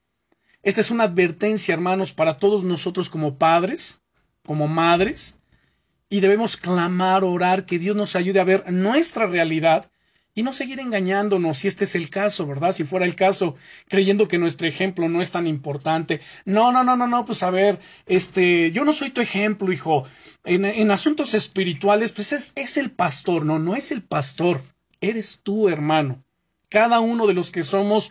Esta 0.63 0.81
es 0.81 0.91
una 0.91 1.05
advertencia, 1.05 1.73
hermanos, 1.73 2.13
para 2.13 2.37
todos 2.37 2.63
nosotros 2.63 3.09
como 3.09 3.37
padres, 3.37 4.01
como 4.45 4.67
madres, 4.67 5.37
y 6.09 6.21
debemos 6.21 6.57
clamar, 6.57 7.23
orar, 7.23 7.65
que 7.65 7.79
Dios 7.79 7.95
nos 7.95 8.15
ayude 8.15 8.39
a 8.39 8.45
ver 8.45 8.71
nuestra 8.71 9.27
realidad 9.27 9.91
y 10.39 10.43
no 10.43 10.53
seguir 10.53 10.79
engañándonos 10.79 11.57
si 11.57 11.67
este 11.67 11.83
es 11.83 11.95
el 11.95 12.09
caso, 12.09 12.47
¿verdad? 12.47 12.71
Si 12.71 12.85
fuera 12.85 13.05
el 13.05 13.17
caso, 13.17 13.55
creyendo 13.89 14.29
que 14.29 14.37
nuestro 14.37 14.69
ejemplo 14.69 15.09
no 15.09 15.21
es 15.21 15.31
tan 15.31 15.47
importante. 15.47 16.21
No, 16.45 16.71
no, 16.71 16.81
no, 16.85 16.95
no, 16.95 17.07
no, 17.07 17.25
pues 17.25 17.43
a 17.43 17.49
ver, 17.49 17.77
este, 18.05 18.71
yo 18.71 18.85
no 18.85 18.93
soy 18.93 19.09
tu 19.09 19.19
ejemplo, 19.19 19.69
hijo. 19.73 20.05
En, 20.45 20.63
en 20.63 20.91
asuntos 20.91 21.33
espirituales, 21.33 22.13
pues 22.13 22.31
es, 22.31 22.53
es 22.55 22.77
el 22.77 22.89
pastor, 22.89 23.43
no, 23.45 23.59
no 23.59 23.75
es 23.75 23.91
el 23.91 24.01
pastor, 24.01 24.61
eres 25.01 25.41
tú, 25.43 25.67
hermano. 25.67 26.23
Cada 26.69 27.01
uno 27.01 27.27
de 27.27 27.33
los 27.33 27.51
que 27.51 27.61
somos 27.61 28.09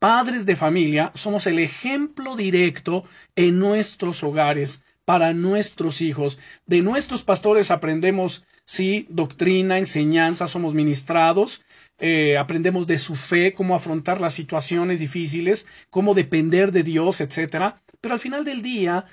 padres 0.00 0.46
de 0.46 0.56
familia, 0.56 1.12
somos 1.14 1.46
el 1.46 1.60
ejemplo 1.60 2.34
directo 2.34 3.04
en 3.36 3.60
nuestros 3.60 4.24
hogares 4.24 4.82
para 5.08 5.32
nuestros 5.32 6.02
hijos. 6.02 6.38
De 6.66 6.82
nuestros 6.82 7.22
pastores 7.22 7.70
aprendemos, 7.70 8.44
sí, 8.66 9.06
doctrina, 9.08 9.78
enseñanza, 9.78 10.46
somos 10.46 10.74
ministrados, 10.74 11.62
eh, 11.98 12.36
aprendemos 12.36 12.86
de 12.86 12.98
su 12.98 13.14
fe, 13.14 13.54
cómo 13.54 13.74
afrontar 13.74 14.20
las 14.20 14.34
situaciones 14.34 15.00
difíciles, 15.00 15.66
cómo 15.88 16.12
depender 16.12 16.72
de 16.72 16.82
Dios, 16.82 17.22
etcétera. 17.22 17.80
Pero 18.02 18.12
al 18.12 18.20
final 18.20 18.44
del 18.44 18.60
día, 18.60 19.06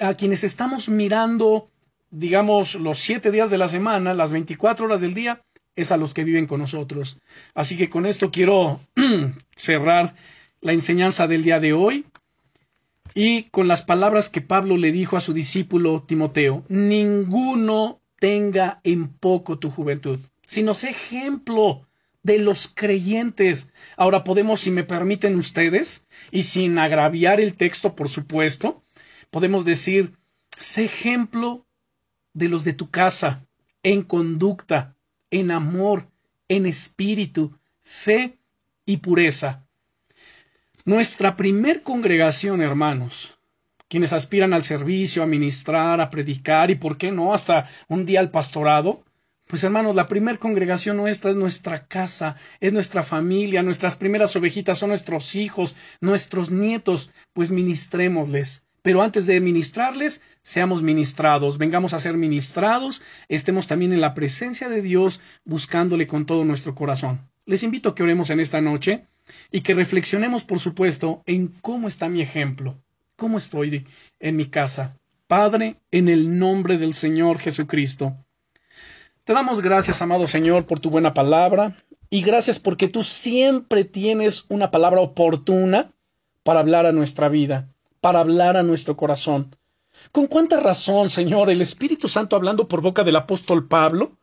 a 0.00 0.14
quienes 0.14 0.44
estamos 0.44 0.88
mirando, 0.88 1.68
digamos, 2.10 2.76
los 2.76 2.98
siete 2.98 3.30
días 3.30 3.50
de 3.50 3.58
la 3.58 3.68
semana, 3.68 4.14
las 4.14 4.32
veinticuatro 4.32 4.86
horas 4.86 5.02
del 5.02 5.12
día, 5.12 5.42
es 5.76 5.92
a 5.92 5.98
los 5.98 6.14
que 6.14 6.24
viven 6.24 6.46
con 6.46 6.60
nosotros. 6.60 7.18
Así 7.52 7.76
que 7.76 7.90
con 7.90 8.06
esto 8.06 8.30
quiero 8.30 8.80
cerrar 9.56 10.14
la 10.62 10.72
enseñanza 10.72 11.26
del 11.26 11.42
día 11.42 11.60
de 11.60 11.74
hoy 11.74 12.06
y 13.14 13.44
con 13.44 13.68
las 13.68 13.82
palabras 13.82 14.28
que 14.28 14.40
Pablo 14.40 14.76
le 14.76 14.90
dijo 14.90 15.16
a 15.16 15.20
su 15.20 15.32
discípulo 15.32 16.02
Timoteo, 16.02 16.64
ninguno 16.68 18.02
tenga 18.18 18.80
en 18.82 19.08
poco 19.08 19.58
tu 19.58 19.70
juventud, 19.70 20.18
sino 20.46 20.74
sé 20.74 20.90
ejemplo 20.90 21.86
de 22.24 22.40
los 22.40 22.66
creyentes. 22.66 23.70
Ahora 23.96 24.24
podemos, 24.24 24.60
si 24.60 24.72
me 24.72 24.82
permiten 24.82 25.36
ustedes, 25.36 26.06
y 26.32 26.42
sin 26.42 26.78
agraviar 26.78 27.40
el 27.40 27.56
texto, 27.56 27.94
por 27.94 28.08
supuesto, 28.08 28.82
podemos 29.30 29.64
decir, 29.64 30.16
sé 30.58 30.86
ejemplo 30.86 31.66
de 32.32 32.48
los 32.48 32.64
de 32.64 32.72
tu 32.72 32.90
casa, 32.90 33.46
en 33.84 34.02
conducta, 34.02 34.96
en 35.30 35.50
amor, 35.52 36.08
en 36.48 36.66
espíritu, 36.66 37.56
fe 37.82 38.38
y 38.86 38.96
pureza. 38.96 39.63
Nuestra 40.86 41.34
primer 41.34 41.82
congregación, 41.82 42.60
hermanos, 42.60 43.38
quienes 43.88 44.12
aspiran 44.12 44.52
al 44.52 44.64
servicio, 44.64 45.22
a 45.22 45.26
ministrar, 45.26 45.98
a 46.02 46.10
predicar 46.10 46.70
y, 46.70 46.74
por 46.74 46.98
qué 46.98 47.10
no, 47.10 47.32
hasta 47.32 47.66
un 47.88 48.04
día 48.04 48.20
al 48.20 48.30
pastorado, 48.30 49.02
pues 49.46 49.64
hermanos, 49.64 49.94
la 49.94 50.08
primer 50.08 50.38
congregación 50.38 50.98
nuestra 50.98 51.30
es 51.30 51.36
nuestra 51.36 51.86
casa, 51.86 52.36
es 52.60 52.74
nuestra 52.74 53.02
familia, 53.02 53.62
nuestras 53.62 53.96
primeras 53.96 54.36
ovejitas 54.36 54.76
son 54.76 54.90
nuestros 54.90 55.34
hijos, 55.36 55.74
nuestros 56.02 56.50
nietos, 56.50 57.10
pues 57.32 57.50
ministrémosles. 57.50 58.66
Pero 58.82 59.00
antes 59.00 59.24
de 59.24 59.40
ministrarles, 59.40 60.20
seamos 60.42 60.82
ministrados, 60.82 61.56
vengamos 61.56 61.94
a 61.94 61.98
ser 61.98 62.18
ministrados, 62.18 63.00
estemos 63.30 63.66
también 63.66 63.94
en 63.94 64.02
la 64.02 64.12
presencia 64.12 64.68
de 64.68 64.82
Dios, 64.82 65.22
buscándole 65.46 66.06
con 66.06 66.26
todo 66.26 66.44
nuestro 66.44 66.74
corazón. 66.74 67.30
Les 67.46 67.62
invito 67.62 67.88
a 67.88 67.94
que 67.94 68.02
oremos 68.02 68.30
en 68.30 68.40
esta 68.40 68.60
noche 68.60 69.06
y 69.50 69.60
que 69.60 69.74
reflexionemos, 69.74 70.44
por 70.44 70.58
supuesto, 70.58 71.22
en 71.26 71.48
cómo 71.60 71.88
está 71.88 72.08
mi 72.08 72.20
ejemplo, 72.20 72.76
cómo 73.16 73.38
estoy 73.38 73.86
en 74.20 74.36
mi 74.36 74.46
casa. 74.46 74.98
Padre, 75.26 75.76
en 75.90 76.08
el 76.08 76.38
nombre 76.38 76.78
del 76.78 76.94
Señor 76.94 77.38
Jesucristo. 77.38 78.16
Te 79.24 79.32
damos 79.32 79.62
gracias, 79.62 80.02
amado 80.02 80.26
Señor, 80.26 80.66
por 80.66 80.80
tu 80.80 80.90
buena 80.90 81.14
palabra 81.14 81.76
y 82.10 82.22
gracias 82.22 82.58
porque 82.58 82.88
tú 82.88 83.02
siempre 83.02 83.84
tienes 83.84 84.44
una 84.48 84.70
palabra 84.70 85.00
oportuna 85.00 85.92
para 86.42 86.60
hablar 86.60 86.84
a 86.84 86.92
nuestra 86.92 87.28
vida 87.28 87.68
para 88.04 88.20
hablar 88.20 88.58
a 88.58 88.62
nuestro 88.62 88.98
corazón. 88.98 89.56
¿Con 90.12 90.26
cuánta 90.26 90.60
razón, 90.60 91.08
Señor, 91.08 91.48
el 91.48 91.62
Espíritu 91.62 92.06
Santo 92.06 92.36
hablando 92.36 92.68
por 92.68 92.82
boca 92.82 93.02
del 93.02 93.16
apóstol 93.16 93.66
Pablo 93.66 94.18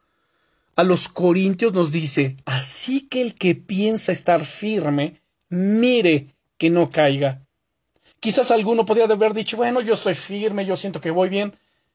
a 0.82 0.84
los 0.84 1.10
Corintios 1.10 1.74
nos 1.74 1.92
dice, 1.92 2.38
así 2.44 3.02
que 3.02 3.22
el 3.22 3.36
que 3.36 3.54
piensa 3.54 4.12
estar 4.12 4.44
firme, 4.44 5.22
mire 5.48 6.36
que 6.58 6.72
no 6.72 6.90
caiga. 6.90 7.46
Quizás 8.20 8.50
alguno 8.50 8.84
podría 8.84 9.06
haber 9.06 9.36
dicho, 9.36 9.58
bueno, 9.58 9.82
yo 9.82 9.94
estoy 9.94 10.16
firme, 10.16 10.66
yo 10.66 10.76
siento 10.76 11.00
que 11.00 11.12
voy 11.12 11.30
bien, 11.30 11.54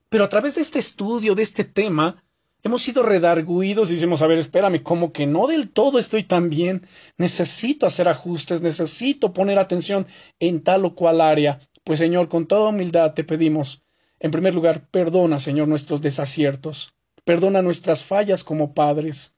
pero 0.08 0.22
a 0.22 0.28
través 0.28 0.54
de 0.54 0.60
este 0.60 0.78
estudio, 0.78 1.34
de 1.34 1.42
este 1.42 1.64
tema, 1.64 2.22
hemos 2.62 2.80
sido 2.82 3.02
redarguidos 3.02 3.90
y 3.90 3.94
decimos, 3.94 4.22
a 4.22 4.28
ver, 4.28 4.38
espérame, 4.38 4.80
como 4.80 5.12
que 5.12 5.26
no 5.26 5.48
del 5.48 5.68
todo 5.70 5.98
estoy 5.98 6.22
tan 6.22 6.48
bien, 6.48 6.86
necesito 7.18 7.86
hacer 7.86 8.06
ajustes, 8.06 8.62
necesito 8.62 9.32
poner 9.32 9.58
atención 9.58 10.06
en 10.38 10.62
tal 10.62 10.84
o 10.84 10.94
cual 10.94 11.20
área. 11.20 11.58
Pues 11.82 11.98
Señor, 11.98 12.28
con 12.28 12.46
toda 12.46 12.68
humildad 12.68 13.14
te 13.14 13.24
pedimos, 13.24 13.82
en 14.20 14.30
primer 14.30 14.54
lugar, 14.54 14.86
perdona, 14.92 15.40
Señor, 15.40 15.66
nuestros 15.66 16.02
desaciertos, 16.02 16.94
perdona 17.26 17.60
nuestras 17.60 18.04
fallas 18.04 18.44
como 18.44 18.72
padres, 18.72 19.34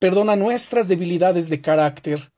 perdona 0.00 0.34
nuestras 0.34 0.88
debilidades 0.88 1.48
de 1.48 1.60
carácter, 1.60 2.32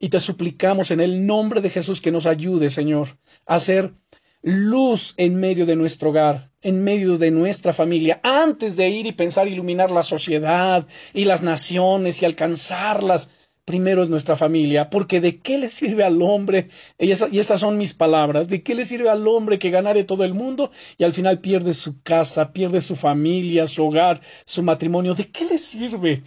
y 0.00 0.08
te 0.08 0.20
suplicamos 0.20 0.90
en 0.90 1.00
el 1.00 1.26
nombre 1.26 1.60
de 1.60 1.68
Jesús 1.68 2.00
que 2.00 2.10
nos 2.10 2.24
ayude, 2.24 2.70
Señor, 2.70 3.18
a 3.44 3.60
ser 3.60 3.92
luz 4.40 5.12
en 5.18 5.34
medio 5.34 5.66
de 5.66 5.76
nuestro 5.76 6.10
hogar, 6.10 6.50
en 6.62 6.82
medio 6.82 7.18
de 7.18 7.30
nuestra 7.30 7.74
familia, 7.74 8.20
antes 8.22 8.74
de 8.76 8.88
ir 8.88 9.04
y 9.06 9.12
pensar 9.12 9.48
iluminar 9.48 9.90
la 9.90 10.02
sociedad 10.02 10.86
y 11.12 11.26
las 11.26 11.42
naciones 11.42 12.22
y 12.22 12.24
alcanzarlas. 12.24 13.30
Primero 13.68 14.02
es 14.02 14.08
nuestra 14.08 14.34
familia, 14.34 14.88
porque 14.88 15.20
¿de 15.20 15.40
qué 15.40 15.58
le 15.58 15.68
sirve 15.68 16.02
al 16.02 16.22
hombre? 16.22 16.68
Y, 16.98 17.10
estas 17.10 17.60
son 17.60 17.76
mis 17.76 17.92
palabras, 17.92 18.48
¿de 18.48 18.62
qué 18.62 18.74
le 18.74 18.86
sirve 18.86 19.10
al 19.10 19.28
hombre 19.28 19.58
que 19.58 19.68
ganare 19.68 20.04
todo 20.04 20.24
el 20.24 20.32
mundo 20.32 20.70
y 20.96 21.04
al 21.04 21.12
final 21.12 21.40
pierde 21.40 21.74
su 21.74 22.00
casa, 22.00 22.54
pierde 22.54 22.80
su 22.80 22.96
familia, 22.96 23.66
su 23.66 23.84
hogar, 23.84 24.22
su 24.46 24.62
matrimonio? 24.62 25.14
¿De 25.14 25.28
qué 25.28 25.44
le 25.44 25.58
sirve? 25.58 26.22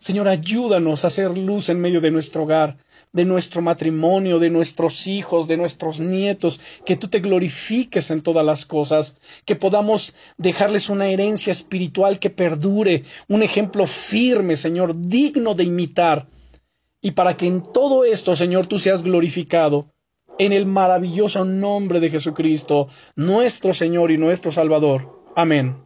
Señor, 0.00 0.26
ayúdanos 0.26 1.04
a 1.04 1.06
hacer 1.06 1.38
luz 1.38 1.68
en 1.68 1.80
medio 1.80 2.00
de 2.00 2.10
nuestro 2.10 2.42
hogar, 2.42 2.76
de 3.12 3.24
nuestro 3.24 3.62
matrimonio, 3.62 4.40
de 4.40 4.50
nuestros 4.50 5.06
hijos, 5.06 5.46
de 5.46 5.58
nuestros 5.58 6.00
nietos, 6.00 6.58
que 6.84 6.96
tú 6.96 7.06
te 7.06 7.20
glorifiques 7.20 8.10
en 8.10 8.20
todas 8.20 8.44
las 8.44 8.66
cosas, 8.66 9.16
que 9.44 9.54
podamos 9.54 10.12
dejarles 10.38 10.88
una 10.88 11.06
herencia 11.06 11.52
espiritual 11.52 12.18
que 12.18 12.30
perdure, 12.30 13.04
un 13.28 13.44
ejemplo 13.44 13.86
firme, 13.86 14.56
Señor, 14.56 15.00
digno 15.00 15.54
de 15.54 15.62
imitar, 15.62 16.26
y 17.02 17.12
para 17.12 17.36
que 17.36 17.46
en 17.46 17.62
todo 17.62 18.04
esto, 18.04 18.36
Señor, 18.36 18.66
tú 18.66 18.78
seas 18.78 19.02
glorificado, 19.02 19.86
en 20.38 20.52
el 20.52 20.64
maravilloso 20.64 21.44
nombre 21.44 22.00
de 22.00 22.08
Jesucristo, 22.08 22.88
nuestro 23.14 23.74
Señor 23.74 24.10
y 24.10 24.16
nuestro 24.16 24.50
Salvador. 24.50 25.22
Amén. 25.36 25.84